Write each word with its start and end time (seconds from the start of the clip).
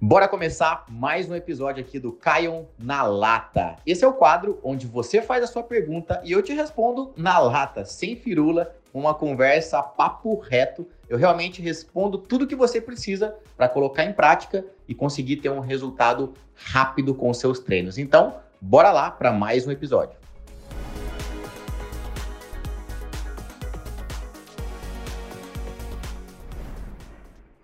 Bora 0.00 0.28
começar 0.28 0.84
mais 0.88 1.28
um 1.28 1.34
episódio 1.34 1.82
aqui 1.82 1.98
do 1.98 2.12
Caion 2.12 2.66
na 2.78 3.02
Lata. 3.02 3.74
Esse 3.84 4.04
é 4.04 4.06
o 4.06 4.12
quadro 4.12 4.60
onde 4.62 4.86
você 4.86 5.20
faz 5.20 5.42
a 5.42 5.48
sua 5.48 5.64
pergunta 5.64 6.20
e 6.22 6.30
eu 6.30 6.40
te 6.40 6.52
respondo 6.52 7.12
na 7.16 7.40
lata, 7.40 7.84
sem 7.84 8.14
firula, 8.14 8.76
uma 8.94 9.12
conversa 9.12 9.82
papo 9.82 10.38
reto. 10.38 10.86
Eu 11.08 11.18
realmente 11.18 11.60
respondo 11.60 12.16
tudo 12.16 12.46
que 12.46 12.54
você 12.54 12.80
precisa 12.80 13.34
para 13.56 13.68
colocar 13.68 14.04
em 14.04 14.12
prática 14.12 14.64
e 14.86 14.94
conseguir 14.94 15.38
ter 15.38 15.50
um 15.50 15.58
resultado 15.58 16.32
rápido 16.54 17.12
com 17.12 17.34
seus 17.34 17.58
treinos. 17.58 17.98
Então, 17.98 18.36
bora 18.60 18.92
lá 18.92 19.10
para 19.10 19.32
mais 19.32 19.66
um 19.66 19.72
episódio. 19.72 20.17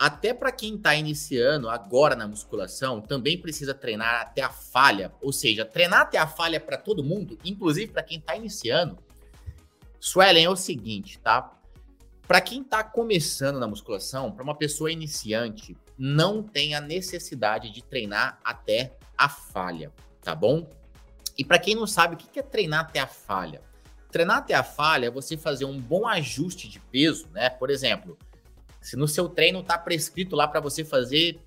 Até 0.05 0.35
para 0.35 0.53
quem 0.53 0.75
está 0.75 0.95
iniciando 0.95 1.71
agora 1.71 2.15
na 2.15 2.29
musculação, 2.29 3.01
também 3.01 3.41
precisa 3.41 3.73
treinar 3.73 4.21
até 4.21 4.43
a 4.43 4.51
falha. 4.51 5.11
Ou 5.23 5.33
seja, 5.33 5.65
treinar 5.65 6.03
até 6.03 6.19
a 6.19 6.27
falha 6.27 6.61
para 6.61 6.77
todo 6.77 7.03
mundo, 7.03 7.39
inclusive 7.43 7.91
para 7.91 8.03
quem 8.03 8.19
está 8.19 8.37
iniciando. 8.37 8.99
Suelen, 9.99 10.45
é 10.45 10.51
o 10.51 10.57
seguinte, 10.57 11.19
tá? 11.21 11.59
Para 12.29 12.43
quem 12.43 12.61
está 12.61 12.85
começando 12.85 13.59
na 13.59 13.67
musculação, 13.67 14.31
para 14.31 14.45
uma 14.45 14.55
pessoa 14.55 14.93
iniciante, 14.93 15.75
não 15.97 16.43
tem 16.43 16.75
a 16.75 16.83
necessidade 16.83 17.71
de 17.71 17.83
treinar 17.83 18.39
até 18.45 18.99
a 19.17 19.31
falha, 19.31 19.91
tá 20.21 20.35
bom? 20.35 20.69
E 21.39 21.43
para 21.47 21.59
quem 21.59 21.75
não 21.75 21.87
sabe, 21.87 22.15
o 22.15 22.19
que 22.19 22.39
é 22.39 22.43
treinar 22.43 22.81
até 22.81 23.01
a 23.01 23.07
falha? 23.07 23.63
Treinar 24.13 24.37
até 24.37 24.53
a 24.53 24.63
falha 24.63 25.07
é 25.07 25.11
você 25.11 25.35
fazer 25.39 25.65
um 25.65 25.81
bom 25.81 26.07
ajuste 26.07 26.69
de 26.69 26.79
peso, 26.79 27.27
né? 27.31 27.49
Por 27.49 27.71
exemplo, 27.71 28.19
se 28.85 28.97
no 28.97 29.09
seu 29.09 29.31
treino 29.31 29.61
está 29.61 29.79
prescrito 29.79 30.37
lá 30.37 30.47
para 30.47 30.61
você 30.61 30.85
fazer 30.85 31.41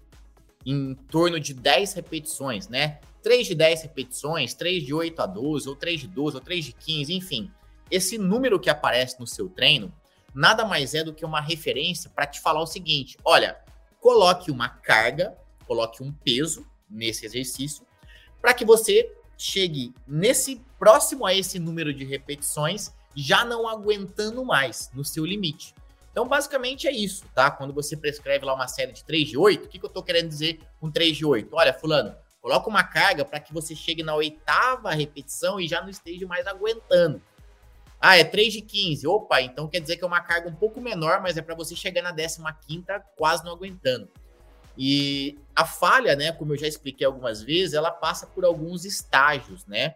em 0.65 0.95
torno 0.95 1.39
de 1.39 1.53
10 1.53 1.93
repetições, 1.93 2.67
né? 2.67 2.99
3 3.21 3.45
de 3.45 3.53
10 3.53 3.83
repetições, 3.83 4.55
3 4.55 4.83
de 4.83 4.91
8 4.91 5.21
a 5.21 5.27
12, 5.27 5.69
ou 5.69 5.75
3 5.75 6.01
de 6.01 6.07
12, 6.07 6.37
ou 6.37 6.41
3 6.41 6.65
de 6.65 6.73
15, 6.73 7.13
enfim. 7.13 7.51
Esse 7.91 8.17
número 8.17 8.59
que 8.59 8.71
aparece 8.71 9.19
no 9.19 9.27
seu 9.27 9.47
treino 9.47 9.93
nada 10.33 10.65
mais 10.65 10.95
é 10.95 11.03
do 11.03 11.13
que 11.13 11.23
uma 11.23 11.39
referência 11.39 12.09
para 12.09 12.25
te 12.25 12.41
falar 12.41 12.59
o 12.59 12.65
seguinte: 12.65 13.15
olha, 13.23 13.55
coloque 14.01 14.49
uma 14.49 14.69
carga, 14.69 15.37
coloque 15.67 16.01
um 16.01 16.11
peso 16.11 16.65
nesse 16.89 17.23
exercício, 17.23 17.85
para 18.41 18.55
que 18.55 18.65
você 18.65 19.15
chegue 19.37 19.93
nesse 20.07 20.59
próximo 20.79 21.23
a 21.23 21.35
esse 21.35 21.59
número 21.59 21.93
de 21.93 22.03
repetições, 22.03 22.91
já 23.15 23.45
não 23.45 23.67
aguentando 23.67 24.43
mais 24.43 24.89
no 24.91 25.05
seu 25.05 25.23
limite. 25.23 25.75
Então, 26.17 26.27
basicamente 26.27 26.87
é 26.87 26.91
isso, 26.91 27.23
tá? 27.35 27.51
Quando 27.51 27.71
você 27.71 27.95
prescreve 27.95 28.43
lá 28.43 28.55
uma 28.55 28.67
série 28.67 28.91
de 28.91 29.03
3 29.03 29.27
de 29.27 29.37
8, 29.37 29.65
o 29.65 29.67
que, 29.67 29.77
que 29.77 29.85
eu 29.85 29.89
tô 29.89 30.01
querendo 30.01 30.27
dizer 30.27 30.59
com 30.79 30.89
3 30.89 31.15
de 31.15 31.23
8? 31.23 31.55
Olha, 31.55 31.71
fulano, 31.71 32.15
coloca 32.41 32.67
uma 32.67 32.83
carga 32.83 33.23
para 33.23 33.39
que 33.39 33.53
você 33.53 33.75
chegue 33.75 34.01
na 34.01 34.15
oitava 34.15 34.89
repetição 34.95 35.59
e 35.59 35.67
já 35.67 35.79
não 35.79 35.89
esteja 35.89 36.25
mais 36.25 36.47
aguentando. 36.47 37.21
Ah, 38.01 38.17
é 38.17 38.23
3 38.23 38.51
de 38.51 38.61
15. 38.61 39.05
Opa, 39.05 39.43
então 39.43 39.67
quer 39.67 39.79
dizer 39.79 39.95
que 39.95 40.03
é 40.03 40.07
uma 40.07 40.19
carga 40.19 40.49
um 40.49 40.55
pouco 40.55 40.81
menor, 40.81 41.21
mas 41.21 41.37
é 41.37 41.41
para 41.43 41.53
você 41.53 41.75
chegar 41.75 42.01
na 42.01 42.11
15 42.11 42.87
quase 43.15 43.45
não 43.45 43.51
aguentando. 43.51 44.09
E 44.75 45.37
a 45.55 45.65
falha, 45.65 46.15
né, 46.15 46.31
como 46.31 46.53
eu 46.53 46.57
já 46.57 46.67
expliquei 46.67 47.05
algumas 47.05 47.43
vezes, 47.43 47.75
ela 47.75 47.91
passa 47.91 48.25
por 48.25 48.43
alguns 48.43 48.85
estágios, 48.85 49.67
né? 49.67 49.93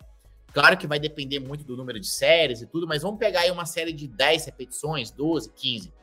Claro 0.54 0.78
que 0.78 0.86
vai 0.86 1.00
depender 1.00 1.40
muito 1.40 1.64
do 1.64 1.76
número 1.76 2.00
de 2.00 2.08
séries 2.08 2.62
e 2.62 2.68
tudo, 2.68 2.86
mas 2.86 3.02
vamos 3.02 3.18
pegar 3.18 3.40
aí 3.40 3.50
uma 3.50 3.66
série 3.66 3.92
de 3.92 4.08
10 4.08 4.46
repetições, 4.46 5.10
12, 5.10 5.50
15. 5.56 6.01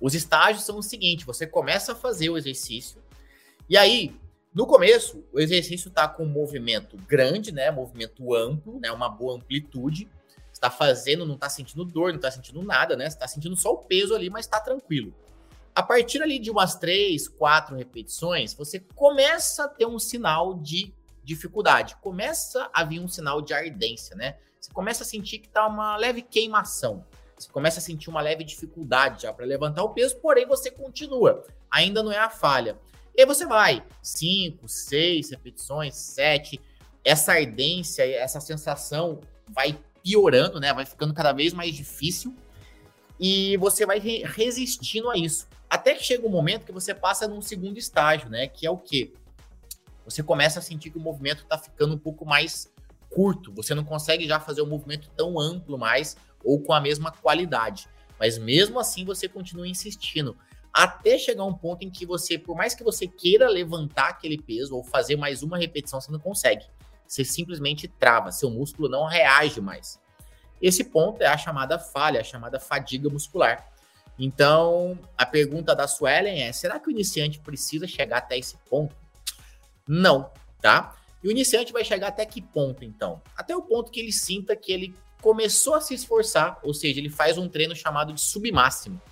Os 0.00 0.14
estágios 0.14 0.64
são 0.64 0.78
o 0.78 0.82
seguinte: 0.82 1.24
você 1.24 1.46
começa 1.46 1.92
a 1.92 1.94
fazer 1.94 2.30
o 2.30 2.36
exercício, 2.36 3.02
e 3.68 3.76
aí, 3.76 4.14
no 4.54 4.66
começo, 4.66 5.24
o 5.32 5.40
exercício 5.40 5.88
está 5.88 6.06
com 6.06 6.24
um 6.24 6.28
movimento 6.28 6.96
grande, 7.08 7.50
né? 7.50 7.70
Movimento 7.70 8.34
amplo, 8.34 8.78
né? 8.78 8.92
Uma 8.92 9.08
boa 9.08 9.36
amplitude. 9.36 10.08
Está 10.52 10.70
fazendo, 10.70 11.26
não 11.26 11.34
está 11.34 11.50
sentindo 11.50 11.84
dor, 11.84 12.10
não 12.10 12.16
está 12.16 12.30
sentindo 12.30 12.62
nada, 12.62 12.96
né? 12.96 13.10
Você 13.10 13.16
está 13.16 13.28
sentindo 13.28 13.56
só 13.56 13.72
o 13.72 13.78
peso 13.78 14.14
ali, 14.14 14.30
mas 14.30 14.46
está 14.46 14.60
tranquilo. 14.60 15.12
A 15.74 15.82
partir 15.82 16.22
ali 16.22 16.38
de 16.38 16.50
umas 16.50 16.76
três, 16.76 17.28
quatro 17.28 17.76
repetições, 17.76 18.54
você 18.54 18.80
começa 18.94 19.64
a 19.64 19.68
ter 19.68 19.84
um 19.84 19.98
sinal 19.98 20.54
de 20.54 20.94
dificuldade, 21.22 21.96
começa 21.96 22.70
a 22.72 22.84
vir 22.84 23.00
um 23.00 23.08
sinal 23.08 23.42
de 23.42 23.52
ardência, 23.52 24.16
né? 24.16 24.36
Você 24.58 24.72
começa 24.72 25.02
a 25.02 25.06
sentir 25.06 25.38
que 25.38 25.48
tá 25.48 25.66
uma 25.66 25.96
leve 25.96 26.22
queimação. 26.22 27.04
Você 27.36 27.50
começa 27.50 27.78
a 27.78 27.82
sentir 27.82 28.08
uma 28.08 28.20
leve 28.20 28.42
dificuldade 28.44 29.22
já 29.22 29.32
para 29.32 29.44
levantar 29.44 29.82
o 29.82 29.90
peso, 29.90 30.16
porém 30.16 30.46
você 30.46 30.70
continua. 30.70 31.44
Ainda 31.70 32.02
não 32.02 32.10
é 32.10 32.18
a 32.18 32.30
falha. 32.30 32.78
E 33.14 33.20
aí 33.20 33.26
você 33.26 33.46
vai, 33.46 33.84
5, 34.02 34.66
6 34.66 35.30
repetições, 35.30 35.94
7. 35.94 36.60
Essa 37.04 37.32
ardência, 37.32 38.02
essa 38.04 38.40
sensação 38.40 39.20
vai 39.48 39.78
piorando, 40.02 40.58
né? 40.58 40.72
Vai 40.72 40.86
ficando 40.86 41.12
cada 41.12 41.32
vez 41.32 41.52
mais 41.52 41.74
difícil. 41.74 42.34
E 43.18 43.56
você 43.58 43.84
vai 43.84 43.98
resistindo 43.98 45.10
a 45.10 45.16
isso. 45.16 45.46
Até 45.68 45.94
que 45.94 46.04
chega 46.04 46.26
um 46.26 46.30
momento 46.30 46.64
que 46.64 46.72
você 46.72 46.94
passa 46.94 47.26
num 47.26 47.42
segundo 47.42 47.78
estágio, 47.78 48.28
né? 48.30 48.46
Que 48.46 48.66
é 48.66 48.70
o 48.70 48.78
quê? 48.78 49.12
Você 50.04 50.22
começa 50.22 50.58
a 50.58 50.62
sentir 50.62 50.90
que 50.90 50.98
o 50.98 51.00
movimento 51.00 51.42
está 51.42 51.58
ficando 51.58 51.94
um 51.94 51.98
pouco 51.98 52.24
mais 52.24 52.70
curto. 53.16 53.50
Você 53.54 53.74
não 53.74 53.82
consegue 53.82 54.28
já 54.28 54.38
fazer 54.38 54.60
o 54.60 54.64
um 54.64 54.68
movimento 54.68 55.10
tão 55.16 55.40
amplo 55.40 55.78
mais 55.78 56.18
ou 56.44 56.60
com 56.60 56.74
a 56.74 56.80
mesma 56.80 57.10
qualidade. 57.10 57.88
Mas 58.20 58.36
mesmo 58.36 58.78
assim 58.78 59.06
você 59.06 59.26
continua 59.26 59.66
insistindo 59.66 60.36
até 60.70 61.16
chegar 61.16 61.44
um 61.44 61.54
ponto 61.54 61.82
em 61.82 61.90
que 61.90 62.04
você, 62.04 62.38
por 62.38 62.54
mais 62.54 62.74
que 62.74 62.84
você 62.84 63.08
queira 63.08 63.48
levantar 63.48 64.10
aquele 64.10 64.36
peso 64.36 64.76
ou 64.76 64.84
fazer 64.84 65.16
mais 65.16 65.42
uma 65.42 65.56
repetição, 65.56 65.98
você 65.98 66.12
não 66.12 66.18
consegue. 66.18 66.66
Você 67.08 67.24
simplesmente 67.24 67.88
trava, 67.88 68.30
seu 68.30 68.50
músculo 68.50 68.86
não 68.86 69.06
reage 69.06 69.62
mais. 69.62 69.98
Esse 70.60 70.84
ponto 70.84 71.22
é 71.22 71.26
a 71.26 71.38
chamada 71.38 71.78
falha, 71.78 72.20
a 72.20 72.24
chamada 72.24 72.60
fadiga 72.60 73.08
muscular. 73.08 73.66
Então, 74.18 74.98
a 75.16 75.24
pergunta 75.24 75.74
da 75.74 75.88
Suelen 75.88 76.42
é: 76.42 76.52
será 76.52 76.78
que 76.78 76.88
o 76.88 76.90
iniciante 76.90 77.40
precisa 77.40 77.86
chegar 77.86 78.18
até 78.18 78.36
esse 78.36 78.58
ponto? 78.68 78.94
Não, 79.88 80.30
tá? 80.60 80.95
E 81.26 81.28
o 81.28 81.32
iniciante 81.32 81.72
vai 81.72 81.84
chegar 81.84 82.06
até 82.06 82.24
que 82.24 82.40
ponto, 82.40 82.84
então? 82.84 83.20
Até 83.36 83.56
o 83.56 83.60
ponto 83.60 83.90
que 83.90 83.98
ele 83.98 84.12
sinta 84.12 84.54
que 84.54 84.70
ele 84.70 84.94
começou 85.20 85.74
a 85.74 85.80
se 85.80 85.92
esforçar, 85.92 86.60
ou 86.62 86.72
seja, 86.72 87.00
ele 87.00 87.10
faz 87.10 87.36
um 87.36 87.48
treino 87.48 87.74
chamado 87.74 88.12
de 88.12 88.20
submáximo. 88.20 89.02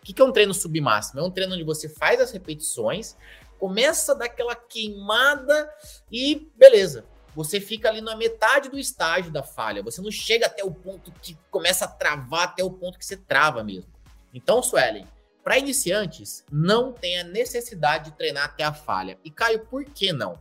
O 0.00 0.04
que 0.04 0.22
é 0.22 0.24
um 0.24 0.30
treino 0.30 0.54
submáximo? 0.54 1.18
É 1.18 1.24
um 1.24 1.32
treino 1.32 1.52
onde 1.52 1.64
você 1.64 1.88
faz 1.88 2.20
as 2.20 2.30
repetições, 2.30 3.16
começa 3.58 4.12
a 4.12 4.14
dar 4.14 4.26
aquela 4.26 4.54
queimada 4.54 5.68
e 6.12 6.48
beleza. 6.54 7.06
Você 7.34 7.60
fica 7.60 7.88
ali 7.88 8.00
na 8.00 8.14
metade 8.14 8.68
do 8.68 8.78
estágio 8.78 9.32
da 9.32 9.42
falha. 9.42 9.82
Você 9.82 10.00
não 10.00 10.12
chega 10.12 10.46
até 10.46 10.62
o 10.62 10.70
ponto 10.70 11.10
que 11.20 11.36
começa 11.50 11.86
a 11.86 11.88
travar, 11.88 12.44
até 12.44 12.62
o 12.62 12.70
ponto 12.70 12.96
que 12.96 13.04
você 13.04 13.16
trava 13.16 13.64
mesmo. 13.64 13.90
Então, 14.32 14.62
Suelen, 14.62 15.08
para 15.42 15.58
iniciantes, 15.58 16.44
não 16.52 16.92
tem 16.92 17.18
a 17.18 17.24
necessidade 17.24 18.12
de 18.12 18.16
treinar 18.16 18.44
até 18.44 18.62
a 18.62 18.72
falha. 18.72 19.18
E 19.24 19.30
Caio, 19.32 19.66
por 19.66 19.84
que 19.84 20.12
não? 20.12 20.38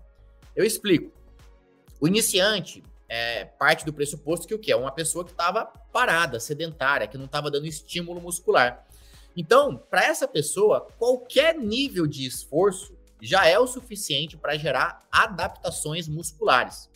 Eu 0.55 0.63
explico. 0.63 1.22
O 2.03 2.07
iniciante, 2.09 2.83
é, 3.07 3.45
parte 3.45 3.85
do 3.85 3.93
pressuposto 3.93 4.45
que 4.45 4.53
o 4.53 4.59
que 4.59 4.73
é 4.73 4.75
uma 4.75 4.91
pessoa 4.91 5.23
que 5.23 5.31
estava 5.31 5.67
parada, 5.93 6.37
sedentária, 6.37 7.07
que 7.07 7.17
não 7.17 7.27
estava 7.27 7.49
dando 7.49 7.65
estímulo 7.65 8.19
muscular. 8.19 8.85
Então, 9.37 9.77
para 9.89 10.03
essa 10.03 10.27
pessoa, 10.27 10.85
qualquer 10.99 11.57
nível 11.57 12.05
de 12.05 12.25
esforço 12.25 12.93
já 13.21 13.47
é 13.47 13.57
o 13.57 13.65
suficiente 13.65 14.35
para 14.35 14.57
gerar 14.57 15.07
adaptações 15.09 16.09
musculares. 16.09 16.89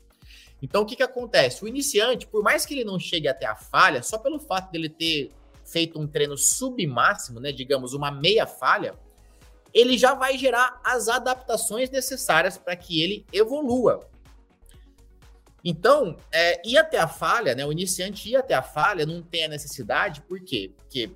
Então, 0.62 0.82
o 0.82 0.86
que, 0.86 0.98
que 0.98 1.04
acontece? 1.04 1.64
O 1.64 1.70
iniciante, 1.70 2.28
por 2.28 2.44
mais 2.44 2.66
que 2.66 2.74
ele 2.74 2.84
não 2.84 3.00
chegue 3.00 3.30
até 3.30 3.46
a 3.46 3.56
falha, 3.56 4.04
só 4.04 4.18
pelo 4.18 4.42
fato 4.42 4.70
dele 4.74 4.90
ter 4.90 5.32
feito 5.64 5.98
um 5.98 6.06
treino 6.06 6.38
submáximo, 6.38 7.40
né, 7.40 7.54
digamos, 7.54 7.94
uma 7.94 8.12
meia 8.12 8.46
falha, 8.46 8.94
ele 9.74 9.98
já 9.98 10.14
vai 10.14 10.38
gerar 10.38 10.82
as 10.84 11.08
adaptações 11.08 11.90
necessárias 11.90 12.58
para 12.58 12.76
que 12.76 13.02
ele 13.02 13.26
evolua. 13.32 14.06
Então, 15.64 16.18
é, 16.32 16.62
ir 16.66 16.78
até 16.78 16.98
a 16.98 17.08
falha, 17.08 17.56
né? 17.56 17.66
O 17.66 17.72
iniciante 17.72 18.30
ir 18.30 18.36
até 18.36 18.54
a 18.54 18.62
falha 18.62 19.06
não 19.06 19.22
tem 19.22 19.46
a 19.46 19.50
necessidade, 19.50 20.22
por 20.22 20.40
quê? 20.40 20.72
Porque 20.76 21.12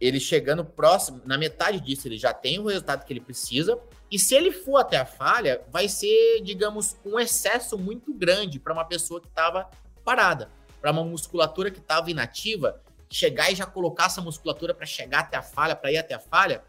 ele 0.00 0.18
chegando 0.18 0.64
próximo, 0.64 1.22
na 1.24 1.38
metade 1.38 1.80
disso, 1.80 2.08
ele 2.08 2.18
já 2.18 2.34
tem 2.34 2.58
o 2.58 2.66
resultado 2.66 3.04
que 3.04 3.12
ele 3.12 3.20
precisa. 3.20 3.78
E 4.10 4.18
se 4.18 4.34
ele 4.34 4.50
for 4.50 4.78
até 4.78 4.96
a 4.96 5.06
falha, 5.06 5.62
vai 5.70 5.88
ser, 5.88 6.42
digamos, 6.42 6.96
um 7.04 7.18
excesso 7.20 7.78
muito 7.78 8.12
grande 8.12 8.58
para 8.58 8.72
uma 8.72 8.84
pessoa 8.84 9.20
que 9.20 9.28
estava 9.28 9.70
parada, 10.04 10.50
para 10.80 10.90
uma 10.90 11.04
musculatura 11.04 11.70
que 11.70 11.78
estava 11.78 12.10
inativa, 12.10 12.82
chegar 13.08 13.52
e 13.52 13.54
já 13.54 13.64
colocar 13.64 14.06
essa 14.06 14.20
musculatura 14.20 14.74
para 14.74 14.86
chegar 14.86 15.20
até 15.20 15.36
a 15.36 15.42
falha, 15.42 15.76
para 15.76 15.92
ir 15.92 15.98
até 15.98 16.14
a 16.14 16.18
falha, 16.18 16.64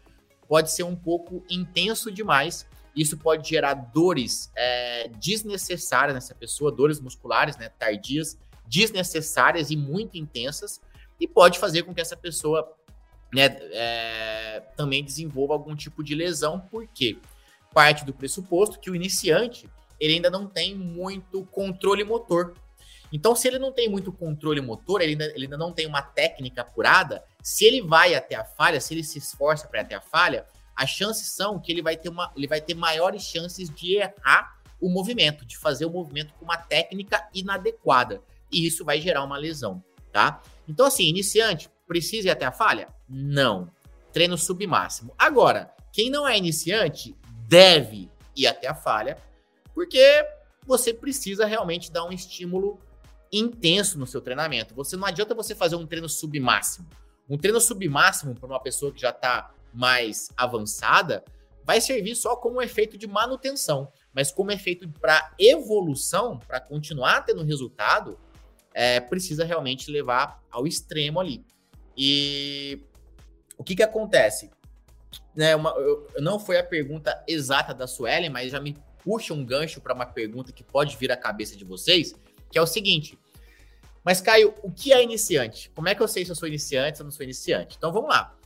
pode 0.46 0.70
ser 0.70 0.84
um 0.84 0.94
pouco 0.94 1.44
intenso 1.50 2.12
demais 2.12 2.66
isso 2.94 3.16
pode 3.16 3.48
gerar 3.48 3.74
dores 3.74 4.50
é, 4.56 5.08
desnecessárias 5.20 6.14
nessa 6.14 6.34
pessoa, 6.34 6.70
dores 6.70 7.00
musculares, 7.00 7.56
né, 7.56 7.68
tardias, 7.78 8.38
desnecessárias 8.66 9.70
e 9.70 9.76
muito 9.76 10.16
intensas, 10.16 10.80
e 11.18 11.26
pode 11.26 11.58
fazer 11.58 11.82
com 11.82 11.94
que 11.94 12.00
essa 12.00 12.16
pessoa 12.16 12.76
né, 13.32 13.46
é, 13.72 14.62
também 14.76 15.04
desenvolva 15.04 15.54
algum 15.54 15.74
tipo 15.74 16.02
de 16.02 16.14
lesão. 16.14 16.60
Por 16.60 16.86
quê? 16.86 17.18
parte 17.74 18.04
do 18.04 18.14
pressuposto 18.14 18.78
que 18.78 18.90
o 18.90 18.94
iniciante 18.94 19.68
ele 19.98 20.14
ainda 20.14 20.30
não 20.30 20.46
tem 20.46 20.74
muito 20.74 21.44
controle 21.46 22.04
motor. 22.04 22.54
Então, 23.12 23.34
se 23.34 23.46
ele 23.46 23.58
não 23.58 23.72
tem 23.72 23.88
muito 23.88 24.12
controle 24.12 24.60
motor, 24.60 25.00
ele 25.00 25.12
ainda, 25.12 25.26
ele 25.34 25.44
ainda 25.44 25.56
não 25.56 25.72
tem 25.72 25.86
uma 25.86 26.02
técnica 26.02 26.62
apurada, 26.62 27.24
se 27.42 27.64
ele 27.64 27.82
vai 27.82 28.14
até 28.14 28.34
a 28.34 28.44
falha, 28.44 28.80
se 28.80 28.94
ele 28.94 29.04
se 29.04 29.18
esforça 29.18 29.68
para 29.68 29.82
até 29.82 29.94
a 29.94 30.00
falha, 30.00 30.46
as 30.76 30.90
chances 30.90 31.28
são 31.28 31.60
que 31.60 31.70
ele 31.70 31.82
vai 31.82 31.96
ter 31.96 32.08
uma, 32.08 32.32
ele 32.36 32.46
vai 32.46 32.60
ter 32.60 32.74
maiores 32.74 33.22
chances 33.22 33.68
de 33.70 33.96
errar 33.96 34.58
o 34.80 34.88
movimento, 34.88 35.44
de 35.44 35.56
fazer 35.56 35.86
o 35.86 35.90
movimento 35.90 36.34
com 36.34 36.44
uma 36.44 36.56
técnica 36.56 37.26
inadequada. 37.32 38.22
E 38.50 38.66
isso 38.66 38.84
vai 38.84 39.00
gerar 39.00 39.24
uma 39.24 39.36
lesão, 39.36 39.82
tá? 40.12 40.42
Então, 40.68 40.86
assim, 40.86 41.04
iniciante, 41.04 41.70
precisa 41.86 42.28
ir 42.28 42.30
até 42.30 42.44
a 42.44 42.52
falha? 42.52 42.88
Não. 43.08 43.70
Treino 44.12 44.36
submáximo. 44.36 45.14
Agora, 45.18 45.74
quem 45.92 46.10
não 46.10 46.26
é 46.26 46.36
iniciante 46.36 47.16
deve 47.48 48.10
ir 48.36 48.46
até 48.46 48.66
a 48.68 48.74
falha, 48.74 49.16
porque 49.74 50.26
você 50.66 50.92
precisa 50.92 51.46
realmente 51.46 51.90
dar 51.90 52.04
um 52.04 52.12
estímulo 52.12 52.78
intenso 53.32 53.98
no 53.98 54.06
seu 54.06 54.20
treinamento. 54.20 54.74
Você 54.74 54.96
não 54.96 55.06
adianta 55.06 55.34
você 55.34 55.54
fazer 55.54 55.76
um 55.76 55.86
treino 55.86 56.08
submáximo. 56.08 56.88
Um 57.28 57.38
treino 57.38 57.60
submáximo 57.60 58.34
para 58.34 58.46
uma 58.46 58.60
pessoa 58.60 58.92
que 58.92 59.00
já 59.00 59.10
está 59.10 59.53
mais 59.74 60.28
avançada 60.36 61.24
vai 61.64 61.80
servir 61.80 62.14
só 62.14 62.36
como 62.36 62.60
efeito 62.60 62.96
de 62.96 63.06
manutenção, 63.06 63.90
mas 64.12 64.30
como 64.30 64.52
efeito 64.52 64.88
para 65.00 65.34
evolução, 65.38 66.38
para 66.38 66.60
continuar 66.60 67.22
tendo 67.22 67.42
resultado, 67.42 68.18
é, 68.72 69.00
precisa 69.00 69.44
realmente 69.44 69.90
levar 69.90 70.42
ao 70.50 70.66
extremo 70.66 71.20
ali. 71.20 71.44
E 71.96 72.82
o 73.56 73.64
que 73.64 73.74
que 73.74 73.82
acontece? 73.82 74.50
Né, 75.34 75.56
uma, 75.56 75.70
eu, 75.70 76.06
não 76.18 76.38
foi 76.38 76.58
a 76.58 76.64
pergunta 76.64 77.22
exata 77.26 77.72
da 77.72 77.86
Suelen, 77.86 78.30
mas 78.30 78.52
já 78.52 78.60
me 78.60 78.76
puxa 79.02 79.32
um 79.32 79.44
gancho 79.44 79.80
para 79.80 79.94
uma 79.94 80.06
pergunta 80.06 80.52
que 80.52 80.62
pode 80.62 80.96
vir 80.96 81.10
à 81.10 81.16
cabeça 81.16 81.56
de 81.56 81.64
vocês, 81.64 82.14
que 82.50 82.58
é 82.58 82.62
o 82.62 82.66
seguinte: 82.66 83.18
mas, 84.04 84.20
Caio, 84.20 84.54
o 84.62 84.70
que 84.70 84.92
é 84.92 85.02
iniciante? 85.02 85.70
Como 85.74 85.88
é 85.88 85.94
que 85.94 86.02
eu 86.02 86.08
sei 86.08 86.24
se 86.24 86.30
eu 86.30 86.36
sou 86.36 86.46
iniciante 86.46 87.00
ou 87.00 87.04
não 87.04 87.10
sou 87.10 87.24
iniciante? 87.24 87.76
Então 87.78 87.90
vamos 87.90 88.10
lá. 88.10 88.36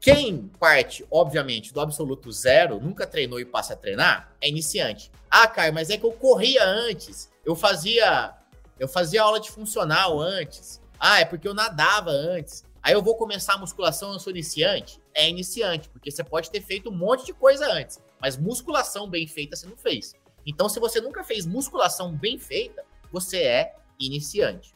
Quem 0.00 0.48
parte, 0.58 1.06
obviamente, 1.10 1.74
do 1.74 1.80
absoluto 1.80 2.32
zero, 2.32 2.80
nunca 2.80 3.06
treinou 3.06 3.38
e 3.38 3.44
passa 3.44 3.74
a 3.74 3.76
treinar, 3.76 4.34
é 4.40 4.48
iniciante. 4.48 5.12
Ah, 5.30 5.46
Caio, 5.46 5.74
mas 5.74 5.90
é 5.90 5.98
que 5.98 6.06
eu 6.06 6.12
corria 6.12 6.64
antes, 6.64 7.30
eu 7.44 7.54
fazia, 7.54 8.34
eu 8.78 8.88
fazia 8.88 9.22
aula 9.22 9.38
de 9.38 9.50
funcional 9.50 10.18
antes. 10.18 10.80
Ah, 10.98 11.20
é 11.20 11.26
porque 11.26 11.46
eu 11.46 11.52
nadava 11.52 12.10
antes. 12.10 12.64
Aí 12.82 12.94
eu 12.94 13.02
vou 13.02 13.14
começar 13.14 13.54
a 13.54 13.58
musculação, 13.58 14.14
eu 14.14 14.18
sou 14.18 14.30
iniciante? 14.30 14.98
É 15.12 15.28
iniciante, 15.28 15.90
porque 15.90 16.10
você 16.10 16.24
pode 16.24 16.50
ter 16.50 16.62
feito 16.62 16.88
um 16.88 16.96
monte 16.96 17.26
de 17.26 17.34
coisa 17.34 17.70
antes, 17.70 18.00
mas 18.18 18.38
musculação 18.38 19.06
bem 19.06 19.26
feita 19.26 19.54
você 19.54 19.66
não 19.66 19.76
fez. 19.76 20.14
Então, 20.46 20.66
se 20.70 20.80
você 20.80 20.98
nunca 21.02 21.22
fez 21.22 21.44
musculação 21.44 22.10
bem 22.10 22.38
feita, 22.38 22.82
você 23.12 23.42
é 23.42 23.74
iniciante. 23.98 24.74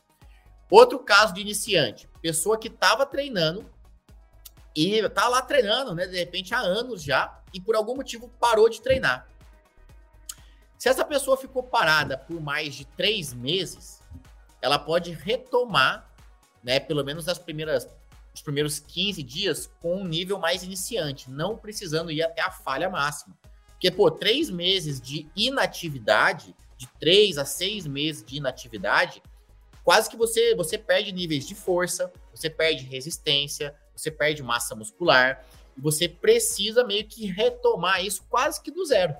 Outro 0.70 0.98
caso 0.98 1.32
de 1.32 1.40
iniciante, 1.40 2.06
pessoa 2.20 2.58
que 2.58 2.68
estava 2.68 3.06
treinando 3.06 3.64
e 4.74 5.08
tá 5.08 5.28
lá 5.28 5.40
treinando, 5.40 5.94
né? 5.94 6.06
De 6.06 6.16
repente 6.16 6.52
há 6.54 6.58
anos 6.58 7.02
já, 7.02 7.40
e 7.52 7.60
por 7.60 7.76
algum 7.76 7.94
motivo 7.94 8.28
parou 8.40 8.68
de 8.68 8.80
treinar. 8.80 9.28
Se 10.76 10.88
essa 10.88 11.04
pessoa 11.04 11.36
ficou 11.36 11.62
parada 11.62 12.18
por 12.18 12.40
mais 12.40 12.74
de 12.74 12.84
três 12.84 13.32
meses, 13.32 14.02
ela 14.60 14.78
pode 14.78 15.12
retomar, 15.12 16.10
né? 16.62 16.80
Pelo 16.80 17.04
menos 17.04 17.28
as 17.28 17.38
primeiras, 17.38 17.88
os 18.34 18.42
primeiros 18.42 18.80
15 18.80 19.22
dias 19.22 19.70
com 19.80 20.02
um 20.02 20.04
nível 20.04 20.38
mais 20.38 20.62
iniciante, 20.62 21.30
não 21.30 21.56
precisando 21.56 22.10
ir 22.10 22.22
até 22.22 22.42
a 22.42 22.50
falha 22.50 22.90
máxima. 22.90 23.34
Porque, 23.70 23.90
pô, 23.90 24.10
três 24.10 24.50
meses 24.50 25.00
de 25.00 25.28
inatividade, 25.36 26.54
de 26.76 26.88
três 26.98 27.38
a 27.38 27.44
seis 27.44 27.86
meses 27.86 28.24
de 28.24 28.36
inatividade, 28.36 29.22
quase 29.84 30.10
que 30.10 30.16
você, 30.16 30.54
você 30.54 30.76
perde 30.76 31.12
níveis 31.12 31.46
de 31.46 31.54
força, 31.54 32.12
você 32.34 32.50
perde 32.50 32.84
resistência, 32.84 33.74
você 33.94 34.10
perde 34.10 34.42
massa 34.42 34.74
muscular 34.74 35.44
e 35.76 35.80
você 35.80 36.08
precisa 36.08 36.84
meio 36.84 37.06
que 37.06 37.26
retomar 37.26 38.04
isso 38.04 38.24
quase 38.28 38.60
que 38.62 38.70
do 38.70 38.84
zero. 38.84 39.14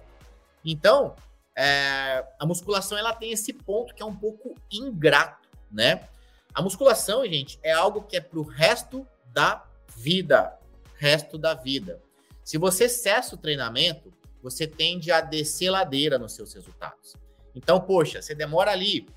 Então, 0.65 1.15
é, 1.56 2.25
a 2.38 2.47
musculação 2.47 2.97
ela 2.99 3.12
tem 3.12 3.32
esse 3.32 3.53
ponto 3.53 3.94
que 3.94 4.03
é 4.03 4.06
um 4.06 4.15
pouco 4.15 4.55
ingrato, 4.71 5.49
né? 5.71 6.09
A 6.53 6.62
musculação, 6.62 7.26
gente, 7.26 7.59
é 7.62 7.73
algo 7.73 8.03
que 8.03 8.17
é 8.17 8.21
para 8.21 8.38
o 8.38 8.43
resto 8.43 9.06
da 9.32 9.65
vida, 9.97 10.56
resto 10.97 11.37
da 11.37 11.55
vida. 11.55 12.00
Se 12.44 12.59
você 12.59 12.88
cessa 12.88 13.35
o 13.35 13.38
treinamento, 13.38 14.12
você 14.43 14.67
tende 14.67 15.11
a 15.11 15.20
descer 15.20 15.70
ladeira 15.70 16.19
nos 16.19 16.32
seus 16.32 16.53
resultados. 16.55 17.17
Então, 17.55 17.81
poxa, 17.81 18.20
você 18.20 18.35
demora 18.35 18.70
ali 18.70 19.09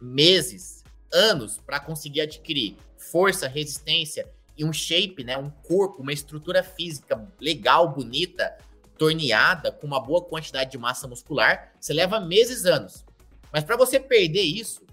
meses, 0.00 0.84
anos 1.12 1.58
para 1.58 1.80
conseguir 1.80 2.20
adquirir 2.22 2.76
força, 2.96 3.48
resistência 3.48 4.28
um 4.62 4.72
shape, 4.72 5.24
né, 5.24 5.38
um 5.38 5.48
corpo, 5.48 6.02
uma 6.02 6.12
estrutura 6.12 6.62
física 6.62 7.26
legal, 7.40 7.88
bonita, 7.88 8.54
torneada, 8.98 9.72
com 9.72 9.86
uma 9.86 9.98
boa 9.98 10.22
quantidade 10.22 10.70
de 10.70 10.78
massa 10.78 11.08
muscular, 11.08 11.72
você 11.80 11.94
leva 11.94 12.20
meses, 12.20 12.66
anos. 12.66 13.04
Mas 13.50 13.64
para 13.64 13.76
você 13.76 13.98
perder 13.98 14.42
isso, 14.42 14.84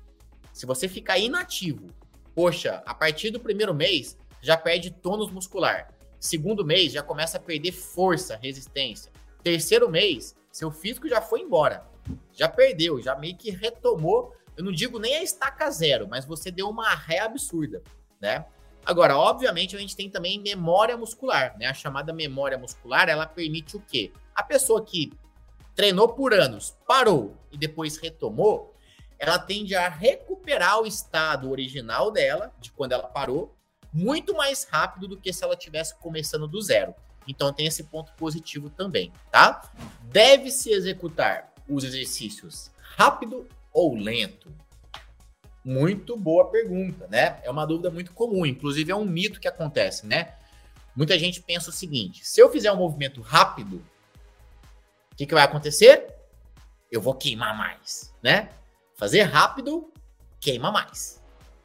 se 0.54 0.66
você 0.66 0.88
ficar 0.88 1.20
inativo, 1.20 1.88
poxa, 2.34 2.82
a 2.86 2.94
partir 2.94 3.30
do 3.30 3.40
primeiro 3.40 3.74
mês 3.74 4.18
já 4.42 4.58
perde 4.58 4.90
tônus 4.90 5.32
muscular. 5.32 5.94
Segundo 6.20 6.66
mês 6.66 6.92
já 6.92 7.04
começa 7.04 7.38
a 7.38 7.42
perder 7.42 7.72
força, 7.72 8.40
resistência. 8.42 9.12
Terceiro 9.44 9.90
mês, 9.90 10.36
seu 10.52 10.72
físico 10.72 11.08
já 11.08 11.22
foi 11.22 11.42
embora. 11.42 11.86
Já 12.34 12.48
perdeu, 12.48 13.02
já 13.02 13.16
meio 13.16 13.36
que 13.36 13.52
retomou. 13.52 14.36
Eu 14.58 14.64
não 14.64 14.72
digo 14.72 15.00
nem 15.00 15.16
a 15.16 15.24
estaca 15.24 15.70
zero, 15.72 16.08
mas 16.08 16.26
você 16.26 16.52
deu 16.52 16.70
uma 16.70 16.94
ré 16.94 17.20
absurda, 17.20 17.82
né? 18.20 18.46
Agora, 18.86 19.18
obviamente, 19.18 19.76
a 19.76 19.80
gente 19.80 19.96
tem 19.96 20.10
também 20.10 20.40
memória 20.40 20.98
muscular, 20.98 21.56
né? 21.58 21.68
A 21.68 21.74
chamada 21.74 22.12
memória 22.12 22.58
muscular, 22.58 23.10
ela 23.10 23.26
permite 23.26 23.78
o 23.78 23.80
quê? 23.80 24.12
A 24.36 24.44
pessoa 24.44 24.84
que 24.84 25.14
treinou 25.76 26.10
por 26.10 26.34
anos, 26.34 26.76
parou 26.88 27.36
e 27.52 27.58
depois 27.58 27.98
retomou, 27.98 28.76
ela 29.18 29.38
tende 29.38 29.76
a 29.76 29.88
recuperar 29.88 30.80
o 30.82 30.88
estado 30.88 31.50
original 31.50 32.12
dela, 32.12 32.52
de 32.60 32.72
quando 32.72 32.94
ela 32.94 33.08
parou, 33.08 33.56
muito 33.94 34.36
mais 34.36 34.64
rápido 34.64 35.08
do 35.08 35.18
que 35.18 35.32
se 35.32 35.44
ela 35.44 35.56
tivesse 35.56 35.96
começando 36.00 36.48
do 36.48 36.62
zero. 36.62 36.96
Então 37.28 37.54
tem 37.54 37.68
esse 37.68 37.84
ponto 37.84 38.12
positivo 38.14 38.70
também, 38.70 39.14
tá? 39.32 39.72
Deve-se 40.04 40.72
executar 40.72 41.54
os 41.70 41.84
exercícios 41.84 42.72
rápido 42.80 43.48
ou 43.72 43.96
lento? 43.96 44.52
Muito 45.64 46.18
boa 46.18 46.50
pergunta, 46.50 47.08
né? 47.08 47.40
É 47.44 47.50
uma 47.50 47.66
dúvida 47.66 47.92
muito 47.92 48.12
comum, 48.14 48.46
inclusive 48.46 48.92
é 48.92 48.96
um 48.96 49.06
mito 49.06 49.40
que 49.40 49.48
acontece, 49.48 50.08
né? 50.08 50.34
Muita 50.96 51.18
gente 51.18 51.42
pensa 51.42 51.70
o 51.70 51.74
seguinte: 51.74 52.26
se 52.26 52.42
eu 52.42 52.52
fizer 52.52 52.72
um 52.72 52.78
movimento 52.78 53.22
rápido, 53.22 53.84
o 55.12 55.16
que, 55.16 55.26
que 55.26 55.34
vai 55.34 55.44
acontecer? 55.44 56.14
Eu 56.92 57.00
vou 57.00 57.14
queimar 57.14 57.56
mais, 57.56 58.14
né? 58.24 58.50
Fazer 58.96 59.22
rápido 59.22 59.92
queima 60.40 60.72
mais. 60.72 61.22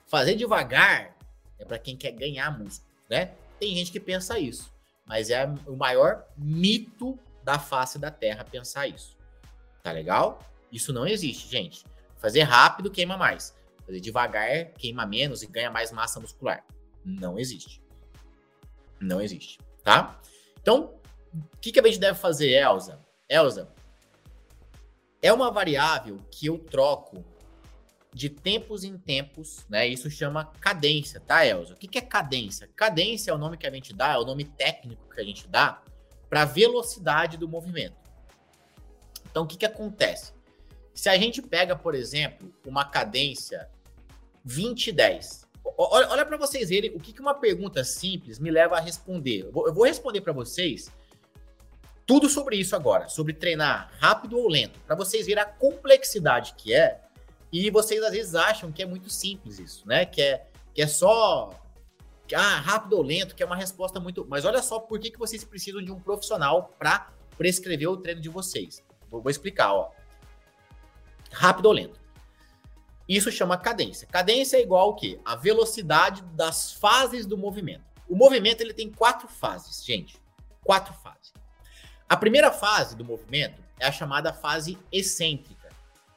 Fazer 0.06 0.34
devagar 0.36 1.16
é 1.58 1.64
para 1.64 1.78
quem 1.78 1.96
quer 1.96 2.12
ganhar 2.12 2.56
músculo, 2.56 2.92
né? 3.08 3.32
Tem 3.58 3.74
gente 3.74 3.90
que 3.90 3.98
pensa 3.98 4.38
isso, 4.38 4.70
mas 5.06 5.30
é 5.30 5.46
o 5.66 5.74
maior 5.74 6.24
mito 6.36 7.18
da 7.42 7.58
face 7.58 7.98
da 7.98 8.10
Terra 8.10 8.44
pensar 8.44 8.86
isso. 8.86 9.16
Tá 9.82 9.90
legal? 9.90 10.40
Isso 10.70 10.92
não 10.92 11.06
existe, 11.06 11.48
gente. 11.48 11.84
Fazer 12.18 12.42
rápido 12.42 12.90
queima 12.90 13.16
mais. 13.16 13.55
Fazer 13.86 14.00
devagar, 14.00 14.72
queima 14.72 15.06
menos 15.06 15.42
e 15.42 15.46
ganha 15.46 15.70
mais 15.70 15.92
massa 15.92 16.20
muscular. 16.20 16.64
Não 17.04 17.38
existe. 17.38 17.80
Não 19.00 19.20
existe, 19.20 19.58
tá? 19.84 20.20
Então, 20.60 20.98
o 21.32 21.58
que, 21.60 21.70
que 21.70 21.78
a 21.78 21.82
gente 21.82 22.00
deve 22.00 22.18
fazer, 22.18 22.50
Elza? 22.50 22.98
Elza, 23.28 23.68
é 25.22 25.32
uma 25.32 25.50
variável 25.50 26.18
que 26.30 26.46
eu 26.46 26.58
troco 26.58 27.24
de 28.12 28.30
tempos 28.30 28.82
em 28.82 28.96
tempos, 28.96 29.66
né? 29.68 29.86
Isso 29.86 30.10
chama 30.10 30.46
cadência, 30.60 31.20
tá, 31.20 31.44
Elza? 31.44 31.74
O 31.74 31.76
que, 31.76 31.86
que 31.86 31.98
é 31.98 32.00
cadência? 32.00 32.68
Cadência 32.74 33.30
é 33.30 33.34
o 33.34 33.38
nome 33.38 33.58
que 33.58 33.66
a 33.66 33.70
gente 33.70 33.92
dá, 33.92 34.14
é 34.14 34.18
o 34.18 34.24
nome 34.24 34.44
técnico 34.44 35.08
que 35.14 35.20
a 35.20 35.24
gente 35.24 35.46
dá 35.46 35.82
para 36.28 36.44
velocidade 36.44 37.36
do 37.36 37.46
movimento. 37.46 37.96
Então, 39.30 39.44
o 39.44 39.46
que, 39.46 39.56
que 39.56 39.66
acontece? 39.66 40.32
Se 40.94 41.10
a 41.10 41.18
gente 41.18 41.42
pega, 41.42 41.76
por 41.76 41.94
exemplo, 41.94 42.50
uma 42.64 42.86
cadência 42.86 43.68
20 44.46 44.86
e 44.86 44.92
10. 44.92 45.46
Olha, 45.76 46.08
olha 46.08 46.24
para 46.24 46.36
vocês 46.36 46.68
verem 46.68 46.94
o 46.94 47.00
que, 47.00 47.12
que 47.12 47.20
uma 47.20 47.34
pergunta 47.34 47.82
simples 47.82 48.38
me 48.38 48.50
leva 48.50 48.76
a 48.76 48.80
responder. 48.80 49.40
Eu 49.40 49.52
vou, 49.52 49.66
eu 49.66 49.74
vou 49.74 49.84
responder 49.84 50.20
para 50.20 50.32
vocês 50.32 50.88
tudo 52.06 52.28
sobre 52.28 52.56
isso 52.56 52.76
agora, 52.76 53.08
sobre 53.08 53.32
treinar 53.32 53.92
rápido 53.98 54.38
ou 54.38 54.48
lento, 54.48 54.78
para 54.86 54.94
vocês 54.94 55.26
verem 55.26 55.42
a 55.42 55.46
complexidade 55.46 56.54
que 56.56 56.72
é. 56.72 57.00
E 57.52 57.68
vocês 57.70 58.00
às 58.02 58.12
vezes 58.12 58.34
acham 58.36 58.70
que 58.70 58.80
é 58.80 58.86
muito 58.86 59.10
simples 59.10 59.58
isso, 59.58 59.86
né? 59.86 60.06
Que 60.06 60.22
é, 60.22 60.46
que 60.72 60.80
é 60.80 60.86
só 60.86 61.50
ah, 62.32 62.60
rápido 62.60 62.96
ou 62.96 63.02
lento, 63.02 63.34
que 63.34 63.42
é 63.42 63.46
uma 63.46 63.56
resposta 63.56 63.98
muito. 63.98 64.24
Mas 64.28 64.44
olha 64.44 64.62
só 64.62 64.78
por 64.78 65.00
que, 65.00 65.10
que 65.10 65.18
vocês 65.18 65.42
precisam 65.42 65.82
de 65.82 65.90
um 65.90 65.98
profissional 65.98 66.74
para 66.78 67.10
prescrever 67.36 67.88
o 67.88 67.96
treino 67.96 68.20
de 68.20 68.28
vocês. 68.28 68.82
Vou, 69.08 69.20
vou 69.20 69.30
explicar, 69.30 69.74
ó. 69.74 69.90
Rápido 71.32 71.66
ou 71.66 71.72
lento. 71.72 72.05
Isso 73.08 73.30
chama 73.30 73.56
cadência. 73.56 74.06
Cadência 74.08 74.56
é 74.56 74.62
igual 74.62 74.88
ao 74.88 74.96
quê? 74.96 75.20
A 75.24 75.36
velocidade 75.36 76.22
das 76.34 76.72
fases 76.72 77.24
do 77.24 77.38
movimento. 77.38 77.84
O 78.08 78.16
movimento 78.16 78.60
ele 78.60 78.74
tem 78.74 78.90
quatro 78.90 79.28
fases, 79.28 79.84
gente. 79.84 80.20
Quatro 80.64 80.92
fases. 80.94 81.32
A 82.08 82.16
primeira 82.16 82.52
fase 82.52 82.96
do 82.96 83.04
movimento 83.04 83.60
é 83.78 83.86
a 83.86 83.92
chamada 83.92 84.32
fase 84.32 84.78
excêntrica, 84.90 85.68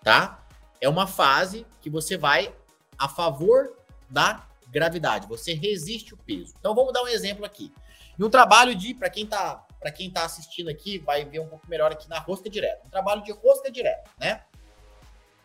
tá? 0.03 0.43
É 0.79 0.87
uma 0.87 1.07
fase 1.07 1.65
que 1.81 1.89
você 1.89 2.17
vai 2.17 2.53
a 2.97 3.07
favor 3.07 3.75
da 4.09 4.47
gravidade, 4.67 5.27
você 5.27 5.53
resiste 5.53 6.13
o 6.13 6.17
peso. 6.17 6.53
Então 6.59 6.75
vamos 6.75 6.93
dar 6.93 7.03
um 7.03 7.07
exemplo 7.07 7.45
aqui. 7.45 7.73
Em 8.17 8.23
um 8.23 8.29
trabalho 8.29 8.75
de, 8.75 8.93
para 8.93 9.09
quem 9.09 9.25
tá, 9.25 9.65
para 9.79 9.91
quem 9.91 10.11
tá 10.11 10.25
assistindo 10.25 10.69
aqui, 10.69 10.99
vai 10.99 11.25
ver 11.25 11.39
um 11.39 11.47
pouco 11.47 11.67
melhor 11.67 11.91
aqui 11.91 12.07
na 12.09 12.19
rosca 12.19 12.49
direta. 12.49 12.85
Um 12.85 12.89
trabalho 12.89 13.23
de 13.23 13.31
rosca 13.31 13.71
direta, 13.71 14.09
né? 14.19 14.43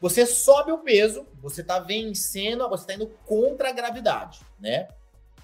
Você 0.00 0.26
sobe 0.26 0.72
o 0.72 0.78
peso, 0.78 1.26
você 1.40 1.60
está 1.60 1.78
vencendo, 1.78 2.68
você 2.68 2.82
está 2.82 2.94
indo 2.94 3.06
contra 3.24 3.70
a 3.70 3.72
gravidade, 3.72 4.40
né? 4.58 4.88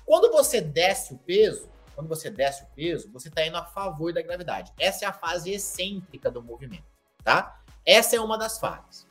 Quando 0.05 0.31
você 0.31 0.61
desce 0.61 1.15
o 1.15 1.19
peso, 1.19 1.69
quando 1.95 2.09
você 2.09 2.31
desce 2.31 2.65
o 2.65 2.67
peso, 2.75 3.11
você 3.13 3.29
está 3.29 3.47
indo 3.47 3.57
a 3.57 3.65
favor 3.65 4.13
da 4.13 4.23
gravidade. 4.23 4.73
Essa 4.79 5.05
é 5.05 5.09
a 5.09 5.13
fase 5.13 5.51
excêntrica 5.51 6.31
do 6.31 6.43
movimento, 6.43 6.85
tá? 7.23 7.63
Essa 7.87 8.17
é 8.17 8.21
uma 8.21 8.37
das 8.37 8.59
fases. 8.59 9.07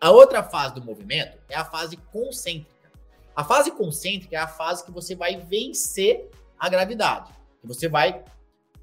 A 0.00 0.10
outra 0.10 0.42
fase 0.42 0.74
do 0.74 0.84
movimento 0.84 1.38
é 1.48 1.56
a 1.56 1.64
fase 1.64 1.96
concêntrica. 1.96 2.90
A 3.34 3.42
fase 3.42 3.70
concêntrica 3.70 4.36
é 4.36 4.38
a 4.38 4.46
fase 4.46 4.84
que 4.84 4.90
você 4.90 5.14
vai 5.14 5.36
vencer 5.36 6.30
a 6.58 6.68
gravidade, 6.68 7.32
que 7.60 7.66
você 7.66 7.88
vai 7.88 8.22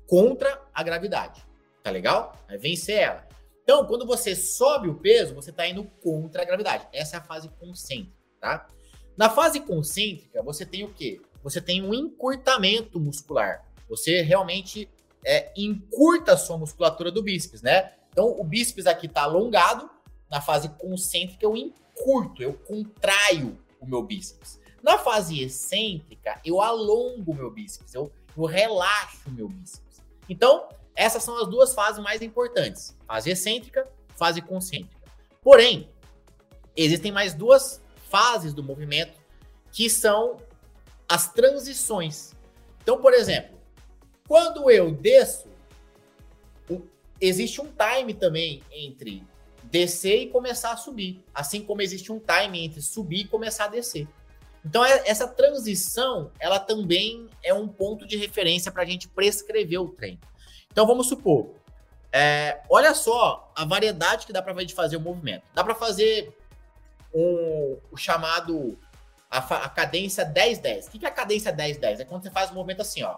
contra 0.07 0.61
a 0.73 0.83
gravidade. 0.83 1.45
Tá 1.83 1.91
legal? 1.91 2.35
Vai 2.47 2.57
vencer 2.57 2.97
ela. 2.97 3.27
Então, 3.63 3.85
quando 3.85 4.05
você 4.05 4.35
sobe 4.35 4.89
o 4.89 4.95
peso, 4.95 5.35
você 5.35 5.51
está 5.51 5.67
indo 5.67 5.83
contra 6.01 6.41
a 6.41 6.45
gravidade. 6.45 6.87
Essa 6.91 7.17
é 7.17 7.19
a 7.19 7.23
fase 7.23 7.49
concêntrica, 7.59 8.17
tá? 8.39 8.67
Na 9.15 9.29
fase 9.29 9.59
concêntrica, 9.59 10.41
você 10.41 10.65
tem 10.65 10.83
o 10.83 10.93
quê? 10.93 11.21
Você 11.43 11.61
tem 11.61 11.81
um 11.81 11.93
encurtamento 11.93 12.99
muscular. 12.99 13.65
Você 13.89 14.21
realmente 14.21 14.89
é, 15.25 15.51
encurta 15.55 16.33
a 16.33 16.37
sua 16.37 16.57
musculatura 16.57 17.11
do 17.11 17.21
bíceps, 17.21 17.61
né? 17.61 17.93
Então, 18.09 18.39
o 18.39 18.43
bíceps 18.43 18.85
aqui 18.87 19.05
está 19.05 19.23
alongado. 19.23 19.89
Na 20.29 20.41
fase 20.41 20.69
concêntrica, 20.69 21.45
eu 21.45 21.55
encurto, 21.57 22.41
eu 22.41 22.53
contraio 22.53 23.59
o 23.79 23.85
meu 23.85 24.01
bíceps. 24.01 24.59
Na 24.81 24.97
fase 24.97 25.41
excêntrica, 25.41 26.39
eu 26.43 26.61
alongo 26.61 27.31
o 27.31 27.35
meu 27.35 27.51
bíceps, 27.51 27.93
eu, 27.93 28.11
eu 28.35 28.45
relaxo 28.45 29.29
o 29.29 29.31
meu 29.31 29.47
bíceps. 29.47 30.01
Então, 30.27 30.69
essas 30.95 31.23
são 31.23 31.37
as 31.41 31.47
duas 31.47 31.73
fases 31.73 32.03
mais 32.03 32.21
importantes: 32.21 32.95
fase 33.07 33.29
excêntrica, 33.29 33.87
fase 34.15 34.41
concêntrica. 34.41 35.01
Porém, 35.41 35.89
existem 36.75 37.11
mais 37.11 37.33
duas 37.33 37.81
fases 38.09 38.53
do 38.53 38.63
movimento 38.63 39.19
que 39.71 39.89
são 39.89 40.37
as 41.07 41.31
transições. 41.31 42.33
Então, 42.81 42.99
por 42.99 43.13
exemplo, 43.13 43.59
quando 44.27 44.69
eu 44.69 44.91
desço, 44.91 45.49
existe 47.19 47.61
um 47.61 47.71
time 47.71 48.13
também 48.13 48.61
entre 48.71 49.23
descer 49.63 50.23
e 50.23 50.27
começar 50.27 50.71
a 50.71 50.77
subir, 50.77 51.23
assim 51.33 51.61
como 51.61 51.81
existe 51.81 52.11
um 52.11 52.19
time 52.19 52.65
entre 52.65 52.81
subir 52.81 53.21
e 53.21 53.27
começar 53.27 53.65
a 53.65 53.69
descer. 53.69 54.07
Então, 54.65 54.83
é, 54.85 55.03
essa 55.07 55.27
transição, 55.27 56.31
ela 56.39 56.59
também 56.59 57.27
é 57.43 57.53
um 57.53 57.67
ponto 57.67 58.05
de 58.05 58.17
referência 58.17 58.71
para 58.71 58.83
a 58.83 58.85
gente 58.85 59.07
prescrever 59.07 59.81
o 59.81 59.89
treino. 59.89 60.19
Então 60.71 60.87
vamos 60.87 61.07
supor, 61.07 61.49
é, 62.11 62.59
olha 62.69 62.93
só 62.93 63.51
a 63.55 63.63
variedade 63.63 64.25
que 64.25 64.33
dá 64.33 64.41
para 64.41 64.53
fazer 64.75 64.97
o 64.97 65.01
movimento. 65.01 65.43
Dá 65.53 65.63
para 65.63 65.73
fazer 65.73 66.35
um, 67.13 67.77
o 67.91 67.97
chamado 67.97 68.77
a, 69.29 69.37
a 69.37 69.69
cadência 69.69 70.25
10-10. 70.25 70.87
O 70.87 70.91
que 70.91 71.05
é 71.05 71.09
a 71.09 71.11
cadência 71.11 71.55
10-10? 71.55 72.01
É 72.01 72.05
quando 72.05 72.23
você 72.23 72.29
faz 72.29 72.51
o 72.51 72.53
movimento 72.53 72.81
assim, 72.81 73.01
ó. 73.03 73.17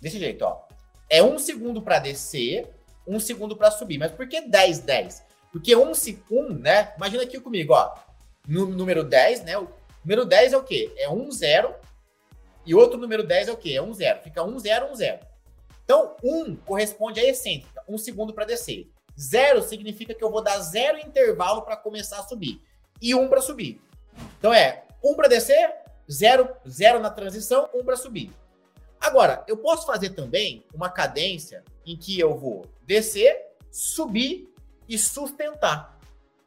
Desse 0.00 0.18
jeito, 0.18 0.42
ó. 0.42 0.62
É 1.10 1.22
um 1.22 1.38
segundo 1.38 1.82
para 1.82 1.98
descer, 1.98 2.68
um 3.06 3.18
segundo 3.18 3.56
para 3.56 3.70
subir. 3.70 3.98
Mas 3.98 4.12
por 4.12 4.28
que 4.28 4.40
10-10? 4.40 5.22
Porque 5.50 5.74
um 5.74 5.94
segundo, 5.94 6.58
né? 6.58 6.92
Imagina 6.96 7.24
aqui 7.24 7.40
comigo, 7.40 7.74
ó. 7.74 7.94
No 8.46 8.66
número 8.66 9.02
10, 9.02 9.42
né? 9.42 9.58
O 9.58 9.68
número 10.04 10.24
10 10.24 10.52
é 10.52 10.56
o 10.56 10.62
quê? 10.62 10.92
É 10.96 11.08
1, 11.08 11.30
0. 11.32 11.74
E 12.64 12.74
outro 12.74 12.98
número 12.98 13.26
10 13.26 13.48
é 13.48 13.52
o 13.52 13.56
quê? 13.56 13.72
É 13.72 13.82
1, 13.82 13.94
0. 13.94 14.22
Fica 14.22 14.42
1, 14.42 14.58
0, 14.58 14.92
1, 14.92 14.94
0. 14.94 15.26
Então, 15.84 16.16
1 16.22 16.56
corresponde 16.56 17.20
à 17.20 17.24
excêntrica, 17.24 17.82
um 17.88 17.98
segundo 17.98 18.32
para 18.32 18.44
descer. 18.44 18.90
0 19.18 19.62
significa 19.62 20.14
que 20.14 20.22
eu 20.22 20.30
vou 20.30 20.42
dar 20.42 20.58
zero 20.60 20.98
intervalo 20.98 21.62
para 21.62 21.76
começar 21.76 22.20
a 22.20 22.22
subir. 22.22 22.60
E 23.00 23.14
1 23.14 23.28
para 23.28 23.40
subir. 23.40 23.80
Então 24.38 24.52
é 24.52 24.84
1 25.02 25.14
para 25.14 25.28
descer, 25.28 25.74
0, 26.10 26.48
0 26.68 27.00
na 27.00 27.10
transição, 27.10 27.68
1 27.74 27.84
para 27.84 27.96
subir. 27.96 28.32
Agora, 29.00 29.44
eu 29.48 29.56
posso 29.56 29.86
fazer 29.86 30.10
também 30.10 30.64
uma 30.72 30.88
cadência 30.88 31.64
em 31.84 31.96
que 31.96 32.18
eu 32.18 32.36
vou 32.36 32.64
descer, 32.86 33.48
subir 33.70 34.52
e 34.88 34.96
sustentar. 34.96 35.98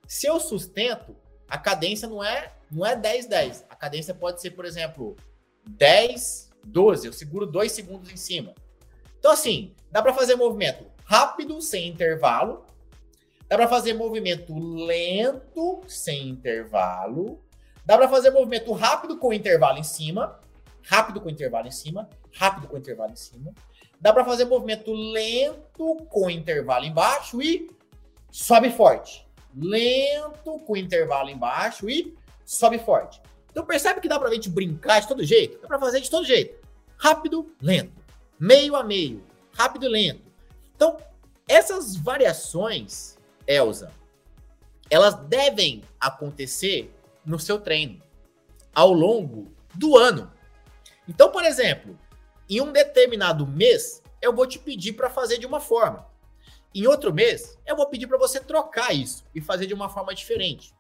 Se 0.08 0.28
eu 0.28 0.40
sustento, 0.40 1.16
a 1.50 1.58
cadência 1.58 2.08
não 2.08 2.24
é 2.24 2.54
não 2.72 2.86
é 2.86 2.96
10 2.96 3.28
10. 3.28 3.66
A 3.70 3.76
cadência 3.76 4.14
pode 4.14 4.42
ser, 4.42 4.52
por 4.52 4.66
exemplo, 4.66 5.16
10, 5.68 6.52
12. 6.64 7.08
Eu 7.08 7.14
seguro 7.14 7.46
2 7.46 7.72
segundos 7.72 8.12
em 8.12 8.18
cima. 8.18 8.54
Então, 9.20 9.32
assim, 9.32 9.74
dá 9.92 10.02
para 10.02 10.14
fazer 10.14 10.36
movimento 10.36 10.86
rápido, 11.04 11.62
sem 11.62 11.88
intervalo. 11.88 12.66
Dá 13.48 13.58
para 13.58 13.68
fazer 13.68 13.94
movimento 13.94 14.58
lento, 14.58 15.82
sem 15.88 16.30
intervalo. 16.30 17.44
Dá 17.86 17.98
para 17.98 18.10
fazer 18.10 18.32
movimento 18.32 18.72
rápido 18.74 19.18
com 19.18 19.32
intervalo 19.32 19.78
em 19.78 19.84
cima. 19.84 20.40
Rápido 20.84 21.22
com 21.22 21.30
intervalo 21.30 21.68
em 21.68 21.72
cima. 21.72 22.10
Rápido 22.32 22.68
com 22.68 22.78
intervalo 22.78 23.12
em 23.12 23.16
cima. 23.16 23.54
Dá 24.00 24.12
para 24.12 24.26
fazer 24.26 24.46
movimento 24.46 24.92
lento 24.94 25.96
com 26.10 26.30
intervalo 26.30 26.86
embaixo 26.86 27.42
e 27.42 27.70
sobe 28.32 28.70
forte. 28.70 29.26
Lento 29.56 30.60
com 30.60 30.76
intervalo 30.76 31.30
embaixo 31.30 31.90
e 31.90 32.16
sobe 32.44 32.78
forte. 32.80 33.22
Então 33.56 33.66
percebe 33.66 34.02
que 34.02 34.10
dá 34.10 34.20
pra 34.20 34.30
gente 34.34 34.50
brincar 34.50 35.00
de 35.00 35.08
todo 35.08 35.24
jeito? 35.24 35.62
Dá 35.62 35.68
pra 35.70 35.80
fazer 35.80 36.02
de 36.02 36.12
todo 36.12 36.26
jeito. 36.26 36.62
Rápido, 36.98 37.56
lento. 37.62 38.04
Meio 38.38 38.76
a 38.76 38.84
meio. 38.84 39.24
Rápido 39.54 39.86
e 39.86 39.88
lento. 39.88 40.30
Então, 40.76 40.98
essas 41.48 41.96
variações, 41.96 43.18
Elza, 43.48 43.94
elas 44.90 45.16
devem 45.16 45.84
acontecer 45.98 46.94
no 47.26 47.40
seu 47.40 47.58
treino 47.58 48.04
ao 48.74 48.92
longo 48.92 49.50
do 49.74 49.98
ano. 49.98 50.30
Então, 51.08 51.32
por 51.32 51.46
exemplo, 51.46 51.98
em 52.50 52.60
um 52.60 52.74
determinado 52.74 53.48
mês, 53.48 54.04
eu 54.22 54.36
vou 54.36 54.46
te 54.46 54.60
pedir 54.60 54.92
para 54.92 55.10
fazer 55.10 55.38
de 55.38 55.46
uma 55.46 55.62
forma. 55.62 56.06
Em 56.74 56.88
outro 56.88 57.14
mês, 57.14 57.58
eu 57.66 57.78
vou 57.78 57.88
pedir 57.88 58.06
para 58.06 58.18
você 58.18 58.42
trocar 58.42 58.94
isso 58.94 59.24
e 59.34 59.40
fazer 59.40 59.66
de 59.66 59.74
uma 59.74 59.88
forma 59.88 60.14
diferente. 60.14 60.75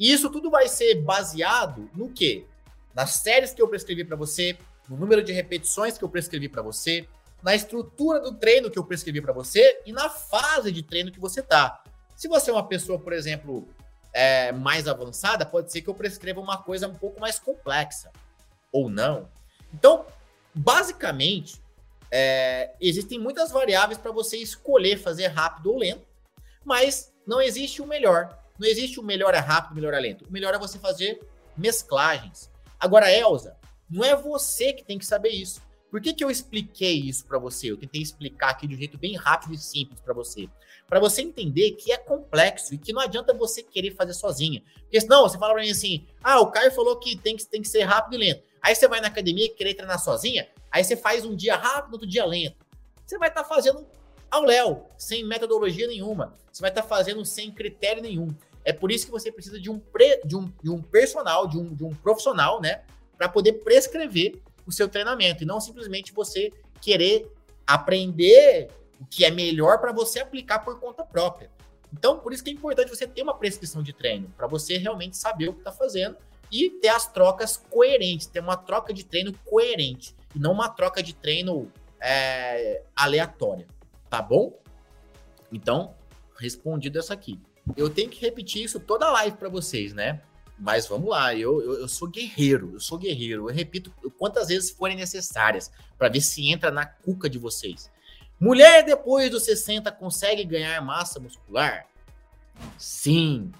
E 0.00 0.10
isso 0.10 0.30
tudo 0.30 0.50
vai 0.50 0.66
ser 0.66 0.94
baseado 1.02 1.90
no 1.94 2.08
quê? 2.08 2.46
Nas 2.94 3.16
séries 3.16 3.52
que 3.52 3.60
eu 3.60 3.68
prescrevi 3.68 4.02
para 4.02 4.16
você, 4.16 4.56
no 4.88 4.96
número 4.96 5.22
de 5.22 5.30
repetições 5.30 5.98
que 5.98 6.02
eu 6.02 6.08
prescrevi 6.08 6.48
para 6.48 6.62
você, 6.62 7.06
na 7.42 7.54
estrutura 7.54 8.18
do 8.18 8.34
treino 8.34 8.70
que 8.70 8.78
eu 8.78 8.84
prescrevi 8.84 9.20
para 9.20 9.34
você 9.34 9.82
e 9.84 9.92
na 9.92 10.08
fase 10.08 10.72
de 10.72 10.82
treino 10.82 11.12
que 11.12 11.20
você 11.20 11.42
tá. 11.42 11.84
Se 12.16 12.28
você 12.28 12.50
é 12.50 12.54
uma 12.54 12.66
pessoa, 12.66 12.98
por 12.98 13.12
exemplo, 13.12 13.68
é, 14.12 14.52
mais 14.52 14.88
avançada, 14.88 15.44
pode 15.44 15.70
ser 15.70 15.82
que 15.82 15.88
eu 15.88 15.94
prescreva 15.94 16.40
uma 16.40 16.56
coisa 16.62 16.88
um 16.88 16.94
pouco 16.94 17.20
mais 17.20 17.38
complexa 17.38 18.10
ou 18.72 18.88
não. 18.88 19.28
Então, 19.72 20.06
basicamente, 20.54 21.60
é, 22.10 22.72
existem 22.80 23.18
muitas 23.18 23.50
variáveis 23.50 23.98
para 23.98 24.12
você 24.12 24.38
escolher 24.38 24.96
fazer 24.96 25.26
rápido 25.26 25.72
ou 25.72 25.78
lento, 25.78 26.06
mas 26.64 27.12
não 27.26 27.40
existe 27.40 27.82
o 27.82 27.86
melhor. 27.86 28.40
Não 28.60 28.68
existe 28.68 29.00
o 29.00 29.02
melhor 29.02 29.34
é 29.34 29.38
rápido, 29.38 29.72
o 29.72 29.74
melhor 29.74 29.94
é 29.94 29.98
lento. 29.98 30.26
O 30.28 30.30
melhor 30.30 30.52
é 30.52 30.58
você 30.58 30.78
fazer 30.78 31.18
mesclagens. 31.56 32.50
Agora, 32.78 33.10
Elza, 33.10 33.56
não 33.88 34.04
é 34.04 34.14
você 34.14 34.74
que 34.74 34.84
tem 34.84 34.98
que 34.98 35.06
saber 35.06 35.30
isso. 35.30 35.62
Por 35.90 35.98
que, 35.98 36.12
que 36.12 36.22
eu 36.22 36.30
expliquei 36.30 37.00
isso 37.00 37.24
para 37.24 37.38
você? 37.38 37.70
Eu 37.70 37.78
tentei 37.78 38.02
explicar 38.02 38.50
aqui 38.50 38.66
de 38.66 38.74
um 38.74 38.78
jeito 38.78 38.98
bem 38.98 39.16
rápido 39.16 39.54
e 39.54 39.58
simples 39.58 39.98
para 40.02 40.12
você. 40.12 40.46
Para 40.86 41.00
você 41.00 41.22
entender 41.22 41.70
que 41.72 41.90
é 41.90 41.96
complexo 41.96 42.74
e 42.74 42.78
que 42.78 42.92
não 42.92 43.00
adianta 43.00 43.32
você 43.32 43.62
querer 43.62 43.94
fazer 43.94 44.12
sozinha. 44.12 44.62
Porque 44.82 45.00
senão 45.00 45.22
você 45.22 45.38
fala 45.38 45.54
para 45.54 45.62
mim 45.62 45.70
assim: 45.70 46.06
ah, 46.22 46.38
o 46.40 46.50
Caio 46.50 46.70
falou 46.70 46.98
que 46.98 47.16
tem, 47.16 47.38
que 47.38 47.46
tem 47.46 47.62
que 47.62 47.68
ser 47.68 47.84
rápido 47.84 48.16
e 48.16 48.18
lento. 48.18 48.42
Aí 48.60 48.74
você 48.74 48.86
vai 48.86 49.00
na 49.00 49.08
academia 49.08 49.46
e 49.46 49.48
querer 49.48 49.72
treinar 49.72 49.98
sozinha, 49.98 50.46
aí 50.70 50.84
você 50.84 50.96
faz 50.96 51.24
um 51.24 51.34
dia 51.34 51.56
rápido, 51.56 51.94
outro 51.94 52.06
dia 52.06 52.26
lento. 52.26 52.58
Você 53.06 53.16
vai 53.16 53.30
estar 53.30 53.42
tá 53.42 53.48
fazendo 53.48 53.86
ao 54.30 54.42
léu, 54.42 54.86
sem 54.98 55.24
metodologia 55.24 55.86
nenhuma. 55.86 56.38
Você 56.52 56.60
vai 56.60 56.70
estar 56.70 56.82
tá 56.82 56.88
fazendo 56.88 57.24
sem 57.24 57.50
critério 57.50 58.02
nenhum. 58.02 58.28
É 58.64 58.72
por 58.72 58.92
isso 58.92 59.06
que 59.06 59.10
você 59.10 59.32
precisa 59.32 59.60
de 59.60 59.70
um, 59.70 59.78
pre, 59.78 60.20
de 60.24 60.36
um, 60.36 60.52
de 60.62 60.70
um 60.70 60.80
personal, 60.80 61.46
de 61.46 61.58
um, 61.58 61.74
de 61.74 61.84
um 61.84 61.94
profissional, 61.94 62.60
né? 62.60 62.82
Para 63.16 63.28
poder 63.28 63.54
prescrever 63.64 64.40
o 64.66 64.72
seu 64.72 64.88
treinamento 64.88 65.42
e 65.42 65.46
não 65.46 65.60
simplesmente 65.60 66.12
você 66.12 66.52
querer 66.80 67.30
aprender 67.66 68.68
o 69.00 69.06
que 69.06 69.24
é 69.24 69.30
melhor 69.30 69.78
para 69.78 69.92
você 69.92 70.20
aplicar 70.20 70.60
por 70.60 70.78
conta 70.78 71.04
própria. 71.04 71.50
Então, 71.92 72.18
por 72.18 72.32
isso 72.32 72.44
que 72.44 72.50
é 72.50 72.52
importante 72.52 72.88
você 72.88 73.06
ter 73.06 73.22
uma 73.22 73.34
prescrição 73.34 73.82
de 73.82 73.92
treino, 73.92 74.32
para 74.36 74.46
você 74.46 74.76
realmente 74.76 75.16
saber 75.16 75.48
o 75.48 75.52
que 75.52 75.60
está 75.60 75.72
fazendo 75.72 76.16
e 76.50 76.70
ter 76.70 76.88
as 76.88 77.10
trocas 77.10 77.56
coerentes, 77.56 78.26
ter 78.26 78.40
uma 78.40 78.56
troca 78.56 78.92
de 78.92 79.04
treino 79.04 79.32
coerente, 79.44 80.14
e 80.34 80.38
não 80.38 80.52
uma 80.52 80.68
troca 80.68 81.02
de 81.02 81.14
treino 81.14 81.70
é, 82.00 82.82
aleatória, 82.94 83.66
tá 84.08 84.22
bom? 84.22 84.58
Então, 85.52 85.94
respondido 86.38 86.98
essa 86.98 87.14
aqui. 87.14 87.40
Eu 87.76 87.90
tenho 87.90 88.08
que 88.08 88.20
repetir 88.20 88.64
isso 88.64 88.80
toda 88.80 89.10
live 89.10 89.36
para 89.36 89.48
vocês, 89.48 89.92
né? 89.92 90.20
Mas 90.58 90.86
vamos 90.86 91.08
lá, 91.08 91.34
eu, 91.34 91.62
eu, 91.62 91.80
eu, 91.80 91.88
sou 91.88 92.06
guerreiro, 92.06 92.72
eu 92.74 92.80
sou 92.80 92.98
guerreiro. 92.98 93.48
Eu 93.48 93.54
repito 93.54 93.90
quantas 94.18 94.48
vezes 94.48 94.70
forem 94.70 94.96
necessárias 94.96 95.70
para 95.96 96.08
ver 96.08 96.20
se 96.20 96.50
entra 96.50 96.70
na 96.70 96.84
cuca 96.84 97.30
de 97.30 97.38
vocês. 97.38 97.90
Mulher 98.38 98.84
depois 98.84 99.30
dos 99.30 99.44
60 99.44 99.90
consegue 99.92 100.44
ganhar 100.44 100.80
massa 100.82 101.18
muscular? 101.18 101.86
Sim, 102.76 103.50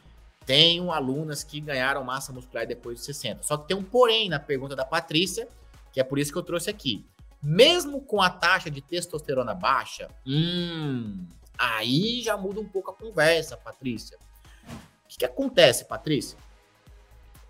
tenho 0.45 0.91
alunas 0.91 1.43
que 1.43 1.61
ganharam 1.61 2.05
massa 2.05 2.33
muscular 2.33 2.67
depois 2.67 2.99
dos 2.99 3.07
60. 3.07 3.43
Só 3.43 3.57
que 3.57 3.69
tem 3.69 3.77
um 3.77 3.83
porém 3.83 4.29
na 4.29 4.39
pergunta 4.39 4.77
da 4.77 4.85
Patrícia, 4.85 5.49
que 5.93 6.01
é 6.01 6.05
por 6.05 6.19
isso 6.19 6.33
que 6.33 6.39
eu 6.39 6.43
trouxe 6.43 6.69
aqui. 6.69 7.07
Mesmo 7.43 8.03
com 8.03 8.21
a 8.21 8.29
taxa 8.29 8.71
de 8.71 8.83
testosterona 8.83 9.55
baixa, 9.55 10.09
hum, 10.27 11.25
aí 11.61 12.23
já 12.23 12.39
muda 12.39 12.59
um 12.59 12.65
pouco 12.67 12.91
a 12.91 12.95
conversa, 12.95 13.55
Patrícia. 13.55 14.17
O 15.05 15.09
que, 15.09 15.19
que 15.19 15.25
acontece, 15.27 15.85
Patrícia? 15.85 16.39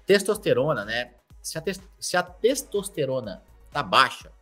Testosterona, 0.04 0.84
né? 0.84 1.14
Se 1.40 1.56
a, 1.56 1.60
te 1.60 1.72
se 1.98 2.16
a 2.16 2.22
testosterona 2.22 3.42
tá 3.70 3.84
baixa, 3.84 4.32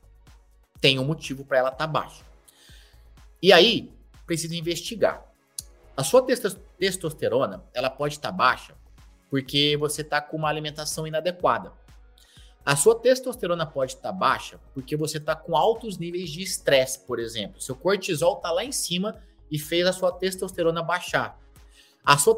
tem 0.80 0.98
um 0.98 1.04
motivo 1.04 1.44
para 1.44 1.58
ela 1.58 1.70
tá 1.70 1.86
baixa. 1.86 2.24
E 3.42 3.52
aí, 3.52 3.92
precisa 4.26 4.56
investigar. 4.56 5.22
A 5.94 6.02
sua 6.02 6.24
testosterona, 6.78 7.62
ela 7.74 7.90
pode 7.90 8.14
estar 8.14 8.32
baixa 8.32 8.74
porque 9.28 9.76
você 9.76 10.00
está 10.00 10.22
com 10.22 10.38
uma 10.38 10.48
alimentação 10.48 11.06
inadequada. 11.06 11.72
A 12.64 12.74
sua 12.74 12.98
testosterona 12.98 13.66
pode 13.66 13.94
estar 13.94 14.12
baixa 14.12 14.58
porque 14.72 14.96
você 14.96 15.18
está 15.18 15.36
com 15.36 15.56
altos 15.56 15.98
níveis 15.98 16.30
de 16.30 16.42
estresse, 16.42 17.00
por 17.00 17.18
exemplo. 17.18 17.60
Seu 17.60 17.76
cortisol 17.76 18.36
está 18.36 18.50
lá 18.50 18.64
em 18.64 18.72
cima 18.72 19.20
e 19.50 19.58
fez 19.58 19.86
a 19.86 19.92
sua 19.92 20.12
testosterona 20.12 20.82
baixar. 20.82 21.38
A 22.04 22.16
sua 22.16 22.36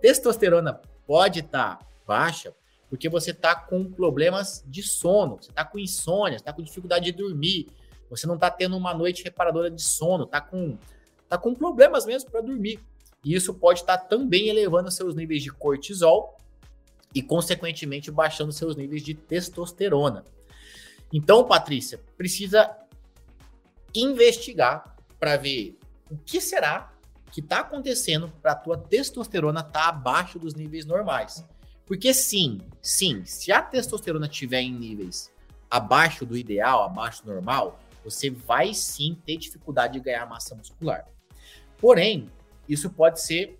testosterona 0.00 0.80
pode 1.06 1.40
estar 1.40 1.78
baixa 2.06 2.54
porque 2.88 3.08
você 3.08 3.32
está 3.32 3.56
com 3.56 3.90
problemas 3.90 4.62
de 4.66 4.82
sono, 4.82 5.36
você 5.40 5.50
está 5.50 5.64
com 5.64 5.78
insônia, 5.78 6.36
está 6.36 6.52
com 6.52 6.62
dificuldade 6.62 7.06
de 7.06 7.12
dormir, 7.12 7.66
você 8.08 8.26
não 8.26 8.36
está 8.36 8.50
tendo 8.50 8.76
uma 8.76 8.94
noite 8.94 9.24
reparadora 9.24 9.68
de 9.68 9.82
sono, 9.82 10.24
está 10.24 10.40
com, 10.40 10.78
tá 11.28 11.36
com 11.36 11.54
problemas 11.54 12.06
mesmo 12.06 12.30
para 12.30 12.40
dormir. 12.40 12.78
E 13.24 13.34
isso 13.34 13.54
pode 13.54 13.80
estar 13.80 13.98
tá 13.98 14.04
também 14.04 14.48
elevando 14.48 14.90
seus 14.90 15.14
níveis 15.14 15.42
de 15.42 15.50
cortisol 15.50 16.36
e, 17.14 17.22
consequentemente, 17.22 18.10
baixando 18.10 18.52
seus 18.52 18.76
níveis 18.76 19.02
de 19.02 19.14
testosterona. 19.14 20.24
Então, 21.12 21.44
Patrícia, 21.44 21.98
precisa 22.16 22.70
investigar 23.94 24.96
para 25.18 25.36
ver 25.36 25.76
o 26.14 26.18
que 26.24 26.40
será 26.40 26.92
que 27.30 27.40
está 27.40 27.60
acontecendo 27.60 28.32
para 28.40 28.52
a 28.52 28.56
tua 28.56 28.78
testosterona 28.78 29.60
estar 29.60 29.72
tá 29.72 29.88
abaixo 29.88 30.38
dos 30.38 30.54
níveis 30.54 30.86
normais. 30.86 31.44
Porque 31.84 32.14
sim, 32.14 32.60
sim, 32.80 33.24
se 33.24 33.50
a 33.50 33.60
testosterona 33.60 34.26
estiver 34.26 34.60
em 34.60 34.72
níveis 34.72 35.32
abaixo 35.68 36.24
do 36.24 36.36
ideal, 36.36 36.84
abaixo 36.84 37.24
do 37.24 37.32
normal, 37.32 37.80
você 38.04 38.30
vai 38.30 38.72
sim 38.72 39.20
ter 39.26 39.36
dificuldade 39.36 39.94
de 39.94 40.00
ganhar 40.00 40.24
massa 40.26 40.54
muscular. 40.54 41.04
Porém, 41.78 42.30
isso 42.68 42.88
pode 42.88 43.20
ser, 43.20 43.58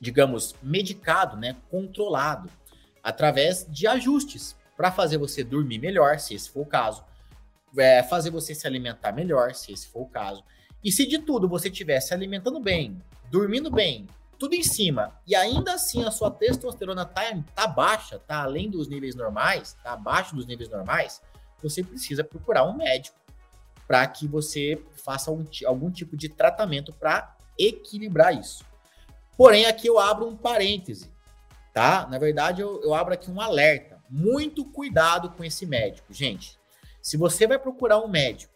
digamos, 0.00 0.54
medicado, 0.62 1.36
né, 1.36 1.56
controlado, 1.68 2.48
através 3.02 3.66
de 3.68 3.86
ajustes 3.88 4.54
para 4.76 4.92
fazer 4.92 5.18
você 5.18 5.42
dormir 5.42 5.78
melhor, 5.78 6.20
se 6.20 6.34
esse 6.34 6.48
for 6.48 6.60
o 6.60 6.66
caso, 6.66 7.04
é, 7.76 8.02
fazer 8.04 8.30
você 8.30 8.54
se 8.54 8.66
alimentar 8.66 9.12
melhor, 9.12 9.54
se 9.54 9.72
esse 9.72 9.88
for 9.88 10.02
o 10.02 10.08
caso. 10.08 10.44
E 10.82 10.90
se 10.90 11.06
de 11.06 11.18
tudo 11.18 11.48
você 11.48 11.68
estiver 11.68 12.00
se 12.00 12.12
alimentando 12.12 12.58
bem, 12.60 13.00
dormindo 13.30 13.70
bem, 13.70 14.06
tudo 14.38 14.54
em 14.54 14.62
cima, 14.62 15.16
e 15.24 15.36
ainda 15.36 15.74
assim 15.74 16.04
a 16.04 16.10
sua 16.10 16.30
testosterona 16.30 17.04
tá, 17.04 17.22
tá 17.54 17.66
baixa, 17.66 18.18
tá 18.18 18.42
além 18.42 18.68
dos 18.68 18.88
níveis 18.88 19.14
normais, 19.14 19.76
tá 19.84 19.92
abaixo 19.92 20.34
dos 20.34 20.46
níveis 20.46 20.68
normais, 20.68 21.22
você 21.62 21.84
precisa 21.84 22.24
procurar 22.24 22.64
um 22.64 22.76
médico 22.76 23.16
para 23.86 24.04
que 24.06 24.26
você 24.26 24.82
faça 25.04 25.30
um, 25.30 25.46
algum 25.64 25.90
tipo 25.90 26.16
de 26.16 26.28
tratamento 26.28 26.92
para 26.92 27.36
equilibrar 27.56 28.36
isso. 28.36 28.64
Porém, 29.36 29.66
aqui 29.66 29.86
eu 29.86 29.98
abro 29.98 30.26
um 30.26 30.36
parêntese, 30.36 31.12
tá? 31.72 32.06
Na 32.10 32.18
verdade, 32.18 32.60
eu, 32.60 32.82
eu 32.82 32.94
abro 32.94 33.14
aqui 33.14 33.30
um 33.30 33.40
alerta. 33.40 34.02
Muito 34.10 34.64
cuidado 34.64 35.30
com 35.30 35.44
esse 35.44 35.64
médico, 35.64 36.12
gente. 36.12 36.58
Se 37.00 37.16
você 37.16 37.46
vai 37.46 37.58
procurar 37.58 37.98
um 38.00 38.08
médico 38.08 38.51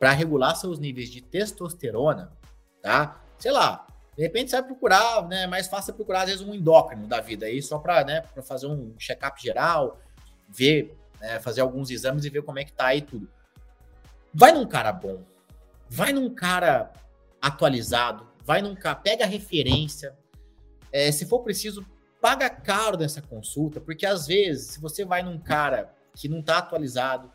para 0.00 0.12
regular 0.12 0.56
seus 0.56 0.78
níveis 0.78 1.10
de 1.10 1.20
testosterona, 1.20 2.32
tá? 2.80 3.22
Sei 3.38 3.52
lá, 3.52 3.86
de 4.16 4.22
repente 4.22 4.50
você 4.50 4.56
vai 4.56 4.66
procurar, 4.66 5.28
né? 5.28 5.42
É 5.42 5.46
mais 5.46 5.68
fácil 5.68 5.92
procurar, 5.92 6.22
às 6.22 6.30
vezes, 6.30 6.40
um 6.40 6.54
endócrino 6.54 7.06
da 7.06 7.20
vida 7.20 7.44
aí, 7.44 7.60
só 7.60 7.78
para 7.78 8.02
né, 8.02 8.22
fazer 8.42 8.66
um 8.66 8.94
check-up 8.98 9.40
geral, 9.40 10.00
ver 10.48 10.96
né, 11.20 11.38
fazer 11.38 11.60
alguns 11.60 11.90
exames 11.90 12.24
e 12.24 12.30
ver 12.30 12.42
como 12.42 12.58
é 12.58 12.64
que 12.64 12.72
tá 12.72 12.86
aí 12.86 13.02
tudo. 13.02 13.28
Vai 14.32 14.52
num 14.52 14.66
cara 14.66 14.90
bom, 14.90 15.22
vai 15.86 16.14
num 16.14 16.34
cara 16.34 16.90
atualizado, 17.40 18.26
vai 18.42 18.62
num 18.62 18.74
cara, 18.74 18.96
pega 18.96 19.26
referência, 19.26 20.16
é, 20.90 21.12
se 21.12 21.26
for 21.26 21.40
preciso, 21.40 21.84
paga 22.22 22.48
caro 22.48 22.96
nessa 22.96 23.20
consulta, 23.20 23.80
porque 23.80 24.06
às 24.06 24.26
vezes, 24.26 24.68
se 24.68 24.80
você 24.80 25.04
vai 25.04 25.22
num 25.22 25.38
cara 25.38 25.94
que 26.14 26.26
não 26.26 26.42
tá 26.42 26.56
atualizado, 26.58 27.30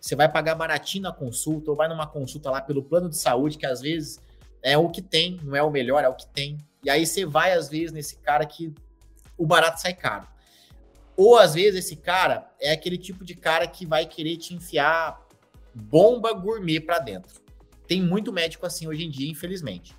você 0.00 0.14
vai 0.14 0.30
pagar 0.30 0.54
baratinho 0.54 1.04
na 1.04 1.12
consulta, 1.12 1.70
ou 1.70 1.76
vai 1.76 1.88
numa 1.88 2.06
consulta 2.06 2.50
lá 2.50 2.60
pelo 2.60 2.82
plano 2.82 3.08
de 3.08 3.16
saúde, 3.16 3.58
que 3.58 3.66
às 3.66 3.80
vezes 3.80 4.20
é 4.62 4.76
o 4.76 4.88
que 4.88 5.02
tem, 5.02 5.40
não 5.42 5.54
é 5.56 5.62
o 5.62 5.70
melhor, 5.70 6.04
é 6.04 6.08
o 6.08 6.14
que 6.14 6.26
tem. 6.26 6.58
E 6.82 6.90
aí 6.90 7.06
você 7.06 7.24
vai, 7.24 7.52
às 7.52 7.68
vezes, 7.68 7.92
nesse 7.92 8.16
cara 8.16 8.44
que 8.46 8.72
o 9.36 9.46
barato 9.46 9.80
sai 9.80 9.94
caro. 9.94 10.26
Ou 11.16 11.38
às 11.38 11.54
vezes 11.54 11.84
esse 11.84 11.96
cara 11.96 12.50
é 12.60 12.72
aquele 12.72 12.98
tipo 12.98 13.24
de 13.24 13.34
cara 13.34 13.66
que 13.66 13.86
vai 13.86 14.06
querer 14.06 14.36
te 14.36 14.54
enfiar 14.54 15.26
bomba 15.74 16.32
gourmet 16.32 16.80
para 16.80 16.98
dentro. 16.98 17.40
Tem 17.86 18.02
muito 18.02 18.32
médico 18.32 18.66
assim 18.66 18.86
hoje 18.86 19.04
em 19.04 19.10
dia, 19.10 19.30
infelizmente. 19.30 19.96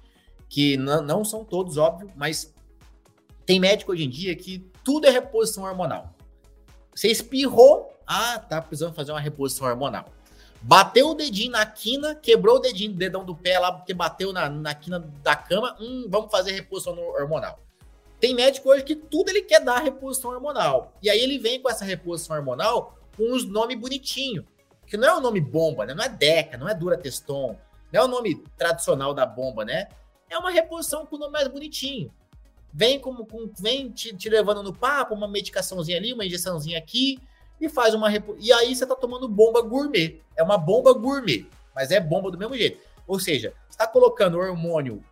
Que 0.47 0.77
não 0.77 1.25
são 1.25 1.43
todos, 1.43 1.77
óbvio, 1.77 2.11
mas 2.15 2.53
tem 3.45 3.59
médico 3.59 3.91
hoje 3.91 4.03
em 4.03 4.09
dia 4.09 4.35
que 4.35 4.59
tudo 4.83 5.07
é 5.07 5.09
reposição 5.09 5.63
hormonal. 5.63 6.15
Você 6.93 7.09
espirrou, 7.09 7.91
ah, 8.07 8.39
tá 8.39 8.61
precisando 8.61 8.93
fazer 8.93 9.11
uma 9.11 9.19
reposição 9.19 9.67
hormonal. 9.67 10.05
Bateu 10.61 11.09
o 11.09 11.13
dedinho 11.13 11.51
na 11.51 11.65
quina, 11.65 12.15
quebrou 12.15 12.55
o 12.55 12.59
dedinho, 12.59 12.93
dedão 12.93 13.23
do 13.23 13.35
pé 13.35 13.59
lá, 13.59 13.71
porque 13.71 13.93
bateu 13.93 14.33
na, 14.33 14.49
na 14.49 14.73
quina 14.73 14.99
da 15.21 15.35
cama, 15.35 15.75
hum, 15.79 16.07
vamos 16.09 16.31
fazer 16.31 16.53
reposição 16.53 16.97
hormonal. 16.97 17.59
Tem 18.19 18.33
médico 18.33 18.69
hoje 18.69 18.83
que 18.83 18.95
tudo 18.95 19.29
ele 19.29 19.43
quer 19.43 19.59
dar 19.63 19.79
reposição 19.79 20.31
hormonal. 20.31 20.93
E 21.03 21.09
aí 21.09 21.19
ele 21.19 21.37
vem 21.37 21.61
com 21.61 21.69
essa 21.69 21.85
reposição 21.85 22.35
hormonal 22.35 22.97
com 23.15 23.31
os 23.31 23.45
nomes 23.45 23.77
bonitinhos. 23.77 24.45
Que 24.87 24.97
não 24.97 25.07
é 25.07 25.15
o 25.15 25.21
nome 25.21 25.39
bomba, 25.39 25.85
né? 25.85 25.93
Não 25.93 26.03
é 26.03 26.09
Deca, 26.09 26.57
não 26.57 26.67
é 26.67 26.73
Dura 26.73 26.97
Teston. 26.97 27.57
Não 27.91 28.01
é 28.01 28.03
o 28.03 28.07
nome 28.07 28.43
tradicional 28.57 29.13
da 29.13 29.25
bomba, 29.25 29.63
né? 29.63 29.87
É 30.29 30.37
uma 30.37 30.49
reposição 30.49 31.05
com 31.05 31.15
o 31.15 31.19
nome 31.19 31.33
mais 31.33 31.47
bonitinho. 31.47 32.11
Vem 32.73 32.99
como 32.99 33.25
com, 33.25 33.49
vem 33.59 33.91
te, 33.91 34.15
te, 34.15 34.29
levando 34.29 34.63
no 34.63 34.73
papo, 34.73 35.13
uma 35.13 35.27
medicaçãozinha 35.27 35.97
ali, 35.97 36.13
uma 36.13 36.25
injeçãozinha 36.25 36.77
aqui, 36.77 37.19
e 37.59 37.67
faz 37.67 37.93
uma. 37.93 38.09
E 38.39 38.53
aí 38.53 38.75
você 38.75 38.85
tá 38.85 38.95
tomando 38.95 39.27
bomba 39.27 39.61
gourmet. 39.61 40.21
É 40.35 40.43
uma 40.43 40.57
bomba 40.57 40.93
gourmet, 40.93 41.45
mas 41.73 41.91
é 41.91 41.99
bomba 41.99 42.31
do 42.31 42.37
mesmo 42.37 42.55
jeito. 42.55 42.79
Ou 43.05 43.19
seja, 43.19 43.53
você 43.69 43.77
tá 43.77 43.87
colocando 43.87 44.37
hormônio 44.37 45.03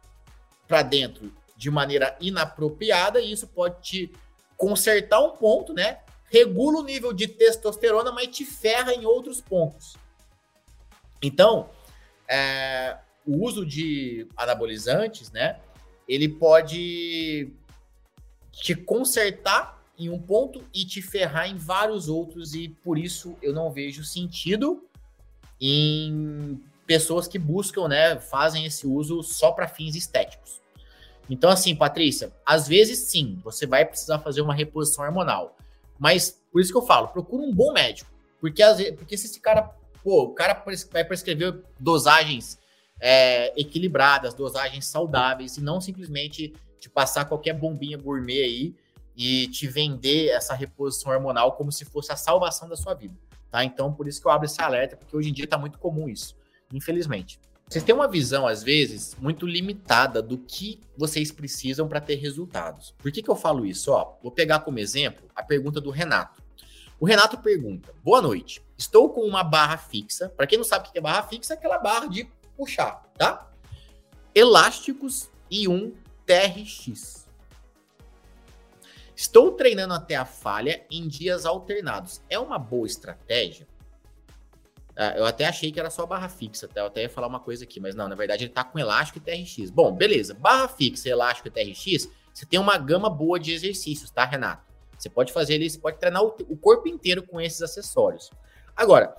para 0.67 0.81
dentro 0.81 1.31
de 1.55 1.71
maneira 1.71 2.15
inapropriada 2.19 3.19
e 3.19 3.31
isso 3.31 3.47
pode 3.47 3.81
te 3.81 4.11
consertar 4.57 5.19
um 5.21 5.31
ponto, 5.31 5.73
né? 5.73 5.99
Regula 6.25 6.79
o 6.79 6.83
nível 6.83 7.13
de 7.13 7.27
testosterona, 7.27 8.11
mas 8.11 8.27
te 8.27 8.45
ferra 8.45 8.93
em 8.93 9.05
outros 9.05 9.39
pontos. 9.39 9.95
Então, 11.21 11.69
é, 12.27 12.97
o 13.25 13.43
uso 13.43 13.65
de 13.65 14.27
anabolizantes, 14.35 15.31
né? 15.31 15.59
Ele 16.07 16.29
pode 16.29 17.51
te 18.51 18.75
consertar 18.75 19.74
em 19.97 20.09
um 20.09 20.19
ponto 20.19 20.63
e 20.73 20.85
te 20.85 21.01
ferrar 21.01 21.49
em 21.49 21.57
vários 21.57 22.07
outros, 22.09 22.53
e 22.53 22.69
por 22.69 22.97
isso 22.97 23.35
eu 23.41 23.53
não 23.53 23.71
vejo 23.71 24.03
sentido 24.03 24.83
em 25.59 26.61
pessoas 26.85 27.27
que 27.27 27.39
buscam, 27.39 27.87
né, 27.87 28.19
fazem 28.19 28.65
esse 28.65 28.85
uso 28.85 29.23
só 29.23 29.51
para 29.51 29.67
fins 29.67 29.95
estéticos. 29.95 30.61
Então, 31.29 31.49
assim, 31.49 31.75
Patrícia, 31.75 32.31
às 32.45 32.67
vezes 32.67 32.99
sim, 33.09 33.39
você 33.43 33.65
vai 33.65 33.85
precisar 33.85 34.19
fazer 34.19 34.41
uma 34.41 34.53
reposição 34.53 35.03
hormonal. 35.03 35.57
Mas, 35.97 36.39
por 36.51 36.61
isso 36.61 36.71
que 36.71 36.77
eu 36.77 36.85
falo, 36.85 37.07
procura 37.07 37.41
um 37.41 37.53
bom 37.53 37.73
médico. 37.73 38.11
Porque, 38.39 38.61
às 38.61 38.77
vezes, 38.77 38.95
porque 38.95 39.17
se 39.17 39.25
esse 39.25 39.39
cara 39.39 39.73
pô, 40.05 40.25
o 40.25 40.33
cara 40.35 40.63
vai 40.91 41.03
prescrever 41.03 41.63
dosagens 41.79 42.59
é, 43.01 43.59
equilibradas, 43.59 44.35
dosagens 44.35 44.85
saudáveis, 44.85 45.57
e 45.57 45.61
não 45.61 45.81
simplesmente 45.81 46.53
te 46.79 46.87
passar 46.87 47.25
qualquer 47.25 47.53
bombinha 47.53 47.97
gourmet 47.97 48.43
aí 48.43 48.75
e 49.15 49.47
te 49.47 49.67
vender 49.67 50.29
essa 50.29 50.53
reposição 50.53 51.11
hormonal 51.11 51.53
como 51.53 51.71
se 51.71 51.85
fosse 51.85 52.11
a 52.11 52.15
salvação 52.15 52.67
da 52.67 52.75
sua 52.75 52.93
vida, 52.93 53.15
tá? 53.49 53.63
Então, 53.63 53.93
por 53.93 54.07
isso 54.07 54.21
que 54.21 54.27
eu 54.27 54.31
abro 54.31 54.45
esse 54.45 54.61
alerta, 54.61 54.97
porque 54.97 55.15
hoje 55.15 55.29
em 55.29 55.33
dia 55.33 55.47
tá 55.47 55.57
muito 55.57 55.77
comum 55.79 56.09
isso, 56.09 56.35
infelizmente. 56.73 57.39
Vocês 57.67 57.83
têm 57.83 57.95
uma 57.95 58.07
visão, 58.07 58.45
às 58.45 58.61
vezes, 58.61 59.15
muito 59.19 59.47
limitada 59.47 60.21
do 60.21 60.37
que 60.37 60.79
vocês 60.95 61.31
precisam 61.31 61.87
para 61.87 61.99
ter 61.99 62.15
resultados. 62.15 62.93
Por 62.99 63.11
que, 63.11 63.23
que 63.23 63.29
eu 63.29 63.35
falo 63.35 63.65
isso? 63.65 63.91
Ó, 63.91 64.17
vou 64.21 64.31
pegar 64.31 64.59
como 64.59 64.77
exemplo 64.77 65.27
a 65.35 65.41
pergunta 65.41 65.81
do 65.81 65.89
Renato. 65.89 66.43
O 66.99 67.05
Renato 67.05 67.39
pergunta: 67.39 67.91
Boa 68.03 68.21
noite. 68.21 68.61
Estou 68.77 69.09
com 69.09 69.21
uma 69.21 69.43
barra 69.43 69.77
fixa. 69.77 70.29
Para 70.29 70.45
quem 70.45 70.57
não 70.57 70.65
sabe 70.65 70.87
o 70.87 70.91
que 70.91 70.97
é 70.97 71.01
barra 71.01 71.23
fixa, 71.23 71.53
é 71.53 71.57
aquela 71.57 71.79
barra 71.79 72.05
de 72.07 72.29
puxar, 72.55 73.03
tá? 73.17 73.49
Elásticos 74.33 75.29
e 75.49 75.67
um 75.67 75.93
TRX. 76.25 77.24
Estou 79.15 79.51
treinando 79.51 79.93
até 79.93 80.15
a 80.15 80.25
falha 80.25 80.85
em 80.91 81.07
dias 81.07 81.45
alternados. 81.45 82.21
É 82.29 82.37
uma 82.37 82.59
boa 82.59 82.85
estratégia? 82.85 83.67
Ah, 84.95 85.13
eu 85.17 85.25
até 85.25 85.45
achei 85.45 85.71
que 85.71 85.79
era 85.79 85.89
só 85.89 86.05
barra 86.05 86.29
fixa, 86.29 86.67
tá? 86.67 86.81
eu 86.81 86.85
até 86.87 87.01
ia 87.01 87.09
falar 87.09 87.27
uma 87.27 87.39
coisa 87.39 87.65
aqui, 87.65 87.79
mas 87.79 87.95
não, 87.95 88.07
na 88.07 88.15
verdade 88.15 88.45
ele 88.45 88.53
tá 88.53 88.63
com 88.63 88.79
elástico 88.79 89.19
e 89.19 89.21
TRX. 89.21 89.69
Bom, 89.69 89.93
beleza. 89.93 90.33
Barra 90.33 90.67
fixa, 90.67 91.09
elástico 91.09 91.47
e 91.47 91.51
TRX, 91.51 92.09
você 92.33 92.45
tem 92.45 92.59
uma 92.59 92.77
gama 92.77 93.09
boa 93.09 93.39
de 93.39 93.51
exercícios, 93.51 94.09
tá, 94.09 94.25
Renato? 94.25 94.63
Você 94.97 95.09
pode 95.09 95.33
fazer 95.33 95.55
ele, 95.55 95.69
você 95.69 95.79
pode 95.79 95.97
treinar 95.97 96.23
o, 96.23 96.35
o 96.49 96.57
corpo 96.57 96.87
inteiro 96.87 97.23
com 97.23 97.39
esses 97.39 97.61
acessórios. 97.61 98.31
Agora, 98.75 99.15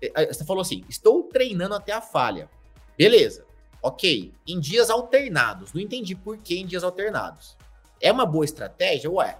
é, 0.00 0.24
é, 0.24 0.32
você 0.32 0.44
falou 0.44 0.62
assim: 0.62 0.84
estou 0.88 1.24
treinando 1.24 1.74
até 1.74 1.92
a 1.92 2.00
falha. 2.00 2.48
Beleza, 2.96 3.44
ok. 3.82 4.32
Em 4.46 4.60
dias 4.60 4.90
alternados. 4.90 5.72
Não 5.72 5.80
entendi 5.80 6.14
por 6.14 6.38
que 6.38 6.58
em 6.58 6.66
dias 6.66 6.84
alternados. 6.84 7.56
É 8.00 8.10
uma 8.12 8.26
boa 8.26 8.44
estratégia? 8.44 9.10
Ué, 9.10 9.38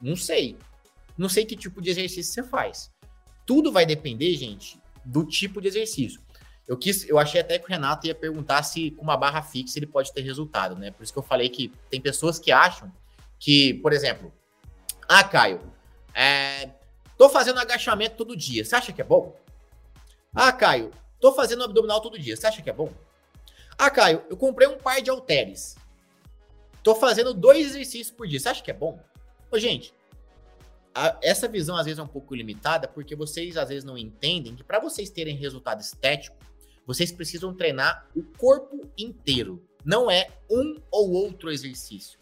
não 0.00 0.16
sei. 0.16 0.56
Não 1.16 1.28
sei 1.28 1.44
que 1.44 1.56
tipo 1.56 1.80
de 1.80 1.90
exercício 1.90 2.32
você 2.32 2.42
faz. 2.42 2.90
Tudo 3.46 3.70
vai 3.70 3.86
depender, 3.86 4.34
gente, 4.36 4.80
do 5.04 5.24
tipo 5.24 5.60
de 5.60 5.68
exercício. 5.68 6.20
Eu 6.66 6.78
quis, 6.78 7.06
eu 7.08 7.18
achei 7.18 7.40
até 7.40 7.58
que 7.58 7.66
o 7.66 7.68
Renato 7.68 8.06
ia 8.06 8.14
perguntar 8.14 8.62
se 8.62 8.90
com 8.92 9.02
uma 9.02 9.16
barra 9.16 9.42
fixa 9.42 9.78
ele 9.78 9.86
pode 9.86 10.12
ter 10.12 10.22
resultado, 10.22 10.76
né? 10.76 10.90
Por 10.90 11.02
isso 11.02 11.12
que 11.12 11.18
eu 11.18 11.22
falei 11.22 11.48
que 11.48 11.70
tem 11.90 12.00
pessoas 12.00 12.38
que 12.38 12.50
acham 12.50 12.90
que, 13.38 13.74
por 13.74 13.92
exemplo, 13.92 14.32
ah, 15.06 15.22
Caio, 15.22 15.60
é, 16.14 16.70
tô 17.18 17.28
fazendo 17.28 17.60
agachamento 17.60 18.16
todo 18.16 18.36
dia. 18.36 18.64
Você 18.64 18.74
acha 18.74 18.92
que 18.92 19.02
é 19.02 19.04
bom? 19.04 19.36
Ah, 20.34 20.52
Caio, 20.52 20.90
tô 21.20 21.32
fazendo 21.32 21.64
abdominal 21.64 22.00
todo 22.00 22.18
dia. 22.18 22.34
Você 22.34 22.46
acha 22.46 22.62
que 22.62 22.70
é 22.70 22.72
bom? 22.72 22.90
Ah, 23.76 23.90
Caio, 23.90 24.24
eu 24.30 24.36
comprei 24.36 24.66
um 24.66 24.78
par 24.78 25.02
de 25.02 25.10
halteres. 25.10 25.76
Tô 26.84 26.94
fazendo 26.94 27.32
dois 27.32 27.66
exercícios 27.66 28.10
por 28.10 28.28
dia. 28.28 28.38
Você 28.38 28.50
acha 28.50 28.62
que 28.62 28.70
é 28.70 28.74
bom? 28.74 29.00
Ô, 29.50 29.58
gente, 29.58 29.94
a, 30.94 31.18
essa 31.22 31.48
visão 31.48 31.76
às 31.76 31.86
vezes 31.86 31.98
é 31.98 32.02
um 32.02 32.06
pouco 32.06 32.34
limitada 32.34 32.86
porque 32.86 33.16
vocês 33.16 33.56
às 33.56 33.70
vezes 33.70 33.84
não 33.84 33.96
entendem 33.96 34.54
que 34.54 34.62
para 34.62 34.78
vocês 34.78 35.08
terem 35.08 35.34
resultado 35.34 35.80
estético, 35.80 36.36
vocês 36.86 37.10
precisam 37.10 37.54
treinar 37.54 38.06
o 38.14 38.22
corpo 38.22 38.86
inteiro. 38.98 39.66
Não 39.82 40.10
é 40.10 40.28
um 40.50 40.76
ou 40.90 41.12
outro 41.12 41.50
exercício, 41.50 42.18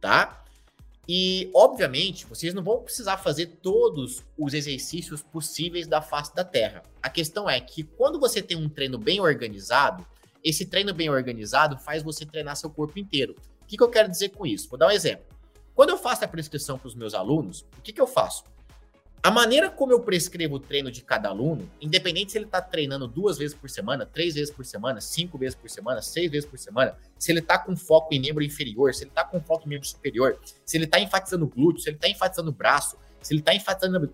tá? 0.00 0.44
E, 1.08 1.50
obviamente, 1.52 2.26
vocês 2.26 2.54
não 2.54 2.62
vão 2.62 2.80
precisar 2.80 3.18
fazer 3.18 3.58
todos 3.60 4.22
os 4.38 4.54
exercícios 4.54 5.20
possíveis 5.20 5.86
da 5.88 6.00
face 6.00 6.34
da 6.34 6.44
Terra. 6.44 6.82
A 7.02 7.10
questão 7.10 7.50
é 7.50 7.60
que 7.60 7.82
quando 7.82 8.20
você 8.20 8.40
tem 8.40 8.56
um 8.56 8.68
treino 8.68 8.98
bem 8.98 9.20
organizado, 9.20 10.06
esse 10.42 10.66
treino 10.66 10.94
bem 10.94 11.10
organizado 11.10 11.78
faz 11.78 12.02
você 12.02 12.24
treinar 12.24 12.56
seu 12.56 12.70
corpo 12.70 12.98
inteiro. 12.98 13.34
O 13.64 13.66
que, 13.66 13.76
que 13.76 13.82
eu 13.82 13.90
quero 13.90 14.08
dizer 14.08 14.28
com 14.28 14.46
isso? 14.46 14.68
Vou 14.68 14.78
dar 14.78 14.88
um 14.88 14.90
exemplo. 14.90 15.24
Quando 15.74 15.90
eu 15.90 15.98
faço 15.98 16.24
a 16.24 16.28
prescrição 16.28 16.78
para 16.78 16.86
os 16.86 16.94
meus 16.94 17.14
alunos, 17.14 17.66
o 17.76 17.82
que, 17.82 17.92
que 17.92 18.00
eu 18.00 18.06
faço? 18.06 18.44
A 19.22 19.30
maneira 19.30 19.70
como 19.70 19.90
eu 19.90 20.00
prescrevo 20.00 20.56
o 20.56 20.60
treino 20.60 20.90
de 20.90 21.00
cada 21.02 21.30
aluno, 21.30 21.66
independente 21.80 22.32
se 22.32 22.36
ele 22.36 22.44
está 22.44 22.60
treinando 22.60 23.08
duas 23.08 23.38
vezes 23.38 23.56
por 23.56 23.70
semana, 23.70 24.04
três 24.04 24.34
vezes 24.34 24.54
por 24.54 24.66
semana, 24.66 25.00
cinco 25.00 25.38
vezes 25.38 25.54
por 25.54 25.70
semana, 25.70 26.02
seis 26.02 26.30
vezes 26.30 26.48
por 26.48 26.58
semana, 26.58 26.94
se 27.18 27.32
ele 27.32 27.40
está 27.40 27.58
com 27.58 27.74
foco 27.74 28.12
em 28.12 28.20
membro 28.20 28.44
inferior, 28.44 28.92
se 28.92 29.04
ele 29.04 29.10
está 29.10 29.24
com 29.24 29.40
foco 29.40 29.64
em 29.64 29.70
membro 29.70 29.88
superior, 29.88 30.38
se 30.64 30.76
ele 30.76 30.84
está 30.84 31.00
enfatizando 31.00 31.48
glúteo, 31.48 31.80
se 31.82 31.88
ele 31.88 31.96
está 31.96 32.06
enfatizando 32.06 32.52
braço, 32.52 32.98
se 33.22 33.32
ele 33.32 33.40
está 33.40 33.54
enfatizando. 33.54 34.12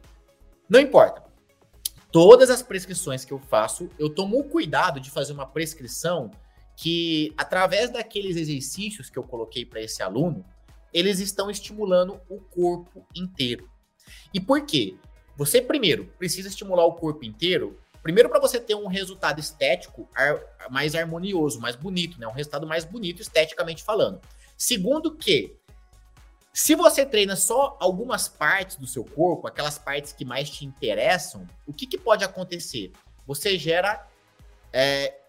Não 0.68 0.78
importa. 0.78 1.24
Todas 2.12 2.48
as 2.48 2.62
prescrições 2.62 3.24
que 3.24 3.32
eu 3.32 3.40
faço, 3.40 3.90
eu 3.98 4.08
tomo 4.08 4.38
o 4.38 4.44
cuidado 4.44 5.00
de 5.00 5.10
fazer 5.10 5.32
uma 5.32 5.46
prescrição 5.46 6.30
que, 6.80 7.34
através 7.36 7.90
daqueles 7.90 8.38
exercícios 8.38 9.10
que 9.10 9.18
eu 9.18 9.22
coloquei 9.22 9.66
para 9.66 9.82
esse 9.82 10.02
aluno, 10.02 10.42
eles 10.94 11.20
estão 11.20 11.50
estimulando 11.50 12.18
o 12.26 12.40
corpo 12.40 13.06
inteiro. 13.14 13.70
E 14.32 14.40
por 14.40 14.64
quê? 14.64 14.96
Você 15.36 15.60
primeiro 15.60 16.06
precisa 16.18 16.48
estimular 16.48 16.86
o 16.86 16.94
corpo 16.94 17.22
inteiro, 17.22 17.78
primeiro 18.02 18.30
para 18.30 18.40
você 18.40 18.58
ter 18.58 18.74
um 18.74 18.86
resultado 18.86 19.38
estético 19.38 20.08
mais 20.70 20.94
harmonioso, 20.94 21.60
mais 21.60 21.76
bonito, 21.76 22.18
né? 22.18 22.26
Um 22.26 22.32
resultado 22.32 22.66
mais 22.66 22.86
bonito 22.86 23.20
esteticamente 23.20 23.84
falando. 23.84 24.18
Segundo 24.56 25.14
que 25.14 25.58
se 26.50 26.74
você 26.74 27.04
treina 27.04 27.36
só 27.36 27.76
algumas 27.78 28.26
partes 28.26 28.76
do 28.76 28.86
seu 28.86 29.04
corpo, 29.04 29.46
aquelas 29.46 29.76
partes 29.78 30.14
que 30.14 30.24
mais 30.24 30.48
te 30.48 30.64
interessam, 30.64 31.46
o 31.66 31.74
que, 31.74 31.86
que 31.86 31.98
pode 31.98 32.24
acontecer? 32.24 32.90
Você 33.26 33.58
gera 33.58 34.08
é, 34.72 35.19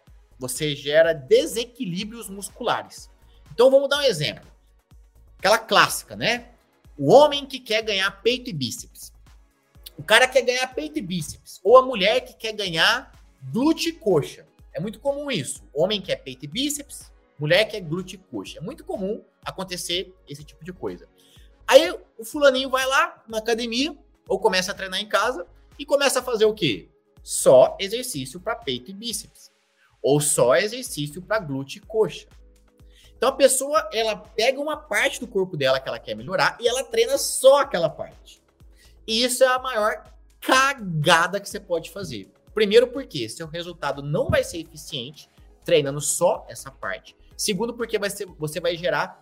você 0.41 0.75
gera 0.75 1.13
desequilíbrios 1.13 2.27
musculares. 2.27 3.11
Então 3.53 3.69
vamos 3.69 3.87
dar 3.87 3.99
um 3.99 4.01
exemplo. 4.01 4.49
Aquela 5.37 5.59
clássica, 5.59 6.15
né? 6.15 6.49
O 6.97 7.11
homem 7.11 7.45
que 7.45 7.59
quer 7.59 7.83
ganhar 7.83 8.09
peito 8.23 8.49
e 8.49 8.53
bíceps. 8.53 9.13
O 9.95 10.01
cara 10.01 10.27
quer 10.27 10.41
ganhar 10.41 10.65
peito 10.73 10.97
e 10.97 11.01
bíceps. 11.01 11.61
Ou 11.63 11.77
a 11.77 11.85
mulher 11.85 12.21
que 12.21 12.33
quer 12.33 12.53
ganhar 12.53 13.11
glúteo 13.51 13.89
e 13.89 13.93
coxa. 13.93 14.47
É 14.73 14.79
muito 14.79 14.99
comum 14.99 15.29
isso. 15.29 15.61
Homem 15.71 16.01
quer 16.01 16.15
peito 16.15 16.45
e 16.45 16.47
bíceps, 16.47 17.11
mulher 17.37 17.65
quer 17.65 17.81
glúteo 17.81 18.15
e 18.15 18.31
coxa. 18.31 18.57
É 18.57 18.61
muito 18.61 18.83
comum 18.83 19.23
acontecer 19.45 20.11
esse 20.27 20.43
tipo 20.43 20.65
de 20.65 20.73
coisa. 20.73 21.07
Aí 21.67 21.87
o 22.17 22.25
fulaninho 22.25 22.69
vai 22.71 22.87
lá 22.87 23.23
na 23.27 23.37
academia 23.37 23.95
ou 24.27 24.39
começa 24.39 24.71
a 24.71 24.75
treinar 24.75 24.99
em 24.99 25.07
casa 25.07 25.45
e 25.77 25.85
começa 25.85 26.19
a 26.19 26.23
fazer 26.23 26.45
o 26.45 26.53
quê? 26.53 26.89
Só 27.21 27.77
exercício 27.79 28.39
para 28.39 28.55
peito 28.55 28.89
e 28.89 28.93
bíceps. 28.93 29.50
Ou 30.01 30.19
só 30.19 30.55
exercício 30.55 31.21
para 31.21 31.39
glúteo 31.39 31.77
e 31.77 31.85
coxa. 31.85 32.27
Então 33.15 33.29
a 33.29 33.33
pessoa, 33.33 33.87
ela 33.93 34.15
pega 34.15 34.59
uma 34.59 34.75
parte 34.75 35.19
do 35.19 35.27
corpo 35.27 35.55
dela 35.55 35.79
que 35.79 35.87
ela 35.87 35.99
quer 35.99 36.15
melhorar 36.15 36.57
e 36.59 36.67
ela 36.67 36.83
treina 36.83 37.17
só 37.17 37.61
aquela 37.61 37.89
parte. 37.89 38.41
E 39.05 39.23
isso 39.23 39.43
é 39.43 39.47
a 39.47 39.59
maior 39.59 40.03
cagada 40.39 41.39
que 41.39 41.47
você 41.47 41.59
pode 41.59 41.91
fazer. 41.91 42.31
Primeiro 42.53 42.87
porque 42.87 43.29
seu 43.29 43.47
resultado 43.47 44.01
não 44.01 44.29
vai 44.29 44.43
ser 44.43 44.59
eficiente 44.59 45.29
treinando 45.63 46.01
só 46.01 46.45
essa 46.49 46.71
parte. 46.71 47.15
Segundo 47.37 47.73
porque 47.73 47.99
vai 47.99 48.09
ser, 48.09 48.25
você 48.37 48.59
vai 48.59 48.75
gerar 48.75 49.21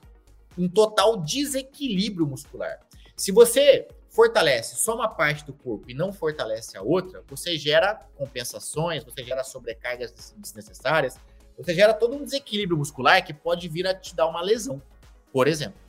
um 0.58 0.68
total 0.68 1.18
desequilíbrio 1.18 2.26
muscular. 2.26 2.80
Se 3.15 3.32
você 3.32 3.88
fortalece 4.10 4.76
só 4.76 4.95
uma 4.95 5.08
parte 5.08 5.45
do 5.45 5.54
corpo 5.54 5.89
e 5.89 5.93
não 5.93 6.12
fortalece 6.12 6.78
a 6.78 6.82
outra, 6.82 7.24
você 7.28 7.58
gera 7.58 7.95
compensações, 8.17 9.04
você 9.04 9.24
gera 9.24 9.43
sobrecargas 9.43 10.34
desnecessárias, 10.38 11.17
você 11.58 11.74
gera 11.76 11.93
todo 11.93 12.15
um 12.15 12.24
desequilíbrio 12.24 12.78
muscular 12.78 13.24
que 13.24 13.34
pode 13.34 13.67
vir 13.67 13.86
a 13.86 13.93
te 13.93 14.15
dar 14.15 14.28
uma 14.28 14.41
lesão, 14.41 14.82
por 15.32 15.48
exemplo. 15.48 15.80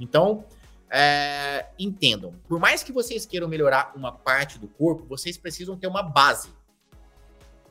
Então, 0.00 0.44
é, 0.88 1.66
entendam, 1.78 2.34
por 2.48 2.58
mais 2.58 2.82
que 2.82 2.92
vocês 2.92 3.26
queiram 3.26 3.48
melhorar 3.48 3.92
uma 3.96 4.12
parte 4.12 4.58
do 4.58 4.68
corpo, 4.68 5.04
vocês 5.04 5.36
precisam 5.36 5.76
ter 5.76 5.86
uma 5.86 6.02
base. 6.02 6.48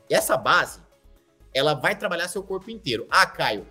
E 0.08 0.14
essa 0.14 0.36
base, 0.36 0.80
ela 1.52 1.74
vai 1.74 1.96
trabalhar 1.96 2.28
seu 2.28 2.42
corpo 2.42 2.70
inteiro. 2.70 3.06
Ah, 3.10 3.26
Caio, 3.26 3.66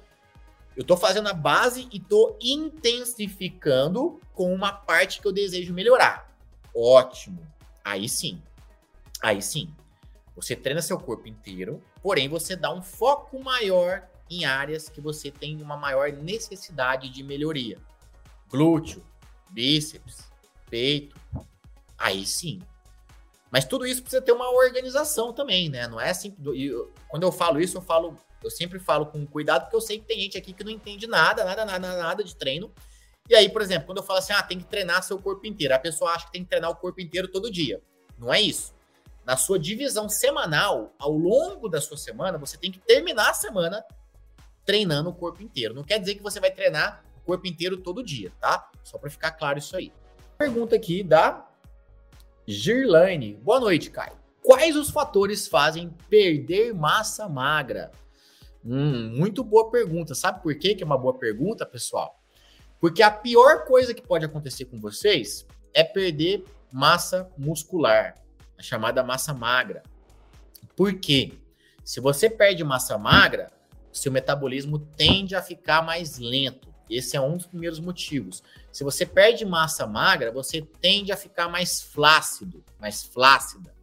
eu 0.76 0.84
tô 0.84 0.98
fazendo 0.98 1.30
a 1.30 1.34
base 1.34 1.88
e 1.93 2.00
tô 2.00 2.38
intensificando 2.41 4.19
com 4.34 4.54
uma 4.54 4.74
parte 4.74 5.21
que 5.21 5.28
eu 5.28 5.32
desejo 5.32 5.74
melhorar. 5.74 6.25
Ótimo. 6.76 7.48
Aí 7.84 8.10
sim. 8.10 8.42
Aí 9.22 9.42
sim. 9.42 9.74
Você 10.36 10.56
treina 10.56 10.82
seu 10.82 11.00
corpo 11.00 11.28
inteiro, 11.28 11.82
porém 12.02 12.28
você 12.28 12.56
dá 12.56 12.74
um 12.74 12.82
foco 12.82 13.42
maior 13.42 14.06
em 14.30 14.44
áreas 14.44 14.90
que 14.90 15.00
você 15.00 15.32
tem 15.32 15.62
uma 15.62 15.78
maior 15.78 16.12
necessidade 16.12 17.10
de 17.10 17.24
melhoria. 17.24 17.78
Glúteo, 18.50 19.06
bíceps, 19.50 20.30
peito. 20.70 21.16
Aí 21.98 22.26
sim. 22.26 22.62
Mas 23.50 23.64
tudo 23.64 23.86
isso 23.86 24.02
precisa 24.02 24.22
ter 24.22 24.34
uma 24.34 24.50
organização 24.52 25.32
também, 25.32 25.70
né? 25.70 25.88
Não 25.88 26.02
é 26.02 26.10
assim. 26.10 26.36
Eu, 26.44 26.92
quando 27.08 27.24
eu 27.24 27.32
falo 27.32 27.62
isso, 27.62 27.78
eu 27.78 27.82
falo, 27.82 28.18
eu 28.44 28.50
sempre 28.50 28.80
falo 28.80 29.06
com 29.06 29.26
cuidado, 29.26 29.62
porque 29.62 29.78
eu 29.78 29.82
sei 29.82 30.00
que 30.00 30.06
tem 30.06 30.20
gente 30.20 30.38
aqui 30.38 30.52
que 30.52 30.64
não 30.64 30.72
entende 30.72 31.08
nada, 31.08 31.46
nada, 31.46 31.64
nada, 31.64 31.98
nada 31.98 32.24
de 32.24 32.36
treino. 32.36 32.70
E 33.30 33.36
aí, 33.36 33.50
por 33.50 33.62
exemplo, 33.62 33.88
quando 33.88 33.98
eu 33.98 34.04
falo 34.04 34.20
assim, 34.20 34.34
ah, 34.34 34.44
tem 34.44 34.60
que 34.60 34.66
treinar 34.66 35.02
seu 35.04 35.18
corpo 35.20 35.48
inteiro, 35.48 35.74
a 35.74 35.80
pessoa 35.80 36.12
acha 36.12 36.28
que 36.28 36.32
tem 36.32 36.44
que 36.44 36.50
treinar 36.50 36.70
o 36.70 36.76
corpo 36.76 37.02
inteiro 37.02 37.28
todo 37.28 37.52
dia. 37.52 37.82
Não 38.18 38.34
é 38.34 38.40
isso. 38.40 38.74
na 39.26 39.36
sua 39.36 39.58
divisão 39.58 40.08
semanal, 40.08 40.94
ao 41.00 41.12
longo 41.12 41.68
da 41.68 41.82
sua 41.82 41.98
semana, 41.98 42.38
você 42.38 42.58
tem 42.58 42.72
que 42.72 42.80
terminar 42.80 43.32
a 43.32 43.34
semana 43.34 43.84
treinando 44.64 45.10
o 45.10 45.14
corpo 45.14 45.42
inteiro. 45.42 45.74
Não 45.74 45.84
quer 45.84 46.00
dizer 46.00 46.16
que 46.16 46.22
você 46.22 46.40
vai 46.40 46.52
treinar 46.52 47.04
o 47.18 47.22
corpo 47.22 47.48
inteiro 47.48 47.78
todo 47.78 48.04
dia, 48.04 48.32
tá? 48.40 48.70
Só 48.84 49.00
para 49.00 49.10
ficar 49.10 49.32
claro 49.32 49.58
isso 49.58 49.76
aí. 49.76 49.92
Pergunta 50.38 50.76
aqui 50.76 51.02
da 51.02 51.48
Girlane. 52.48 53.36
Boa 53.36 53.60
noite, 53.60 53.90
Caio. 53.90 54.14
Quais 54.44 54.76
os 54.76 54.92
fatores 54.92 55.48
fazem 55.48 55.90
perder 56.08 56.74
massa 56.74 57.28
magra? 57.28 57.92
Hum, 58.64 59.10
muito 59.16 59.44
boa 59.44 59.72
pergunta. 59.72 60.14
Sabe 60.14 60.44
por 60.44 60.54
quê 60.56 60.76
que 60.76 60.84
é 60.84 60.86
uma 60.86 60.98
boa 60.98 61.18
pergunta, 61.18 61.66
pessoal? 61.66 62.22
Porque 62.86 63.02
a 63.02 63.10
pior 63.10 63.65
coisa 63.65 63.95
que 63.95 64.02
pode 64.04 64.26
acontecer 64.26 64.65
com 64.65 64.80
vocês 64.80 65.43
é 65.74 65.84
perder 65.84 66.45
massa 66.71 67.28
muscular, 67.36 68.13
a 68.56 68.62
chamada 68.62 69.02
massa 69.02 69.34
magra. 69.34 69.82
Por 70.76 70.93
quê? 71.00 71.34
Se 71.84 72.00
você 72.00 72.30
perde 72.30 72.63
massa 72.63 72.95
magra, 72.95 73.52
seu 73.91 74.12
metabolismo 74.12 74.78
tende 74.78 75.34
a 75.34 75.41
ficar 75.41 75.82
mais 75.82 76.19
lento. 76.19 76.71
Esse 76.88 77.17
é 77.17 77.21
um 77.21 77.38
dos 77.38 77.48
primeiros 77.48 77.80
motivos. 77.80 78.43
Se 78.71 78.84
você 78.84 79.04
perde 79.04 79.45
massa 79.45 79.88
magra, 79.88 80.32
você 80.32 80.62
tende 80.62 81.12
a 81.12 81.17
ficar 81.17 81.50
mais 81.50 81.82
flácido, 81.82 82.63
mais 82.80 83.02
flácida, 83.02 83.74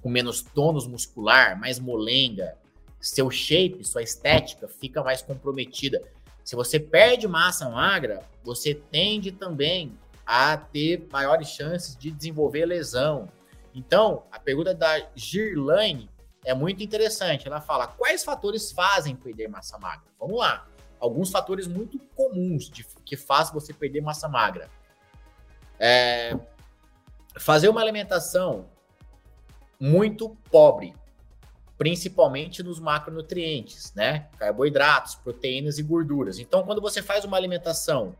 com 0.00 0.08
menos 0.08 0.40
tônus 0.40 0.86
muscular, 0.86 1.58
mais 1.58 1.80
molenga. 1.80 2.56
Seu 3.00 3.28
shape, 3.28 3.82
sua 3.82 4.04
estética 4.04 4.68
fica 4.68 5.02
mais 5.02 5.20
comprometida. 5.20 6.00
Se 6.46 6.54
você 6.54 6.78
perde 6.78 7.26
massa 7.26 7.68
magra, 7.68 8.22
você 8.44 8.72
tende 8.72 9.32
também 9.32 9.98
a 10.24 10.56
ter 10.56 11.04
maiores 11.10 11.48
chances 11.48 11.96
de 11.96 12.08
desenvolver 12.08 12.64
lesão. 12.64 13.28
Então, 13.74 14.22
a 14.30 14.38
pergunta 14.38 14.72
da 14.72 15.10
Girlane 15.16 16.08
é 16.44 16.54
muito 16.54 16.84
interessante. 16.84 17.48
Ela 17.48 17.60
fala: 17.60 17.88
quais 17.88 18.22
fatores 18.22 18.70
fazem 18.70 19.16
perder 19.16 19.48
massa 19.48 19.76
magra? 19.76 20.06
Vamos 20.20 20.38
lá. 20.38 20.68
Alguns 21.00 21.32
fatores 21.32 21.66
muito 21.66 21.98
comuns 22.14 22.70
de, 22.70 22.86
que 23.04 23.16
fazem 23.16 23.52
você 23.52 23.74
perder 23.74 24.00
massa 24.00 24.28
magra. 24.28 24.70
É, 25.80 26.38
fazer 27.40 27.68
uma 27.68 27.80
alimentação 27.80 28.70
muito 29.80 30.28
pobre, 30.48 30.94
principalmente 31.78 32.62
nos 32.62 32.80
macronutrientes, 32.80 33.92
né? 33.94 34.28
Carboidratos, 34.38 35.14
proteínas 35.14 35.78
e 35.78 35.82
gorduras. 35.82 36.38
Então, 36.38 36.62
quando 36.62 36.80
você 36.80 37.02
faz 37.02 37.24
uma 37.24 37.36
alimentação 37.36 38.14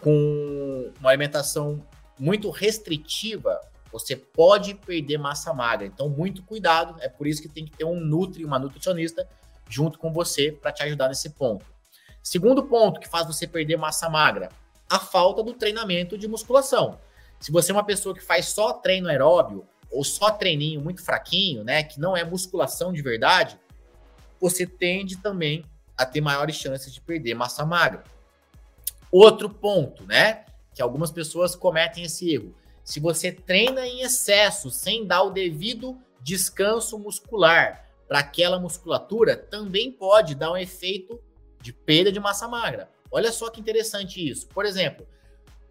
com 0.00 0.92
uma 1.00 1.10
alimentação 1.10 1.82
muito 2.18 2.50
restritiva, 2.50 3.60
você 3.92 4.16
pode 4.16 4.74
perder 4.74 5.18
massa 5.18 5.52
magra. 5.52 5.86
Então, 5.86 6.08
muito 6.08 6.42
cuidado. 6.42 6.96
É 7.00 7.08
por 7.08 7.26
isso 7.26 7.40
que 7.40 7.48
tem 7.48 7.64
que 7.64 7.76
ter 7.76 7.84
um 7.84 8.00
nutri, 8.00 8.44
uma 8.44 8.58
nutricionista 8.58 9.28
junto 9.68 9.98
com 9.98 10.12
você 10.12 10.50
para 10.50 10.72
te 10.72 10.82
ajudar 10.82 11.08
nesse 11.08 11.30
ponto. 11.30 11.64
Segundo 12.22 12.64
ponto 12.64 13.00
que 13.00 13.08
faz 13.08 13.26
você 13.26 13.46
perder 13.46 13.76
massa 13.76 14.08
magra, 14.08 14.48
a 14.90 14.98
falta 14.98 15.42
do 15.42 15.52
treinamento 15.52 16.18
de 16.18 16.26
musculação. 16.26 16.98
Se 17.38 17.52
você 17.52 17.70
é 17.70 17.74
uma 17.74 17.84
pessoa 17.84 18.14
que 18.14 18.20
faz 18.20 18.46
só 18.46 18.72
treino 18.72 19.08
aeróbio 19.08 19.66
ou 19.90 20.04
só 20.04 20.30
treininho 20.30 20.80
muito 20.80 21.02
fraquinho, 21.02 21.64
né, 21.64 21.82
que 21.82 21.98
não 21.98 22.16
é 22.16 22.24
musculação 22.24 22.92
de 22.92 23.02
verdade, 23.02 23.58
você 24.40 24.66
tende 24.66 25.16
também 25.16 25.64
a 25.96 26.04
ter 26.06 26.20
maiores 26.20 26.56
chances 26.56 26.92
de 26.92 27.00
perder 27.00 27.34
massa 27.34 27.64
magra. 27.64 28.04
Outro 29.10 29.48
ponto, 29.48 30.04
né, 30.06 30.44
que 30.74 30.82
algumas 30.82 31.10
pessoas 31.10 31.56
cometem 31.56 32.04
esse 32.04 32.32
erro 32.32 32.54
se 32.88 33.00
você 33.00 33.30
treina 33.30 33.86
em 33.86 34.00
excesso, 34.00 34.70
sem 34.70 35.04
dar 35.04 35.22
o 35.22 35.30
devido 35.30 35.98
descanso 36.22 36.98
muscular 36.98 37.86
para 38.08 38.20
aquela 38.20 38.58
musculatura, 38.58 39.36
também 39.36 39.92
pode 39.92 40.34
dar 40.34 40.52
um 40.52 40.56
efeito 40.56 41.20
de 41.60 41.70
perda 41.70 42.10
de 42.10 42.18
massa 42.18 42.48
magra. 42.48 42.88
Olha 43.10 43.30
só 43.30 43.50
que 43.50 43.60
interessante 43.60 44.26
isso. 44.26 44.48
Por 44.48 44.64
exemplo, 44.64 45.06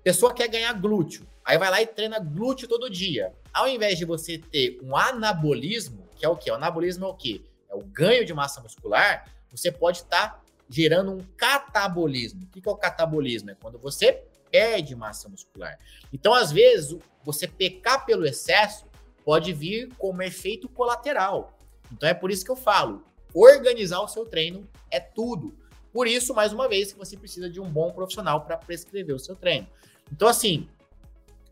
pessoa 0.04 0.32
quer 0.32 0.48
ganhar 0.48 0.72
glúteo, 0.74 1.26
aí 1.44 1.58
vai 1.58 1.72
lá 1.72 1.82
e 1.82 1.88
treina 1.88 2.20
glúteo 2.20 2.68
todo 2.68 2.88
dia. 2.88 3.34
Ao 3.58 3.68
invés 3.68 3.98
de 3.98 4.06
você 4.06 4.38
ter 4.38 4.80
um 4.84 4.96
anabolismo, 4.96 6.08
que 6.16 6.24
é 6.24 6.30
o 6.30 6.38
que? 6.38 6.52
O 6.52 6.54
anabolismo 6.54 7.06
é 7.06 7.08
o 7.08 7.16
que? 7.16 7.44
É 7.68 7.74
o 7.74 7.82
ganho 7.82 8.24
de 8.24 8.32
massa 8.32 8.62
muscular, 8.62 9.26
você 9.50 9.72
pode 9.72 9.98
estar 9.98 10.30
tá 10.30 10.42
gerando 10.70 11.12
um 11.12 11.24
catabolismo. 11.36 12.44
O 12.44 12.48
que 12.48 12.62
é 12.64 12.72
o 12.72 12.76
catabolismo? 12.76 13.50
É 13.50 13.56
quando 13.56 13.80
você 13.80 14.24
perde 14.52 14.96
massa 14.96 15.28
muscular. 15.28 15.76
Então, 16.14 16.36
às 16.36 16.52
vezes, 16.52 17.00
você 17.24 17.48
pecar 17.48 18.06
pelo 18.06 18.28
excesso 18.28 18.86
pode 19.26 19.52
vir 19.54 19.90
como 19.98 20.22
efeito 20.22 20.70
colateral. 20.70 21.58
Então, 21.92 22.08
é 22.08 22.14
por 22.14 22.30
isso 22.30 22.46
que 22.46 22.52
eu 22.52 22.56
falo: 22.56 23.04
organizar 23.34 24.02
o 24.02 24.08
seu 24.08 24.24
treino 24.24 24.70
é 24.92 25.00
tudo. 25.00 25.58
Por 25.92 26.06
isso, 26.06 26.32
mais 26.32 26.54
uma 26.54 26.70
vez, 26.70 26.94
que 26.94 27.00
você 27.00 27.18
precisa 27.18 27.50
de 27.50 27.60
um 27.60 27.68
bom 27.68 27.92
profissional 27.92 28.42
para 28.42 28.56
prescrever 28.56 29.16
o 29.16 29.20
seu 29.20 29.36
treino. 29.36 29.68
Então, 30.12 30.28
assim, 30.28 30.70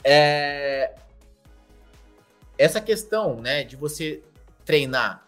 é... 0.04 0.94
essa 2.58 2.82
questão 2.82 3.42
né, 3.42 3.64
de 3.64 3.76
você 3.76 4.24
treinar 4.64 5.28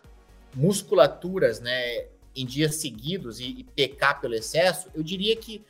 musculaturas 0.55 1.59
né, 1.59 2.07
em 2.35 2.45
dias 2.45 2.75
seguidos 2.75 3.39
e, 3.39 3.59
e 3.59 3.63
pecar 3.63 4.19
pelo 4.21 4.35
excesso, 4.35 4.89
eu 4.93 5.03
diria 5.03 5.35
que 5.35 5.65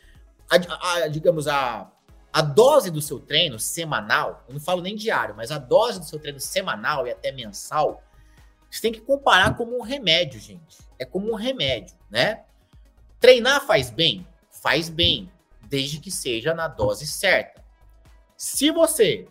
a, 0.50 0.94
a, 0.94 1.08
digamos, 1.08 1.48
a, 1.48 1.92
a 2.32 2.42
dose 2.42 2.92
do 2.92 3.02
seu 3.02 3.20
treino 3.20 3.60
semanal, 3.60 4.44
eu 4.48 4.54
não 4.54 4.62
falo 4.62 4.82
nem 4.82 4.96
diário, 4.96 5.36
mas 5.36 5.52
a 5.52 5.58
dose 5.58 6.00
do 6.00 6.06
seu 6.06 6.20
treino 6.20 6.40
semanal 6.40 7.08
e 7.08 7.12
até 7.12 7.32
mensal, 7.32 8.04
você 8.70 8.82
tem 8.82 8.92
que 8.92 9.02
comparar 9.02 9.56
como 9.56 9.78
um 9.78 9.82
remédio, 9.82 10.40
gente. 10.40 10.78
É 11.00 11.06
como 11.06 11.32
um 11.32 11.36
remédio, 11.36 11.96
né? 12.10 12.44
Treinar 13.20 13.66
faz 13.66 13.90
bem? 13.90 14.28
Faz 14.52 14.90
bem, 14.90 15.32
desde 15.64 16.00
que 16.00 16.12
seja 16.12 16.54
na 16.54 16.68
dose 16.68 17.08
certa. 17.08 17.64
Se 18.36 18.72
você 18.72 19.28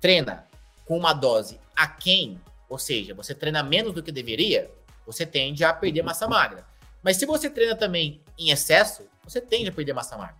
treina 0.00 0.45
com 0.86 0.96
uma 0.96 1.12
dose 1.12 1.60
aquém, 1.74 2.40
ou 2.68 2.78
seja, 2.78 3.12
você 3.12 3.34
treina 3.34 3.62
menos 3.62 3.92
do 3.92 4.02
que 4.02 4.10
deveria, 4.10 4.70
você 5.04 5.26
tende 5.26 5.62
a 5.62 5.74
perder 5.74 6.02
massa 6.02 6.26
magra. 6.26 6.66
Mas 7.02 7.18
se 7.18 7.26
você 7.26 7.50
treina 7.50 7.76
também 7.76 8.22
em 8.38 8.50
excesso, 8.50 9.06
você 9.22 9.40
tende 9.40 9.68
a 9.68 9.72
perder 9.72 9.92
massa 9.92 10.16
magra. 10.16 10.36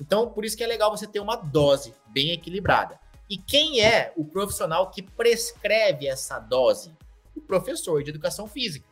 Então, 0.00 0.28
por 0.30 0.44
isso 0.44 0.56
que 0.56 0.64
é 0.64 0.66
legal 0.66 0.90
você 0.90 1.06
ter 1.06 1.20
uma 1.20 1.36
dose 1.36 1.94
bem 2.08 2.30
equilibrada. 2.30 2.98
E 3.30 3.38
quem 3.38 3.80
é 3.80 4.12
o 4.16 4.24
profissional 4.24 4.90
que 4.90 5.00
prescreve 5.00 6.08
essa 6.08 6.38
dose? 6.38 6.92
O 7.36 7.40
professor 7.40 8.02
de 8.02 8.10
educação 8.10 8.48
física. 8.48 8.86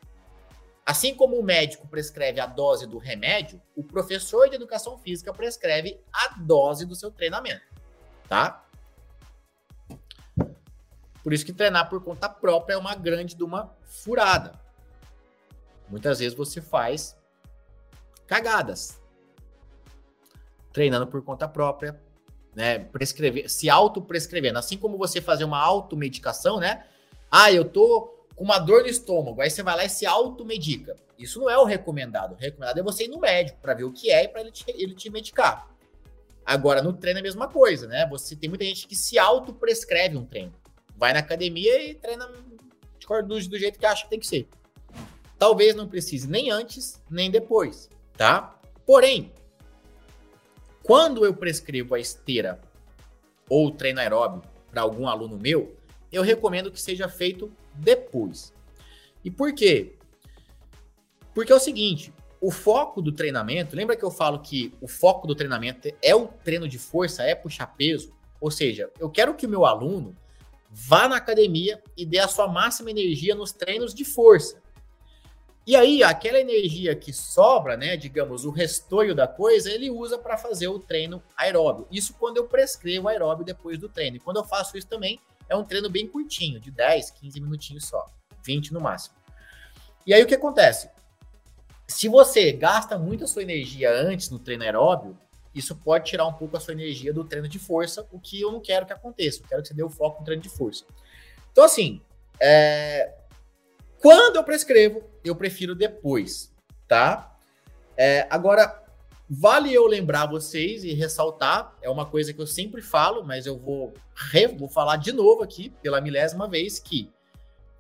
Assim 0.87 1.15
como 1.15 1.39
o 1.39 1.43
médico 1.43 1.87
prescreve 1.87 2.41
a 2.41 2.47
dose 2.47 2.87
do 2.87 2.99
remédio, 2.99 3.61
o 3.77 3.83
professor 3.83 4.49
de 4.49 4.57
educação 4.57 4.97
física 4.99 5.33
prescreve 5.33 6.01
a 6.13 6.39
dose 6.39 6.87
do 6.87 6.95
seu 6.95 7.11
treinamento, 7.11 7.63
tá? 8.29 8.65
Por 11.23 11.33
isso 11.33 11.45
que 11.45 11.53
treinar 11.53 11.89
por 11.89 12.03
conta 12.03 12.29
própria 12.29 12.75
é 12.75 12.77
uma 12.79 12.95
grande 12.95 13.35
de 13.35 13.45
uma 13.45 13.75
furada. 13.85 14.53
Muitas 15.89 16.19
vezes 16.21 16.37
você 16.37 16.61
faz 16.61 17.17
cagadas, 18.27 19.01
treinando 20.73 21.07
por 21.07 21.23
conta 21.23 21.49
própria, 21.49 22.01
né? 22.55 22.79
Prescrever, 22.79 23.51
se 23.51 23.69
auto-prescrevendo. 23.69 24.59
Assim 24.59 24.79
como 24.79 24.97
você 24.97 25.21
fazer 25.21 25.45
uma 25.45 25.59
automedicação, 25.59 26.59
né? 26.59 26.87
Ah, 27.31 27.53
eu 27.53 27.65
tô 27.65 28.17
com 28.35 28.45
uma 28.45 28.59
dor 28.59 28.83
no 28.83 28.89
estômago, 28.89 29.43
aí 29.43 29.51
você 29.51 29.63
vai 29.63 29.77
lá 29.77 29.85
e 29.85 29.89
se 29.91 30.07
automedica. 30.07 30.97
Isso 31.19 31.39
não 31.41 31.51
é 31.51 31.59
o 31.59 31.65
recomendado. 31.65 32.33
O 32.33 32.37
recomendado 32.37 32.79
é 32.79 32.83
você 32.83 33.05
ir 33.05 33.09
no 33.09 33.21
médico 33.21 33.59
para 33.61 33.75
ver 33.75 33.85
o 33.85 33.93
que 33.93 34.11
é 34.11 34.25
e 34.25 34.29
para 34.29 34.41
ele 34.41 34.51
te, 34.51 34.65
ele 34.69 34.95
te 34.95 35.11
medicar. 35.11 35.69
Agora, 36.47 36.83
no 36.83 36.93
treino 36.93 37.19
é 37.19 37.21
a 37.21 37.23
mesma 37.23 37.49
coisa, 37.49 37.87
né? 37.87 38.07
Você 38.09 38.35
tem 38.35 38.49
muita 38.49 38.65
gente 38.65 38.87
que 38.87 38.97
se 38.97 39.19
auto-prescreve 39.19 40.17
um 40.17 40.25
treino. 40.25 40.55
Vai 41.01 41.15
na 41.15 41.21
academia 41.21 41.83
e 41.83 41.95
treina 41.95 42.27
do, 42.27 43.49
do 43.49 43.59
jeito 43.59 43.79
que 43.79 43.87
acha 43.87 44.05
que 44.05 44.11
tem 44.11 44.21
que 44.21 44.27
ser. 44.27 44.47
Talvez 45.39 45.75
não 45.75 45.89
precise 45.89 46.29
nem 46.29 46.51
antes, 46.51 47.03
nem 47.09 47.31
depois, 47.31 47.89
tá? 48.19 48.61
Porém, 48.85 49.33
quando 50.83 51.25
eu 51.25 51.33
prescrevo 51.33 51.95
a 51.95 51.99
esteira 51.99 52.61
ou 53.49 53.71
treino 53.71 53.99
aeróbio 53.99 54.43
para 54.71 54.83
algum 54.83 55.09
aluno 55.09 55.39
meu, 55.39 55.75
eu 56.13 56.23
recomendo 56.23 56.71
que 56.71 56.83
seja 56.83 57.09
feito 57.09 57.51
depois. 57.73 58.53
E 59.25 59.31
por 59.31 59.55
quê? 59.55 59.97
Porque 61.33 61.51
é 61.51 61.57
o 61.57 61.61
seguinte, 61.61 62.13
o 62.43 62.51
foco 62.51 63.01
do 63.01 63.11
treinamento, 63.11 63.75
lembra 63.75 63.97
que 63.97 64.05
eu 64.05 64.11
falo 64.11 64.41
que 64.41 64.75
o 64.83 64.87
foco 64.87 65.27
do 65.27 65.35
treinamento 65.35 65.89
é 66.03 66.15
o 66.15 66.27
treino 66.27 66.69
de 66.69 66.79
força, 66.79 67.23
é 67.23 67.35
puxar 67.35 67.69
peso? 67.69 68.15
Ou 68.39 68.51
seja, 68.51 68.91
eu 68.99 69.09
quero 69.09 69.35
que 69.35 69.47
o 69.47 69.49
meu 69.49 69.65
aluno 69.65 70.15
vá 70.71 71.09
na 71.09 71.17
academia 71.17 71.83
e 71.97 72.07
dê 72.07 72.19
a 72.19 72.29
sua 72.29 72.47
máxima 72.47 72.91
energia 72.91 73.35
nos 73.35 73.53
treinos 73.53 73.93
de 73.93 74.05
força. 74.05 74.61
E 75.67 75.77
aí, 75.77 76.03
aquela 76.03 76.41
energia 76.41 76.97
que 76.97 77.13
sobra, 77.13 77.77
né, 77.77 77.97
digamos, 77.97 78.45
o 78.45 78.51
restoio 78.51 79.15
da 79.15 79.29
coisa, 79.29 79.71
ele 79.71 79.91
usa 79.91 80.19
para 80.19 80.39
fazer 80.39 80.69
o 80.69 80.79
treino 80.79 81.23
aeróbio. 81.37 81.87
Isso 81.91 82.15
quando 82.15 82.39
eu 82.39 82.49
prescrevo 82.49 83.09
aeróbio 83.09 83.45
depois 83.45 83.79
do 83.79 83.89
treino. 83.89 84.17
E 84.17 84.21
quando 84.21 84.39
eu 84.39 84.45
faço 84.45 84.77
isso 84.77 84.87
também, 84.87 85.21
é 85.49 85.55
um 85.55 85.65
treino 85.65 85.91
bem 85.91 86.07
curtinho, 86.07 86.61
de 86.61 86.71
10, 86.71 87.11
15 87.11 87.41
minutinhos 87.41 87.87
só, 87.87 88.07
20 88.43 88.73
no 88.73 88.81
máximo. 88.81 89.15
E 90.07 90.15
aí 90.15 90.23
o 90.23 90.27
que 90.27 90.35
acontece? 90.35 90.89
Se 91.87 92.09
você 92.09 92.53
gasta 92.53 92.97
muito 92.97 93.25
a 93.25 93.27
sua 93.27 93.43
energia 93.43 93.93
antes 93.93 94.31
no 94.31 94.39
treino 94.39 94.63
aeróbio, 94.63 95.19
isso 95.55 95.75
pode 95.77 96.07
tirar 96.07 96.27
um 96.27 96.33
pouco 96.33 96.57
a 96.57 96.61
sua 96.61 96.73
energia 96.73 97.13
do 97.13 97.25
treino 97.25 97.49
de 97.49 97.59
força, 97.59 98.07
o 98.13 98.21
que 98.21 98.41
eu 98.41 98.53
não 98.53 98.61
quero 98.61 98.87
que 98.87 98.93
aconteça. 98.93 99.41
Eu 99.43 99.49
quero 99.49 99.63
que 99.63 99.69
você 99.69 99.75
dê 99.75 99.83
o 99.83 99.91
foco 99.91 100.21
no 100.21 100.25
treino 100.25 100.43
de 100.43 100.49
força. 100.49 100.85
Então, 101.51 101.65
assim, 101.65 102.01
é... 102.41 103.13
quando 104.01 104.37
eu 104.37 104.45
prescrevo, 104.45 105.03
eu 105.25 105.35
prefiro 105.35 105.75
depois, 105.75 106.55
tá? 106.87 107.37
É... 107.97 108.27
Agora, 108.31 108.85
vale 109.29 109.73
eu 109.73 109.87
lembrar 109.87 110.27
vocês 110.27 110.85
e 110.85 110.93
ressaltar, 110.93 111.77
é 111.83 111.91
uma 111.91 112.07
coisa 112.07 112.33
que 112.33 112.41
eu 112.41 112.47
sempre 112.47 112.81
falo, 112.81 113.25
mas 113.25 113.47
eu 113.47 113.59
vou, 113.59 113.93
re... 114.15 114.47
vou 114.47 114.69
falar 114.69 114.97
de 114.97 115.13
novo 115.13 115.43
aqui, 115.43 115.71
pela 115.83 116.01
milésima 116.01 116.49
vez, 116.49 116.79
que 116.79 117.11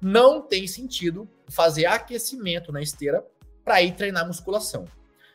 não 0.00 0.42
tem 0.42 0.66
sentido 0.66 1.28
fazer 1.48 1.86
aquecimento 1.86 2.72
na 2.72 2.80
esteira 2.80 3.24
para 3.64 3.82
ir 3.82 3.94
treinar 3.94 4.26
musculação. 4.26 4.86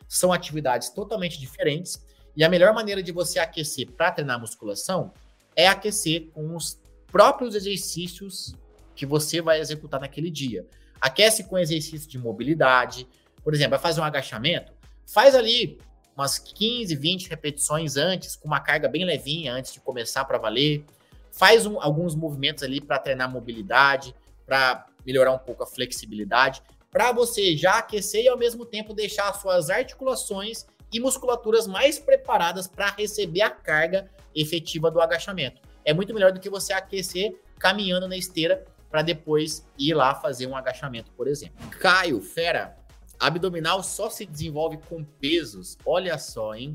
São 0.08 0.32
atividades 0.32 0.90
totalmente 0.90 1.40
diferentes 1.40 2.04
e 2.36 2.44
a 2.44 2.48
melhor 2.48 2.74
maneira 2.74 3.02
de 3.02 3.10
você 3.12 3.38
aquecer 3.38 3.90
para 3.92 4.12
treinar 4.12 4.38
musculação 4.38 5.12
é 5.54 5.66
aquecer 5.66 6.28
com 6.32 6.54
os 6.54 6.78
próprios 7.06 7.54
exercícios 7.54 8.54
que 8.94 9.06
você 9.06 9.40
vai 9.40 9.58
executar 9.58 10.00
naquele 10.00 10.30
dia. 10.30 10.66
Aquece 11.00 11.44
com 11.44 11.58
exercício 11.58 12.08
de 12.08 12.18
mobilidade. 12.18 13.08
Por 13.42 13.54
exemplo, 13.54 13.70
vai 13.70 13.78
fazer 13.78 14.00
um 14.00 14.04
agachamento, 14.04 14.72
faz 15.06 15.34
ali 15.34 15.78
umas 16.16 16.38
15, 16.38 16.96
20 16.96 17.28
repetições 17.28 17.96
antes, 17.96 18.36
com 18.36 18.48
uma 18.48 18.60
carga 18.60 18.88
bem 18.88 19.04
levinha 19.04 19.52
antes 19.52 19.72
de 19.72 19.80
começar 19.80 20.24
para 20.24 20.38
valer. 20.38 20.84
Faz 21.30 21.66
um, 21.66 21.80
alguns 21.80 22.14
movimentos 22.14 22.62
ali 22.62 22.80
para 22.80 22.98
treinar 22.98 23.30
mobilidade, 23.30 24.14
para 24.44 24.86
melhorar 25.04 25.32
um 25.32 25.38
pouco 25.38 25.62
a 25.62 25.66
flexibilidade, 25.66 26.62
para 26.90 27.12
você 27.12 27.54
já 27.56 27.78
aquecer 27.78 28.24
e 28.24 28.28
ao 28.28 28.38
mesmo 28.38 28.64
tempo 28.64 28.94
deixar 28.94 29.28
as 29.28 29.36
suas 29.40 29.68
articulações 29.68 30.66
e 30.96 31.00
musculaturas 31.00 31.66
mais 31.66 31.98
preparadas 31.98 32.66
para 32.66 32.90
receber 32.92 33.42
a 33.42 33.50
carga 33.50 34.10
efetiva 34.34 34.90
do 34.90 34.98
agachamento. 34.98 35.60
É 35.84 35.92
muito 35.92 36.14
melhor 36.14 36.32
do 36.32 36.40
que 36.40 36.48
você 36.48 36.72
aquecer 36.72 37.38
caminhando 37.58 38.08
na 38.08 38.16
esteira 38.16 38.64
para 38.90 39.02
depois 39.02 39.68
ir 39.78 39.92
lá 39.92 40.14
fazer 40.14 40.46
um 40.46 40.56
agachamento, 40.56 41.12
por 41.12 41.28
exemplo. 41.28 41.68
Caio, 41.80 42.22
fera, 42.22 42.78
abdominal 43.20 43.82
só 43.82 44.08
se 44.08 44.24
desenvolve 44.24 44.78
com 44.88 45.04
pesos. 45.04 45.76
Olha 45.84 46.16
só, 46.16 46.54
hein? 46.54 46.74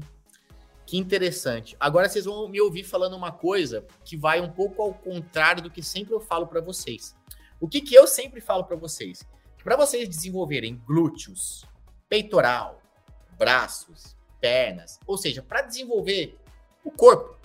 Que 0.86 1.00
interessante. 1.00 1.76
Agora 1.80 2.08
vocês 2.08 2.26
vão 2.26 2.48
me 2.48 2.62
ouvir 2.62 2.84
falando 2.84 3.16
uma 3.16 3.32
coisa 3.32 3.88
que 4.06 4.16
vai 4.16 4.40
um 4.40 4.52
pouco 4.52 4.84
ao 4.84 4.94
contrário 4.94 5.64
do 5.64 5.72
que 5.72 5.82
sempre 5.82 6.14
eu 6.14 6.20
falo 6.20 6.46
para 6.46 6.62
vocês. 6.62 7.16
O 7.60 7.68
que, 7.68 7.82
que 7.82 7.96
eu 7.96 8.06
sempre 8.06 8.40
falo 8.40 8.66
para 8.66 8.76
vocês? 8.76 9.26
Para 9.64 9.76
vocês 9.76 10.08
desenvolverem 10.08 10.80
glúteos, 10.86 11.66
peitoral, 12.08 12.81
braços, 13.42 14.16
pernas, 14.40 15.00
ou 15.08 15.18
seja, 15.18 15.42
para 15.42 15.64
desenvolver 15.64 16.38
o 16.84 16.92
corpo, 16.92 17.36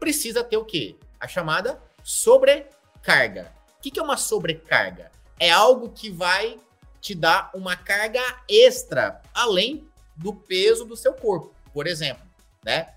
precisa 0.00 0.42
ter 0.42 0.56
o 0.56 0.64
quê? 0.64 0.96
A 1.20 1.28
chamada 1.28 1.80
sobrecarga. 2.02 3.54
O 3.78 3.80
que, 3.80 3.96
é 3.96 4.02
uma 4.02 4.16
sobrecarga? 4.16 5.12
É 5.38 5.52
algo 5.52 5.90
que 5.90 6.10
vai 6.10 6.58
te 7.00 7.14
dar 7.14 7.52
uma 7.54 7.76
carga 7.76 8.20
extra 8.48 9.22
além 9.32 9.88
do 10.16 10.34
peso 10.34 10.84
do 10.84 10.96
seu 10.96 11.12
corpo, 11.12 11.54
por 11.72 11.86
exemplo, 11.86 12.26
né? 12.64 12.92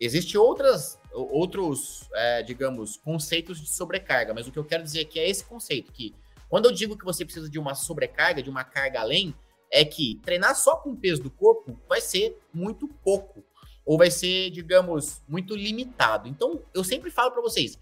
Existem 0.00 0.40
outras, 0.40 0.98
outros, 1.12 2.08
é, 2.14 2.42
digamos, 2.42 2.96
conceitos 2.96 3.60
de 3.60 3.68
sobrecarga, 3.68 4.34
mas 4.34 4.48
o 4.48 4.50
que 4.50 4.58
eu 4.58 4.64
quero 4.64 4.82
dizer 4.82 5.02
aqui 5.02 5.20
é 5.20 5.28
esse 5.28 5.44
conceito 5.44 5.92
que 5.92 6.16
quando 6.48 6.64
eu 6.64 6.72
digo 6.72 6.98
que 6.98 7.04
você 7.04 7.24
precisa 7.24 7.48
de 7.48 7.60
uma 7.60 7.76
sobrecarga, 7.76 8.42
de 8.42 8.50
uma 8.50 8.64
carga 8.64 9.00
além, 9.00 9.32
é 9.72 9.84
que 9.86 10.20
treinar 10.22 10.54
só 10.54 10.76
com 10.76 10.90
o 10.90 10.96
peso 10.96 11.22
do 11.22 11.30
corpo 11.30 11.80
vai 11.88 12.00
ser 12.00 12.38
muito 12.52 12.86
pouco 13.02 13.42
ou 13.84 13.96
vai 13.96 14.10
ser, 14.10 14.50
digamos, 14.50 15.22
muito 15.26 15.56
limitado. 15.56 16.28
Então, 16.28 16.62
eu 16.74 16.84
sempre 16.84 17.10
falo 17.10 17.32
para 17.32 17.40
vocês, 17.40 17.78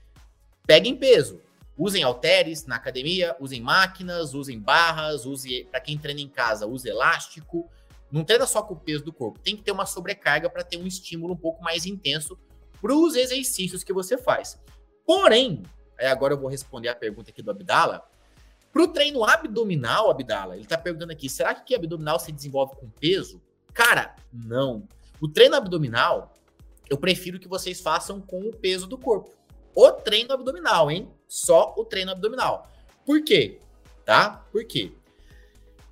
peguem 0.66 0.96
peso, 0.96 1.42
usem 1.76 2.02
halteres 2.02 2.64
na 2.64 2.76
academia, 2.76 3.36
usem 3.40 3.60
máquinas, 3.60 4.32
usem 4.32 4.58
barras, 4.58 5.26
use 5.26 5.64
para 5.64 5.80
quem 5.80 5.98
treina 5.98 6.20
em 6.20 6.28
casa, 6.28 6.66
use 6.66 6.88
elástico. 6.88 7.68
Não 8.10 8.24
treina 8.24 8.46
só 8.46 8.62
com 8.62 8.74
o 8.74 8.80
peso 8.80 9.04
do 9.04 9.12
corpo, 9.12 9.38
tem 9.38 9.56
que 9.56 9.62
ter 9.62 9.72
uma 9.72 9.86
sobrecarga 9.86 10.48
para 10.48 10.64
ter 10.64 10.76
um 10.76 10.86
estímulo 10.86 11.34
um 11.34 11.36
pouco 11.36 11.62
mais 11.62 11.86
intenso 11.86 12.38
para 12.80 12.94
os 12.94 13.14
exercícios 13.14 13.84
que 13.84 13.92
você 13.92 14.16
faz. 14.16 14.58
Porém, 15.04 15.62
agora 15.98 16.34
eu 16.34 16.38
vou 16.38 16.48
responder 16.48 16.88
a 16.88 16.94
pergunta 16.94 17.30
aqui 17.30 17.42
do 17.42 17.50
Abdala. 17.50 18.08
Para 18.72 18.82
o 18.82 18.88
treino 18.88 19.24
abdominal, 19.24 20.10
Abdala, 20.10 20.54
ele 20.54 20.62
está 20.62 20.78
perguntando 20.78 21.12
aqui: 21.12 21.28
será 21.28 21.54
que 21.54 21.74
abdominal 21.74 22.20
se 22.20 22.30
desenvolve 22.30 22.76
com 22.76 22.88
peso? 22.88 23.40
Cara, 23.72 24.14
não. 24.32 24.86
O 25.20 25.28
treino 25.28 25.56
abdominal, 25.56 26.32
eu 26.88 26.96
prefiro 26.96 27.38
que 27.38 27.48
vocês 27.48 27.80
façam 27.80 28.20
com 28.20 28.40
o 28.40 28.56
peso 28.56 28.86
do 28.86 28.96
corpo. 28.96 29.30
O 29.74 29.90
treino 29.92 30.32
abdominal, 30.32 30.90
hein? 30.90 31.10
Só 31.28 31.74
o 31.76 31.84
treino 31.84 32.10
abdominal. 32.10 32.68
Por 33.04 33.22
quê? 33.22 33.60
Tá? 34.04 34.44
Por 34.50 34.64
quê? 34.64 34.92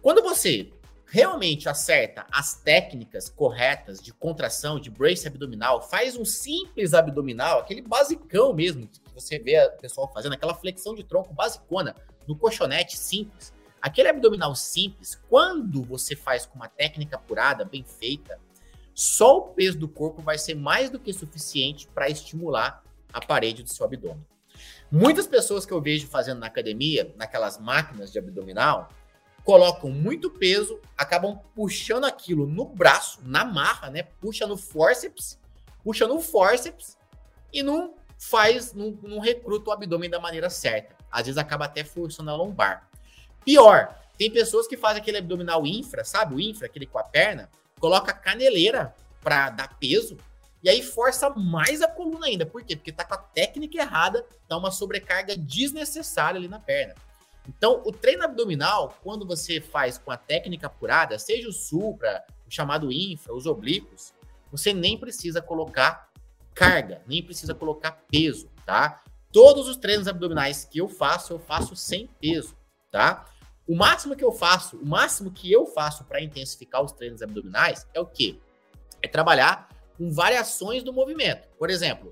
Quando 0.01 0.23
você 0.23 0.73
realmente 1.07 1.69
acerta 1.69 2.27
as 2.31 2.55
técnicas 2.55 3.29
corretas 3.29 4.01
de 4.01 4.13
contração, 4.13 4.79
de 4.79 4.91
brace 4.91 5.27
abdominal, 5.27 5.83
faz 5.83 6.17
um 6.17 6.25
simples 6.25 6.93
abdominal, 6.93 7.61
aquele 7.61 7.81
basicão 7.81 8.53
mesmo, 8.53 8.87
que 8.87 9.01
você 9.15 9.39
vê 9.39 9.59
o 9.65 9.81
pessoal 9.81 10.11
fazendo, 10.13 10.35
aquela 10.35 10.55
flexão 10.55 10.95
de 10.95 11.03
tronco 11.03 11.33
basicona, 11.33 11.95
no 12.29 12.37
colchonete 12.37 12.97
simples. 12.97 13.53
Aquele 13.81 14.09
abdominal 14.09 14.55
simples, 14.55 15.19
quando 15.29 15.83
você 15.83 16.15
faz 16.15 16.45
com 16.45 16.57
uma 16.57 16.69
técnica 16.69 17.17
apurada, 17.17 17.65
bem 17.65 17.83
feita, 17.83 18.39
só 18.95 19.39
o 19.39 19.43
peso 19.55 19.79
do 19.79 19.89
corpo 19.89 20.21
vai 20.21 20.37
ser 20.37 20.55
mais 20.55 20.91
do 20.91 20.99
que 20.99 21.13
suficiente 21.13 21.89
para 21.89 22.11
estimular 22.11 22.83
a 23.13 23.25
parede 23.25 23.63
do 23.63 23.69
seu 23.69 23.87
abdômen. 23.87 24.27
Muitas 24.91 25.27
pessoas 25.27 25.65
que 25.65 25.73
eu 25.73 25.81
vejo 25.81 26.09
fazendo 26.09 26.41
na 26.41 26.49
academia, 26.49 27.15
naquelas 27.17 27.59
máquinas 27.59 28.13
de 28.13 28.19
abdominal, 28.19 28.89
colocam 29.45 29.91
muito 29.91 30.29
peso, 30.29 30.81
acabam 30.97 31.41
puxando 31.55 32.05
aquilo 32.05 32.47
no 32.47 32.67
braço, 32.67 33.21
na 33.23 33.45
marra, 33.45 33.89
né? 33.89 34.03
Puxa 34.03 34.47
no 34.47 34.57
forceps, 34.57 35.39
puxa 35.85 36.07
no 36.07 36.21
forceps 36.21 36.99
e 37.53 37.63
não 37.63 37.95
faz, 38.19 38.75
não, 38.75 38.91
não 39.03 39.21
recruta 39.21 39.71
o 39.71 39.73
abdômen 39.73 40.11
da 40.11 40.19
maneira 40.19 40.51
certa. 40.51 40.98
Às 41.11 41.27
vezes 41.27 41.39
acaba 41.39 41.65
até 41.65 41.85
forçando 41.85 42.31
a 42.31 42.37
lombar. 42.37 42.89
Pior, 43.45 43.97
tem 44.17 44.31
pessoas 44.31 44.67
que 44.67 44.77
fazem 44.77 45.01
aquele 45.01 45.19
abdominal 45.19 45.67
infra, 45.67 46.05
sabe? 46.05 46.35
O 46.35 46.41
infra, 46.41 46.67
aquele 46.67 46.87
com 46.87 46.99
a 46.99 47.05
perna, 47.05 47.49
coloca 47.79 48.13
caneleira 48.13 48.95
para 49.21 49.51
dar 49.51 49.79
peso 49.79 50.17
e 50.63 50.69
aí 50.69 50.83
força 50.83 51.31
mais 51.31 51.83
a 51.83 51.89
coluna 51.89 52.27
ainda. 52.27 52.45
Por 52.45 52.63
quê? 52.65 52.75
Porque 52.75 52.93
tá 52.93 53.05
com 53.05 53.15
a 53.15 53.19
técnica 53.19 53.79
errada, 53.79 54.27
dá 54.49 54.57
uma 54.57 54.71
sobrecarga 54.71 55.37
desnecessária 55.37 56.39
ali 56.39 56.49
na 56.49 56.59
perna. 56.59 56.95
Então, 57.49 57.83
o 57.87 57.93
treino 57.93 58.25
abdominal, 58.25 58.99
quando 59.03 59.27
você 59.27 59.61
faz 59.61 59.97
com 59.97 60.11
a 60.11 60.17
técnica 60.17 60.67
apurada, 60.67 61.19
seja 61.19 61.49
o 61.49 61.53
supra, 61.53 62.25
o 62.47 62.51
chamado 62.51 62.93
infra, 62.93 63.33
os 63.33 63.47
oblíquos, 63.47 64.13
você 64.51 64.75
nem 64.75 64.99
precisa 64.99 65.41
colocar 65.41 66.11
carga, 66.55 67.03
nem 67.07 67.23
precisa 67.23 67.55
colocar 67.55 67.93
peso, 68.11 68.51
tá? 68.67 69.03
Todos 69.33 69.69
os 69.69 69.77
treinos 69.77 70.09
abdominais 70.09 70.65
que 70.65 70.79
eu 70.79 70.89
faço, 70.89 71.33
eu 71.33 71.39
faço 71.39 71.77
sem 71.77 72.07
peso, 72.21 72.57
tá? 72.91 73.27
O 73.67 73.77
máximo 73.77 74.17
que 74.17 74.25
eu 74.25 74.33
faço, 74.33 74.79
o 74.79 74.87
máximo 74.87 75.31
que 75.31 75.53
eu 75.53 75.67
faço 75.67 76.05
para 76.05 76.23
intensificar 76.23 76.83
os 76.83 76.93
treinos 76.93 77.21
abdominais 77.21 77.87
é 77.93 78.01
o 78.01 78.07
quê? 78.07 78.39
É 79.03 79.09
trabalhar 79.09 79.69
com 79.99 80.11
variações 80.11 80.83
do 80.83 80.93
movimento. 80.93 81.47
Por 81.59 81.69
exemplo, 81.69 82.11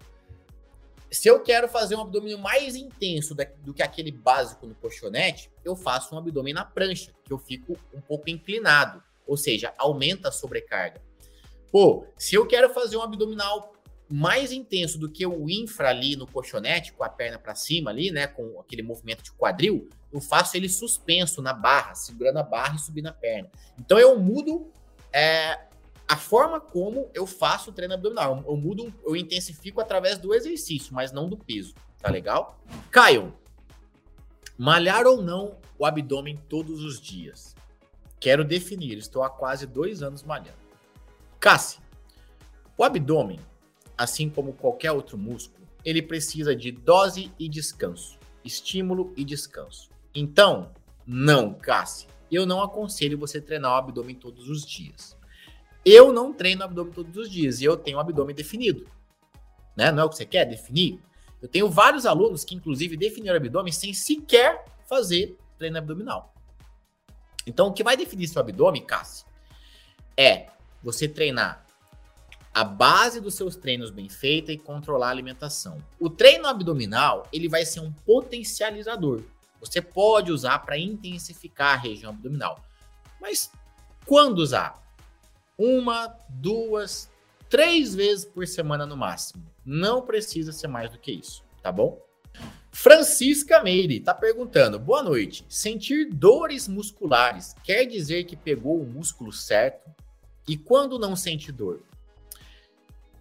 se 1.11 1.29
eu 1.29 1.41
quero 1.41 1.67
fazer 1.69 1.95
um 1.95 2.03
abdômen 2.03 2.37
mais 2.37 2.77
intenso 2.77 3.35
do 3.63 3.73
que 3.73 3.83
aquele 3.83 4.11
básico 4.11 4.67
no 4.67 4.75
colchonete, 4.75 5.51
eu 5.65 5.75
faço 5.75 6.15
um 6.15 6.19
abdômen 6.19 6.53
na 6.53 6.65
prancha, 6.65 7.13
que 7.25 7.33
eu 7.33 7.39
fico 7.39 7.79
um 7.95 8.01
pouco 8.01 8.29
inclinado, 8.29 9.03
ou 9.27 9.37
seja, 9.37 9.73
aumenta 9.79 10.29
a 10.29 10.33
sobrecarga. 10.33 11.01
Pô, 11.73 12.07
se 12.19 12.35
eu 12.35 12.47
quero 12.47 12.69
fazer 12.75 12.97
um 12.97 13.03
abdominal 13.03 13.73
mais 14.09 14.53
intenso 14.53 14.99
do 14.99 15.11
que 15.11 15.27
o 15.27 15.51
infra 15.51 15.91
ali 15.91 16.17
no 16.17 16.27
colchonete, 16.27 16.93
com 16.93 17.03
a 17.03 17.09
perna 17.09 17.39
para 17.39 17.55
cima 17.55 17.91
ali, 17.91 18.11
né, 18.11 18.27
com 18.27 18.61
aquele 18.61 18.83
movimento 18.83 19.23
de 19.23 19.33
quadril, 19.33 19.89
eu 20.13 20.21
faço 20.21 20.57
ele 20.57 20.69
suspenso 20.69 21.43
na 21.43 21.53
barra, 21.53 21.95
segurando 21.95 22.39
a 22.39 22.43
barra 22.43 22.77
e 22.77 22.79
subindo 22.79 23.09
a 23.09 23.13
perna. 23.13 23.51
Então 23.79 23.99
eu 23.99 24.19
mudo 24.19 24.71
é, 25.13 25.59
a 26.09 26.17
forma 26.17 26.61
como 26.61 27.11
eu 27.13 27.27
faço 27.27 27.71
o 27.71 27.73
treino 27.73 27.95
abdominal. 27.95 28.45
Eu, 28.47 28.57
mudo, 28.57 28.93
eu 29.05 29.17
intensifico 29.17 29.81
através 29.81 30.19
do 30.19 30.33
exercício, 30.35 30.95
mas 30.95 31.11
não 31.11 31.29
do 31.29 31.37
peso. 31.37 31.75
Tá 31.99 32.11
legal? 32.11 32.61
Caio, 32.91 33.35
malhar 34.57 35.07
ou 35.07 35.21
não 35.21 35.59
o 35.79 35.85
abdômen 35.85 36.37
todos 36.49 36.83
os 36.85 37.01
dias? 37.01 37.55
Quero 38.21 38.45
definir, 38.45 38.97
estou 38.97 39.23
há 39.23 39.31
quase 39.31 39.67
dois 39.67 40.03
anos 40.03 40.23
malhando. 40.23 40.67
Cassi, 41.41 41.79
o 42.79 42.85
abdômen, 42.85 43.41
assim 43.97 44.29
como 44.29 44.53
qualquer 44.53 44.93
outro 44.93 45.17
músculo, 45.17 45.67
ele 45.85 46.03
precisa 46.03 46.55
de 46.55 46.71
dose 46.71 47.33
e 47.39 47.49
descanso. 47.49 48.19
estímulo 48.45 49.13
e 49.17 49.25
descanso. 49.25 49.91
Então, 50.15 50.71
não, 51.05 51.53
Cassi, 51.53 52.07
eu 52.31 52.47
não 52.47 52.63
aconselho 52.63 53.19
você 53.19 53.41
treinar 53.41 53.73
o 53.73 53.75
abdômen 53.75 54.15
todos 54.15 54.49
os 54.49 54.65
dias. 54.65 55.17
Eu 55.85 56.13
não 56.13 56.33
treino 56.33 56.63
o 56.63 56.65
abdômen 56.65 56.93
todos 56.93 57.17
os 57.17 57.31
dias 57.31 57.61
e 57.61 57.65
eu 57.65 57.77
tenho 57.77 57.97
o 57.97 58.01
abdômen 58.01 58.35
definido. 58.35 58.87
Né? 59.77 59.91
Não 59.91 60.03
é 60.03 60.07
o 60.07 60.09
que 60.09 60.17
você 60.17 60.27
quer 60.27 60.45
definir? 60.45 61.01
Eu 61.43 61.49
tenho 61.49 61.69
vários 61.69 62.07
alunos 62.07 62.45
que, 62.45 62.55
inclusive, 62.55 62.97
definiram 62.97 63.35
o 63.35 63.37
abdômen 63.37 63.73
sem 63.73 63.93
sequer 63.93 64.65
fazer 64.89 65.37
treino 65.59 65.79
abdominal. 65.79 66.33
Então, 67.47 67.69
o 67.69 67.73
que 67.73 67.85
vai 67.85 67.97
definir 67.97 68.29
seu 68.29 68.41
abdômen, 68.41 68.85
Cássio, 68.85 69.27
é 70.17 70.47
você 70.83 71.09
treinar 71.09 71.66
a 72.57 72.65
base 72.65 73.21
dos 73.21 73.35
seus 73.35 73.55
treinos 73.55 73.91
bem 73.91 74.09
feita 74.09 74.51
e 74.51 74.57
controlar 74.57 75.09
a 75.09 75.11
alimentação. 75.11 75.77
O 76.01 76.09
treino 76.09 76.47
abdominal, 76.47 77.29
ele 77.31 77.51
vai 77.51 77.67
ser 77.67 77.81
um 77.81 77.93
potencializador. 77.93 79.21
Você 79.61 79.83
pode 79.83 80.33
usar 80.33 80.61
para 80.61 80.79
intensificar 80.79 81.75
a 81.75 81.77
região 81.77 82.13
abdominal. 82.13 82.65
Mas 83.21 83.53
quando 84.07 84.39
usar? 84.39 84.83
Uma, 85.59 86.17
duas, 86.31 87.11
três 87.51 87.95
vezes 87.95 88.25
por 88.25 88.47
semana 88.47 88.87
no 88.87 88.97
máximo. 88.97 89.45
Não 89.63 90.01
precisa 90.01 90.51
ser 90.51 90.69
mais 90.69 90.91
do 90.91 90.99
que 90.99 91.13
isso, 91.13 91.45
tá 91.63 91.71
bom? 91.71 92.01
Francisca 92.73 93.63
Meire 93.63 93.99
está 93.99 94.15
perguntando: 94.15 94.79
boa 94.79 95.03
noite. 95.03 95.45
Sentir 95.47 96.09
dores 96.09 96.69
musculares 96.69 97.55
quer 97.63 97.85
dizer 97.85 98.25
que 98.25 98.35
pegou 98.35 98.81
o 98.81 98.87
músculo 98.87 99.31
certo? 99.31 99.91
E 100.49 100.57
quando 100.57 100.99
não 100.99 101.15
sente 101.15 101.53
dor? 101.53 101.83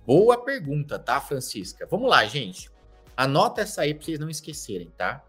Boa 0.06 0.38
pergunta, 0.38 1.00
tá, 1.00 1.20
Francisca? 1.20 1.88
Vamos 1.90 2.08
lá, 2.08 2.24
gente. 2.26 2.70
Anota 3.18 3.62
essa 3.62 3.82
aí 3.82 3.92
para 3.92 4.06
vocês 4.06 4.20
não 4.20 4.30
esquecerem, 4.30 4.92
tá? 4.96 5.26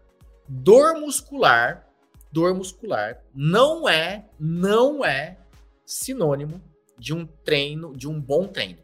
Dor 0.47 0.99
muscular, 0.99 1.89
dor 2.31 2.53
muscular 2.53 3.23
não 3.33 3.89
é, 3.89 4.29
não 4.39 5.03
é 5.03 5.39
sinônimo 5.83 6.61
de 6.95 7.11
um 7.11 7.25
treino, 7.25 7.97
de 7.97 8.07
um 8.07 8.21
bom 8.21 8.47
treino. 8.47 8.77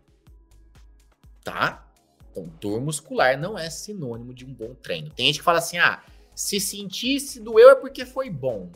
Tá? 1.43 1.87
Então, 2.31 2.51
dor 2.59 2.81
muscular 2.81 3.37
não 3.37 3.55
é 3.55 3.69
sinônimo 3.69 4.33
de 4.33 4.45
um 4.45 4.53
bom 4.53 4.73
treino. 4.73 5.11
Tem 5.11 5.27
gente 5.27 5.37
que 5.37 5.45
fala 5.45 5.59
assim: 5.59 5.77
"Ah, 5.77 6.03
se 6.33 6.59
sentir 6.59 7.19
se 7.19 7.39
doeu 7.39 7.69
é 7.69 7.75
porque 7.75 8.03
foi 8.03 8.31
bom". 8.31 8.71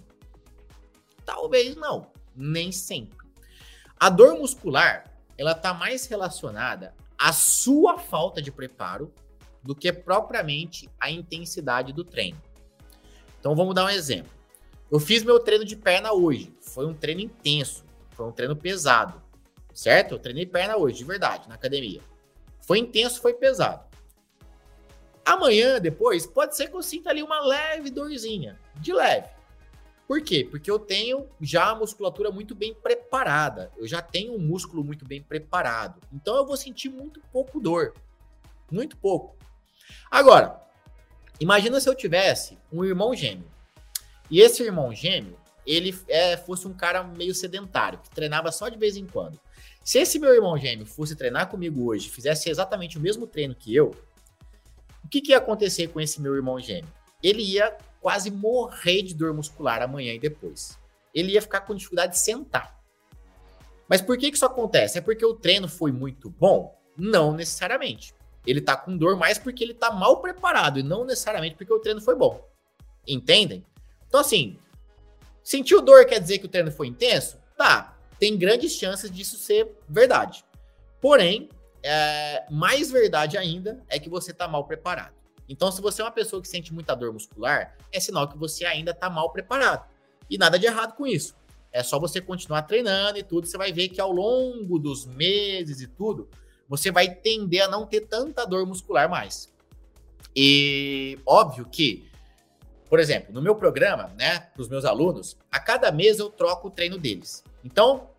Talvez 1.25 1.75
não, 1.75 2.11
nem 2.35 2.71
sempre. 2.71 3.17
A 3.99 4.07
dor 4.07 4.37
muscular, 4.37 5.11
ela 5.35 5.55
tá 5.55 5.73
mais 5.73 6.05
relacionada 6.05 6.93
à 7.17 7.33
sua 7.33 7.97
falta 7.97 8.41
de 8.41 8.51
preparo 8.51 9.13
do 9.63 9.75
que 9.75 9.91
propriamente 9.91 10.89
a 10.99 11.09
intensidade 11.11 11.91
do 11.91 12.03
treino. 12.03 12.41
Então 13.39 13.55
vamos 13.55 13.75
dar 13.75 13.85
um 13.85 13.89
exemplo. 13.89 14.31
Eu 14.89 14.99
fiz 14.99 15.23
meu 15.23 15.39
treino 15.39 15.65
de 15.65 15.75
perna 15.75 16.13
hoje. 16.13 16.53
Foi 16.61 16.85
um 16.85 16.93
treino 16.93 17.21
intenso, 17.21 17.83
foi 18.11 18.25
um 18.25 18.31
treino 18.31 18.55
pesado, 18.55 19.21
certo? 19.73 20.13
Eu 20.13 20.19
treinei 20.19 20.45
perna 20.45 20.77
hoje, 20.77 20.97
de 20.97 21.03
verdade, 21.03 21.49
na 21.49 21.55
academia. 21.55 22.01
Foi 22.61 22.79
intenso, 22.79 23.21
foi 23.21 23.33
pesado. 23.33 23.85
Amanhã, 25.25 25.79
depois, 25.79 26.25
pode 26.25 26.55
ser 26.55 26.69
que 26.69 26.75
eu 26.75 26.81
sinta 26.81 27.09
ali 27.09 27.21
uma 27.21 27.41
leve 27.41 27.89
dorzinha, 27.89 28.57
de 28.75 28.93
leve. 28.93 29.27
Por 30.07 30.21
quê? 30.21 30.47
Porque 30.49 30.71
eu 30.71 30.79
tenho 30.79 31.27
já 31.41 31.71
a 31.71 31.75
musculatura 31.75 32.31
muito 32.31 32.55
bem 32.55 32.73
preparada. 32.73 33.71
Eu 33.75 33.85
já 33.85 34.01
tenho 34.01 34.33
um 34.33 34.39
músculo 34.39 34.83
muito 34.83 35.05
bem 35.05 35.21
preparado. 35.21 35.99
Então 36.13 36.35
eu 36.37 36.45
vou 36.45 36.55
sentir 36.55 36.87
muito 36.87 37.19
pouco 37.31 37.59
dor. 37.59 37.93
Muito 38.71 38.95
pouco. 38.95 39.35
Agora, 40.09 40.61
imagina 41.39 41.79
se 41.81 41.89
eu 41.89 41.95
tivesse 41.95 42.57
um 42.71 42.85
irmão 42.85 43.13
gêmeo. 43.13 43.51
E 44.31 44.39
esse 44.39 44.63
irmão 44.63 44.93
gêmeo, 44.93 45.37
ele 45.65 45.97
é, 46.07 46.37
fosse 46.37 46.67
um 46.67 46.73
cara 46.73 47.03
meio 47.03 47.35
sedentário, 47.35 47.99
que 47.99 48.09
treinava 48.09 48.51
só 48.51 48.69
de 48.69 48.77
vez 48.77 48.95
em 48.95 49.05
quando. 49.05 49.37
Se 49.83 49.99
esse 49.99 50.19
meu 50.19 50.33
irmão 50.33 50.57
gêmeo 50.57 50.85
fosse 50.85 51.15
treinar 51.15 51.49
comigo 51.49 51.85
hoje, 51.85 52.09
fizesse 52.09 52.49
exatamente 52.49 52.97
o 52.97 53.01
mesmo 53.01 53.27
treino 53.27 53.55
que 53.55 53.75
eu, 53.75 53.95
o 55.03 55.07
que, 55.09 55.21
que 55.21 55.31
ia 55.31 55.37
acontecer 55.37 55.87
com 55.87 55.99
esse 55.99 56.21
meu 56.21 56.35
irmão 56.35 56.59
gêmeo? 56.59 56.91
Ele 57.23 57.41
ia 57.41 57.77
quase 58.07 58.31
morrer 58.31 59.01
de 59.01 59.13
dor 59.13 59.33
muscular 59.33 59.81
amanhã 59.81 60.13
e 60.13 60.19
depois. 60.19 60.79
Ele 61.13 61.33
ia 61.33 61.41
ficar 61.41 61.59
com 61.59 61.75
dificuldade 61.75 62.13
de 62.13 62.19
sentar. 62.19 62.81
Mas 63.85 64.01
por 64.01 64.17
que, 64.17 64.29
que 64.31 64.37
isso 64.37 64.45
acontece? 64.45 64.97
É 64.97 65.01
porque 65.01 65.25
o 65.25 65.33
treino 65.33 65.67
foi 65.67 65.91
muito 65.91 66.29
bom? 66.29 66.73
Não 66.95 67.33
necessariamente. 67.33 68.13
Ele 68.45 68.61
tá 68.61 68.77
com 68.77 68.95
dor 68.95 69.17
mais 69.17 69.37
porque 69.37 69.61
ele 69.61 69.73
tá 69.73 69.91
mal 69.91 70.21
preparado 70.21 70.79
e 70.79 70.83
não 70.83 71.03
necessariamente 71.03 71.57
porque 71.57 71.73
o 71.73 71.79
treino 71.79 71.99
foi 71.99 72.15
bom. 72.15 72.47
Entendem? 73.05 73.65
Então, 74.07 74.21
assim, 74.21 74.57
sentiu 75.43 75.81
dor 75.81 76.05
quer 76.05 76.21
dizer 76.21 76.37
que 76.37 76.45
o 76.45 76.49
treino 76.49 76.71
foi 76.71 76.87
intenso? 76.87 77.37
Tá. 77.57 77.93
Tem 78.17 78.37
grandes 78.37 78.71
chances 78.71 79.11
disso 79.11 79.35
ser 79.35 79.77
verdade. 79.89 80.45
Porém, 81.01 81.49
é, 81.83 82.45
mais 82.49 82.89
verdade 82.89 83.37
ainda 83.37 83.83
é 83.89 83.99
que 83.99 84.09
você 84.09 84.31
tá 84.31 84.47
mal 84.47 84.63
preparado. 84.63 85.16
Então, 85.47 85.71
se 85.71 85.81
você 85.81 86.01
é 86.01 86.05
uma 86.05 86.11
pessoa 86.11 86.41
que 86.41 86.47
sente 86.47 86.73
muita 86.73 86.95
dor 86.95 87.13
muscular, 87.13 87.75
é 87.91 87.99
sinal 87.99 88.27
que 88.27 88.37
você 88.37 88.65
ainda 88.65 88.91
está 88.91 89.09
mal 89.09 89.31
preparado. 89.31 89.87
E 90.29 90.37
nada 90.37 90.59
de 90.59 90.65
errado 90.65 90.95
com 90.95 91.07
isso. 91.07 91.35
É 91.71 91.81
só 91.83 91.99
você 91.99 92.19
continuar 92.19 92.63
treinando 92.63 93.17
e 93.17 93.23
tudo, 93.23 93.47
você 93.47 93.57
vai 93.57 93.71
ver 93.71 93.89
que 93.89 94.01
ao 94.01 94.11
longo 94.11 94.79
dos 94.79 95.05
meses 95.05 95.81
e 95.81 95.87
tudo, 95.87 96.29
você 96.67 96.91
vai 96.91 97.13
tender 97.13 97.63
a 97.63 97.67
não 97.67 97.85
ter 97.85 98.01
tanta 98.01 98.45
dor 98.45 98.65
muscular 98.65 99.09
mais. 99.09 99.53
E 100.35 101.17
óbvio 101.25 101.65
que, 101.65 102.09
por 102.89 102.99
exemplo, 102.99 103.33
no 103.33 103.41
meu 103.41 103.55
programa, 103.55 104.13
né, 104.17 104.39
para 104.39 104.61
os 104.61 104.69
meus 104.69 104.85
alunos, 104.85 105.37
a 105.51 105.59
cada 105.59 105.91
mês 105.91 106.19
eu 106.19 106.29
troco 106.29 106.67
o 106.67 106.71
treino 106.71 106.97
deles. 106.97 107.43
Então, 107.63 108.09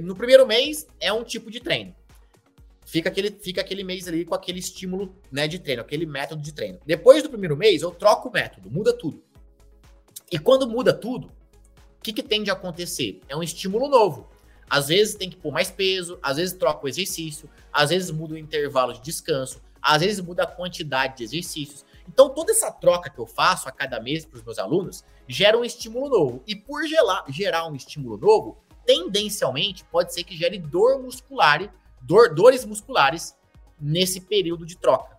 no 0.00 0.14
primeiro 0.14 0.46
mês 0.46 0.86
é 1.00 1.12
um 1.12 1.24
tipo 1.24 1.50
de 1.50 1.60
treino 1.60 1.94
fica 2.92 3.08
aquele, 3.08 3.30
fica 3.30 3.62
aquele 3.62 3.82
mês 3.82 4.06
ali 4.06 4.22
com 4.22 4.34
aquele 4.34 4.58
estímulo 4.58 5.16
né, 5.30 5.48
de 5.48 5.58
treino, 5.58 5.80
aquele 5.80 6.04
método 6.04 6.42
de 6.42 6.52
treino. 6.52 6.78
Depois 6.84 7.22
do 7.22 7.30
primeiro 7.30 7.56
mês, 7.56 7.80
eu 7.80 7.90
troco 7.90 8.28
o 8.28 8.32
método, 8.32 8.70
muda 8.70 8.92
tudo. 8.92 9.24
E 10.30 10.38
quando 10.38 10.68
muda 10.68 10.92
tudo, 10.92 11.28
o 11.28 12.02
que, 12.02 12.12
que 12.12 12.22
tende 12.22 12.50
acontecer? 12.50 13.22
É 13.30 13.34
um 13.34 13.42
estímulo 13.42 13.88
novo. 13.88 14.28
Às 14.68 14.88
vezes 14.88 15.14
tem 15.14 15.30
que 15.30 15.36
pôr 15.36 15.50
mais 15.50 15.70
peso, 15.70 16.18
às 16.22 16.36
vezes 16.36 16.54
troca 16.54 16.84
o 16.84 16.88
exercício, 16.88 17.48
às 17.72 17.88
vezes 17.88 18.10
muda 18.10 18.34
o 18.34 18.38
intervalo 18.38 18.92
de 18.92 19.00
descanso, 19.00 19.62
às 19.80 20.02
vezes 20.02 20.20
muda 20.20 20.42
a 20.42 20.46
quantidade 20.46 21.16
de 21.16 21.24
exercícios. 21.24 21.86
Então, 22.06 22.28
toda 22.28 22.52
essa 22.52 22.70
troca 22.70 23.08
que 23.08 23.18
eu 23.18 23.26
faço 23.26 23.70
a 23.70 23.72
cada 23.72 24.00
mês 24.00 24.26
para 24.26 24.36
os 24.36 24.44
meus 24.44 24.58
alunos 24.58 25.02
gera 25.26 25.56
um 25.56 25.64
estímulo 25.64 26.10
novo. 26.10 26.42
E 26.46 26.54
por 26.54 26.86
gerar, 26.86 27.24
gerar 27.30 27.66
um 27.66 27.74
estímulo 27.74 28.18
novo, 28.18 28.58
tendencialmente 28.84 29.82
pode 29.84 30.12
ser 30.12 30.24
que 30.24 30.36
gere 30.36 30.58
dor 30.58 31.00
muscular 31.00 31.72
dor, 32.02 32.34
dores 32.34 32.64
musculares 32.64 33.34
nesse 33.80 34.20
período 34.20 34.66
de 34.66 34.76
troca. 34.76 35.18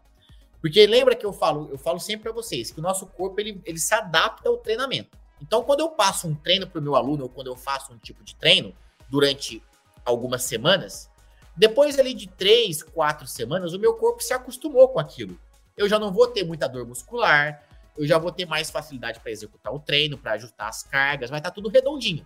Porque 0.62 0.88
lembra 0.88 1.16
que 1.16 1.26
eu 1.26 1.34
falo, 1.34 1.70
eu 1.72 1.78
falo 1.78 2.00
sempre 2.00 2.24
para 2.24 2.32
vocês 2.32 2.72
que 2.72 2.80
o 2.80 2.84
nosso 2.84 3.06
corpo 3.06 3.40
ele, 3.40 3.62
ele 3.66 3.80
se 3.80 3.94
adapta 3.94 4.48
ao 4.48 4.58
treinamento. 4.58 5.18
Então, 5.42 5.62
quando 5.64 5.82
eu 5.82 5.90
passo 5.90 6.28
um 6.28 6.34
treino 6.34 6.66
para 6.66 6.80
o 6.80 6.82
meu 6.82 6.96
aluno 6.96 7.24
ou 7.24 7.30
quando 7.30 7.48
eu 7.48 7.56
faço 7.56 7.92
um 7.92 7.98
tipo 7.98 8.24
de 8.24 8.34
treino 8.36 8.74
durante 9.10 9.62
algumas 10.06 10.44
semanas, 10.44 11.10
depois 11.56 12.00
ali 12.00 12.14
de 12.14 12.28
três, 12.28 12.82
quatro 12.82 13.28
semanas, 13.28 13.74
o 13.74 13.80
meu 13.80 13.94
corpo 13.96 14.24
se 14.24 14.34
acostumou 14.34 14.88
com 14.88 15.00
aquilo. 15.00 15.38
Eu 15.76 15.90
já 15.90 16.00
não 16.00 16.14
vou 16.14 16.28
ter 16.28 16.46
muita 16.46 16.68
dor 16.68 16.88
muscular, 16.88 17.62
eu 17.98 18.08
já 18.08 18.18
vou 18.18 18.32
ter 18.32 18.46
mais 18.46 18.72
facilidade 18.72 19.20
para 19.20 19.32
executar 19.32 19.74
o 19.74 19.80
treino, 19.80 20.18
para 20.18 20.32
ajustar 20.34 20.70
as 20.70 20.84
cargas, 20.84 21.30
vai 21.30 21.40
estar 21.40 21.50
tá 21.50 21.56
tudo 21.56 21.68
redondinho. 21.68 22.26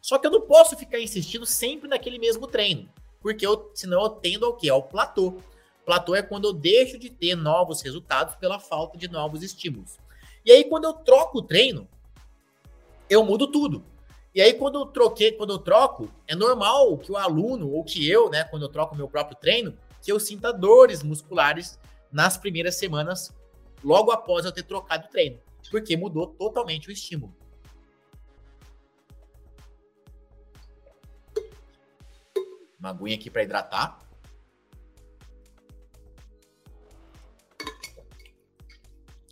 Só 0.00 0.18
que 0.18 0.26
eu 0.26 0.30
não 0.30 0.42
posso 0.42 0.76
ficar 0.76 1.00
insistindo 1.00 1.44
sempre 1.44 1.88
naquele 1.88 2.18
mesmo 2.18 2.46
treino 2.46 2.88
porque 3.20 3.46
eu, 3.46 3.70
senão 3.74 4.02
eu 4.02 4.10
tendo 4.10 4.46
ao 4.46 4.56
quê? 4.56 4.68
Ao 4.68 4.82
platô. 4.82 5.38
Platô 5.84 6.14
é 6.14 6.22
quando 6.22 6.48
eu 6.48 6.52
deixo 6.52 6.98
de 6.98 7.10
ter 7.10 7.34
novos 7.34 7.80
resultados 7.82 8.34
pela 8.36 8.60
falta 8.60 8.98
de 8.98 9.08
novos 9.08 9.42
estímulos. 9.42 9.96
E 10.44 10.52
aí, 10.52 10.64
quando 10.64 10.84
eu 10.84 10.92
troco 10.92 11.38
o 11.38 11.42
treino, 11.42 11.88
eu 13.08 13.24
mudo 13.24 13.46
tudo. 13.46 13.84
E 14.34 14.40
aí, 14.40 14.54
quando 14.54 14.78
eu 14.78 14.86
troquei, 14.86 15.32
quando 15.32 15.52
eu 15.52 15.58
troco, 15.58 16.10
é 16.26 16.34
normal 16.34 16.96
que 16.98 17.10
o 17.10 17.16
aluno, 17.16 17.70
ou 17.70 17.82
que 17.82 18.08
eu, 18.08 18.30
né, 18.30 18.44
quando 18.44 18.62
eu 18.62 18.68
troco 18.68 18.94
o 18.94 18.98
meu 18.98 19.08
próprio 19.08 19.36
treino, 19.36 19.76
que 20.02 20.12
eu 20.12 20.20
sinta 20.20 20.52
dores 20.52 21.02
musculares 21.02 21.78
nas 22.12 22.36
primeiras 22.36 22.76
semanas, 22.76 23.34
logo 23.82 24.10
após 24.10 24.44
eu 24.44 24.52
ter 24.52 24.62
trocado 24.62 25.06
o 25.06 25.10
treino. 25.10 25.38
Porque 25.70 25.96
mudou 25.96 26.26
totalmente 26.26 26.88
o 26.88 26.92
estímulo. 26.92 27.34
Uma 32.78 32.90
aguinha 32.90 33.16
aqui 33.16 33.28
para 33.28 33.42
hidratar. 33.42 33.98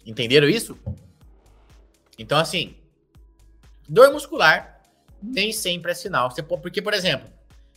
Entenderam 0.05 0.49
isso? 0.49 0.78
Então, 2.18 2.38
assim, 2.38 2.76
dor 3.88 4.12
muscular 4.12 4.80
nem 5.22 5.53
sempre 5.53 5.92
é 5.92 5.94
sinal. 5.94 6.30
Você 6.30 6.42
porque, 6.42 6.80
por 6.80 6.94
exemplo, 6.94 7.28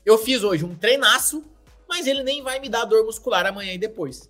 eu 0.06 0.18
fiz 0.18 0.44
hoje 0.44 0.64
um 0.64 0.76
treinaço, 0.76 1.44
mas 1.88 2.08
ele 2.08 2.24
nem 2.24 2.42
vai 2.42 2.60
me 2.60 2.70
dar 2.70 2.86
dor 2.86 3.04
muscular 3.06 3.46
amanhã 3.46 3.74
e 3.74 3.78
depois. 3.78 4.30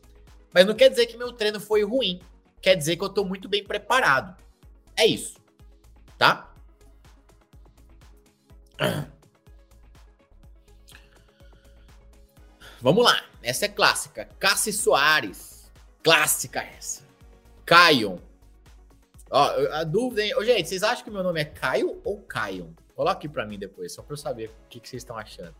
Mas 0.53 0.65
não 0.65 0.73
quer 0.73 0.89
dizer 0.89 1.05
que 1.05 1.17
meu 1.17 1.31
treino 1.31 1.59
foi 1.59 1.83
ruim. 1.83 2.21
quer 2.61 2.75
dizer 2.75 2.97
que 2.97 3.03
eu 3.03 3.07
estou 3.07 3.25
muito 3.25 3.47
bem 3.47 3.63
preparado. 3.63 4.35
É 4.95 5.05
isso, 5.05 5.37
tá? 6.17 6.53
Vamos 12.81 13.03
lá, 13.03 13.25
essa 13.43 13.65
é 13.65 13.67
clássica. 13.67 14.25
Cassi 14.39 14.71
Soares, 14.71 15.69
clássica 16.01 16.61
essa. 16.61 17.03
Caio. 17.65 18.21
Ó, 19.29 19.49
a 19.73 19.83
dúvida, 19.83 20.23
hein? 20.23 20.33
Ô, 20.35 20.43
gente, 20.43 20.69
vocês 20.69 20.81
acham 20.81 21.03
que 21.03 21.11
meu 21.11 21.21
nome 21.21 21.41
é 21.41 21.45
Caio 21.45 22.01
ou 22.05 22.21
Caio? 22.21 22.73
Coloque 22.95 23.27
para 23.27 23.45
mim 23.45 23.59
depois, 23.59 23.93
só 23.93 24.01
para 24.01 24.13
eu 24.13 24.17
saber 24.17 24.49
o 24.49 24.69
que, 24.69 24.79
que, 24.79 24.87
vocês 24.87 25.03
estão 25.03 25.17
achando. 25.17 25.53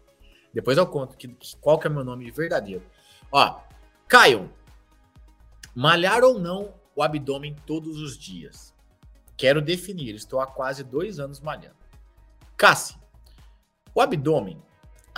Depois 0.54 0.78
eu 0.78 0.88
conto 0.88 1.18
que, 1.18 1.38
qual 1.60 1.78
que 1.78 1.88
é 1.88 1.90
meu 1.90 2.04
nome 2.04 2.32
verdadeiro. 2.32 2.84
Ó, 3.32 3.60
Caio. 4.08 4.52
Malhar 5.76 6.24
ou 6.24 6.40
não 6.40 6.74
o 6.96 7.04
abdômen 7.04 7.56
todos 7.66 8.00
os 8.00 8.18
dias? 8.18 8.74
Quero 9.38 9.62
definir, 9.62 10.16
estou 10.16 10.42
há 10.42 10.48
quase 10.48 10.84
dois 10.84 11.20
anos 11.20 11.40
malhando. 11.40 11.78
Cassi, 12.58 12.98
o 13.94 14.02
abdômen, 14.02 14.62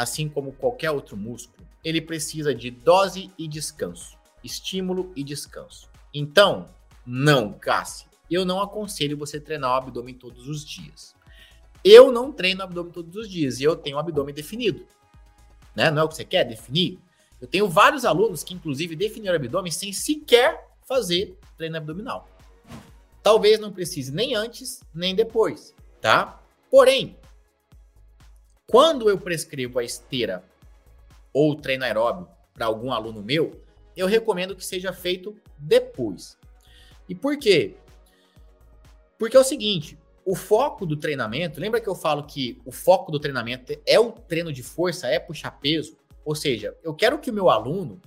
assim 0.02 0.28
como 0.28 0.52
qualquer 0.54 0.92
outro 0.92 1.16
músculo, 1.16 1.68
ele 1.84 2.02
precisa 2.02 2.54
de 2.54 2.72
dose 2.72 3.32
e 3.38 3.48
descanso, 3.48 4.18
estímulo 4.44 5.12
e 5.16 5.24
descanso. 5.24 5.90
Então, 6.14 6.68
não, 7.06 7.54
Cassi, 7.54 8.06
eu 8.30 8.46
não 8.46 8.62
aconselho 8.62 9.18
você 9.18 9.40
treinar 9.40 9.72
o 9.72 9.76
abdômen 9.76 10.16
todos 10.16 10.48
os 10.48 10.66
dias. 10.66 11.16
Eu 11.84 12.12
não 12.12 12.32
treino 12.32 12.64
abdômen 12.64 12.92
todos 12.92 13.16
os 13.16 13.30
dias 13.30 13.60
e 13.60 13.64
eu 13.64 13.76
tenho 13.76 13.98
o 13.98 14.00
abdômen 14.00 14.34
definido. 14.34 14.86
Né? 15.76 15.90
Não 15.90 16.02
é 16.02 16.06
o 16.06 16.10
que 16.10 16.16
você 16.16 16.26
quer 16.26 16.46
definir? 16.46 17.00
Eu 17.40 17.48
tenho 17.48 17.68
vários 17.68 18.06
alunos 18.06 18.44
que, 18.44 18.54
inclusive, 18.54 18.96
definiram 18.96 19.36
abdômen 19.36 19.72
sem 19.72 19.92
sequer 19.92 20.68
fazer 20.88 21.38
treino 21.58 21.78
abdominal. 21.78 22.30
Talvez 23.24 23.60
não 23.60 23.72
precise 23.72 24.12
nem 24.12 24.36
antes, 24.36 24.82
nem 24.94 25.16
depois, 25.16 25.74
tá? 26.00 26.42
Porém, 26.70 27.18
quando 28.72 29.10
eu 29.10 29.18
prescrevo 29.18 29.80
a 29.80 29.84
esteira 29.84 30.46
ou 31.34 31.56
treino 31.58 31.84
aeróbio 31.84 32.26
para 32.54 32.68
algum 32.68 32.94
aluno 32.94 33.22
meu, 33.22 33.62
eu 33.98 34.08
recomendo 34.08 34.56
que 34.56 34.66
seja 34.66 34.94
feito 34.94 35.36
depois. 35.58 36.38
E 37.10 37.14
por 37.14 37.38
quê? 37.38 37.76
Porque 39.20 39.36
é 39.36 39.40
o 39.40 39.44
seguinte, 39.44 40.00
o 40.26 40.36
foco 40.36 40.86
do 40.86 40.96
treinamento, 40.96 41.60
lembra 41.60 41.82
que 41.82 41.90
eu 41.90 41.96
falo 41.96 42.24
que 42.24 42.62
o 42.66 42.72
foco 42.72 43.12
do 43.12 43.20
treinamento 43.20 43.74
é 43.86 44.00
o 44.00 44.14
treino 44.14 44.54
de 44.54 44.64
força, 44.64 45.08
é 45.08 45.20
puxar 45.20 45.52
peso? 45.52 45.98
Ou 46.24 46.34
seja, 46.34 46.74
eu 46.82 46.94
quero 46.94 47.20
que 47.20 47.30
o 47.30 47.34
meu 47.34 47.50
aluno 47.50 48.00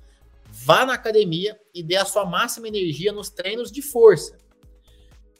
vá 0.48 0.86
na 0.86 0.94
academia 0.94 1.60
e 1.74 1.82
dê 1.82 1.96
a 1.96 2.06
sua 2.06 2.24
máxima 2.24 2.68
energia 2.68 3.12
nos 3.12 3.28
treinos 3.28 3.70
de 3.70 3.82
força. 3.82 4.38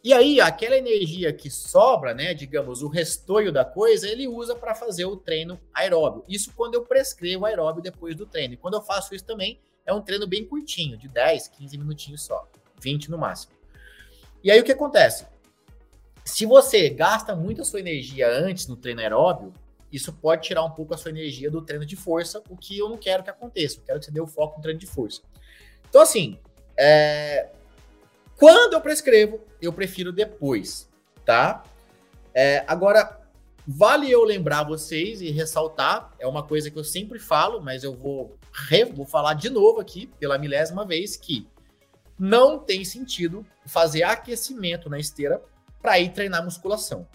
E 0.05 0.13
aí, 0.13 0.39
aquela 0.39 0.77
energia 0.77 1.33
que 1.33 1.49
sobra, 1.49 2.13
né, 2.13 2.35
digamos, 2.35 2.83
o 2.83 2.89
restoio 2.89 3.51
da 3.51 3.65
coisa, 3.65 4.07
ele 4.07 4.29
usa 4.29 4.55
para 4.55 4.75
fazer 4.75 5.07
o 5.07 5.17
treino 5.17 5.59
aeróbio. 5.73 6.23
Isso 6.29 6.53
quando 6.55 6.75
eu 6.75 6.83
prescrevo 6.83 7.47
aeróbio 7.47 7.83
depois 7.83 8.15
do 8.15 8.27
treino. 8.27 8.53
E 8.53 8.57
quando 8.59 8.75
eu 8.75 8.83
faço 8.83 9.15
isso 9.15 9.25
também, 9.25 9.59
é 9.87 9.95
um 9.95 10.03
treino 10.03 10.27
bem 10.27 10.45
curtinho, 10.45 10.99
de 10.99 11.09
10, 11.09 11.49
15 11.49 11.79
minutinhos 11.79 12.23
só, 12.23 12.47
20 12.83 13.11
no 13.11 13.17
máximo. 13.17 13.55
E 14.43 14.51
aí 14.51 14.61
o 14.61 14.65
que 14.65 14.73
acontece? 14.73 15.27
Se 16.23 16.45
você 16.45 16.91
gasta 16.91 17.35
muito 17.35 17.63
a 17.63 17.65
sua 17.65 17.81
energia 17.81 18.29
antes 18.29 18.67
no 18.67 18.77
treino 18.77 19.01
aeróbio, 19.01 19.55
isso 19.91 20.13
pode 20.13 20.43
tirar 20.43 20.65
um 20.65 20.71
pouco 20.71 20.93
a 20.93 20.99
sua 20.99 21.13
energia 21.13 21.51
do 21.51 21.63
treino 21.63 21.87
de 21.87 21.97
força, 21.97 22.43
o 22.51 22.59
que 22.59 22.77
eu 22.79 22.91
não 22.91 22.99
quero 22.99 23.23
que 23.23 23.31
aconteça. 23.31 23.79
Eu 23.79 23.85
quero 23.85 23.99
que 24.01 24.05
você 24.05 24.11
dê 24.11 24.21
o 24.21 24.27
foco 24.27 24.59
no 24.59 24.63
treino 24.63 24.79
de 24.79 24.87
força. 24.87 25.23
Então, 25.89 26.03
assim, 26.03 26.39
é... 26.77 27.49
quando 28.37 28.75
eu 28.75 28.81
prescrevo, 28.81 29.41
eu 29.61 29.73
prefiro 29.73 30.13
depois, 30.13 30.89
tá? 31.25 31.63
É... 32.35 32.65
Agora, 32.67 33.21
vale 33.67 34.11
eu 34.11 34.25
lembrar 34.25 34.65
vocês 34.65 35.21
e 35.21 35.31
ressaltar, 35.31 36.13
é 36.19 36.27
uma 36.27 36.43
coisa 36.43 36.71
que 36.71 36.79
eu 36.79 36.85
sempre 36.85 37.19
falo, 37.19 37.61
mas 37.61 37.85
eu 37.85 37.95
vou, 37.95 38.39
vou 38.95 39.07
falar 39.07 39.35
de 39.35 39.49
novo 39.49 39.81
aqui, 39.81 40.07
pela 40.19 40.39
milésima 40.39 40.85
vez, 40.85 41.17
que 41.17 41.49
não 42.19 42.59
tem 42.59 42.85
sentido 42.85 43.45
fazer 43.67 44.03
aquecimento 44.03 44.89
na 44.89 44.99
esteira 44.99 45.43
para 45.81 45.99
ir 45.99 46.13
treinar 46.13 46.45
musculação. 46.45 47.07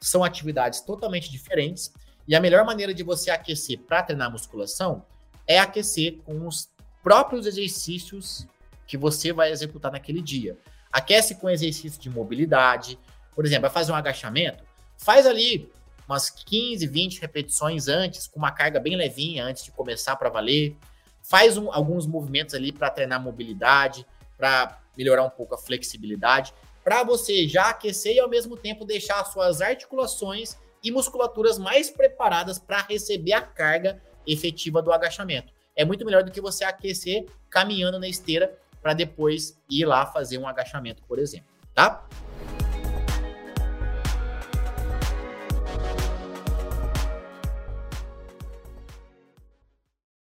São 0.00 0.22
atividades 0.22 0.80
totalmente 0.80 1.30
diferentes 1.30 1.92
e 2.26 2.34
a 2.34 2.40
melhor 2.40 2.64
maneira 2.64 2.94
de 2.94 3.02
você 3.02 3.30
aquecer 3.30 3.78
para 3.80 4.02
treinar 4.02 4.30
musculação 4.30 5.04
é 5.46 5.58
aquecer 5.58 6.18
com 6.24 6.46
os 6.46 6.68
próprios 7.02 7.46
exercícios 7.46 8.46
que 8.86 8.96
você 8.96 9.32
vai 9.32 9.50
executar 9.50 9.92
naquele 9.92 10.20
dia. 10.20 10.56
Aquece 10.92 11.34
com 11.36 11.50
exercício 11.50 12.00
de 12.00 12.08
mobilidade, 12.08 12.98
por 13.34 13.44
exemplo, 13.44 13.62
vai 13.62 13.70
fazer 13.70 13.92
um 13.92 13.96
agachamento, 13.96 14.62
faz 14.96 15.26
ali 15.26 15.70
umas 16.06 16.30
15, 16.30 16.86
20 16.86 17.20
repetições 17.20 17.88
antes, 17.88 18.26
com 18.26 18.38
uma 18.38 18.52
carga 18.52 18.78
bem 18.78 18.96
levinha 18.96 19.44
antes 19.44 19.64
de 19.64 19.70
começar 19.70 20.16
para 20.16 20.28
valer. 20.28 20.76
Faz 21.22 21.56
um, 21.56 21.72
alguns 21.72 22.06
movimentos 22.06 22.54
ali 22.54 22.70
para 22.70 22.90
treinar 22.90 23.20
mobilidade, 23.20 24.06
para 24.36 24.80
melhorar 24.96 25.24
um 25.24 25.30
pouco 25.30 25.54
a 25.54 25.58
flexibilidade 25.58 26.52
para 26.84 27.02
você 27.02 27.48
já 27.48 27.70
aquecer 27.70 28.14
e 28.14 28.20
ao 28.20 28.28
mesmo 28.28 28.56
tempo 28.58 28.84
deixar 28.84 29.24
suas 29.24 29.62
articulações 29.62 30.58
e 30.82 30.92
musculaturas 30.92 31.58
mais 31.58 31.90
preparadas 31.90 32.58
para 32.58 32.82
receber 32.82 33.32
a 33.32 33.40
carga 33.40 34.02
efetiva 34.26 34.82
do 34.82 34.92
agachamento. 34.92 35.50
É 35.74 35.84
muito 35.84 36.04
melhor 36.04 36.22
do 36.22 36.30
que 36.30 36.42
você 36.42 36.62
aquecer 36.62 37.24
caminhando 37.48 37.98
na 37.98 38.06
esteira 38.06 38.56
para 38.84 38.92
depois 38.92 39.58
ir 39.70 39.86
lá 39.86 40.04
fazer 40.04 40.36
um 40.36 40.46
agachamento, 40.46 41.02
por 41.04 41.18
exemplo, 41.18 41.48
tá? 41.72 42.06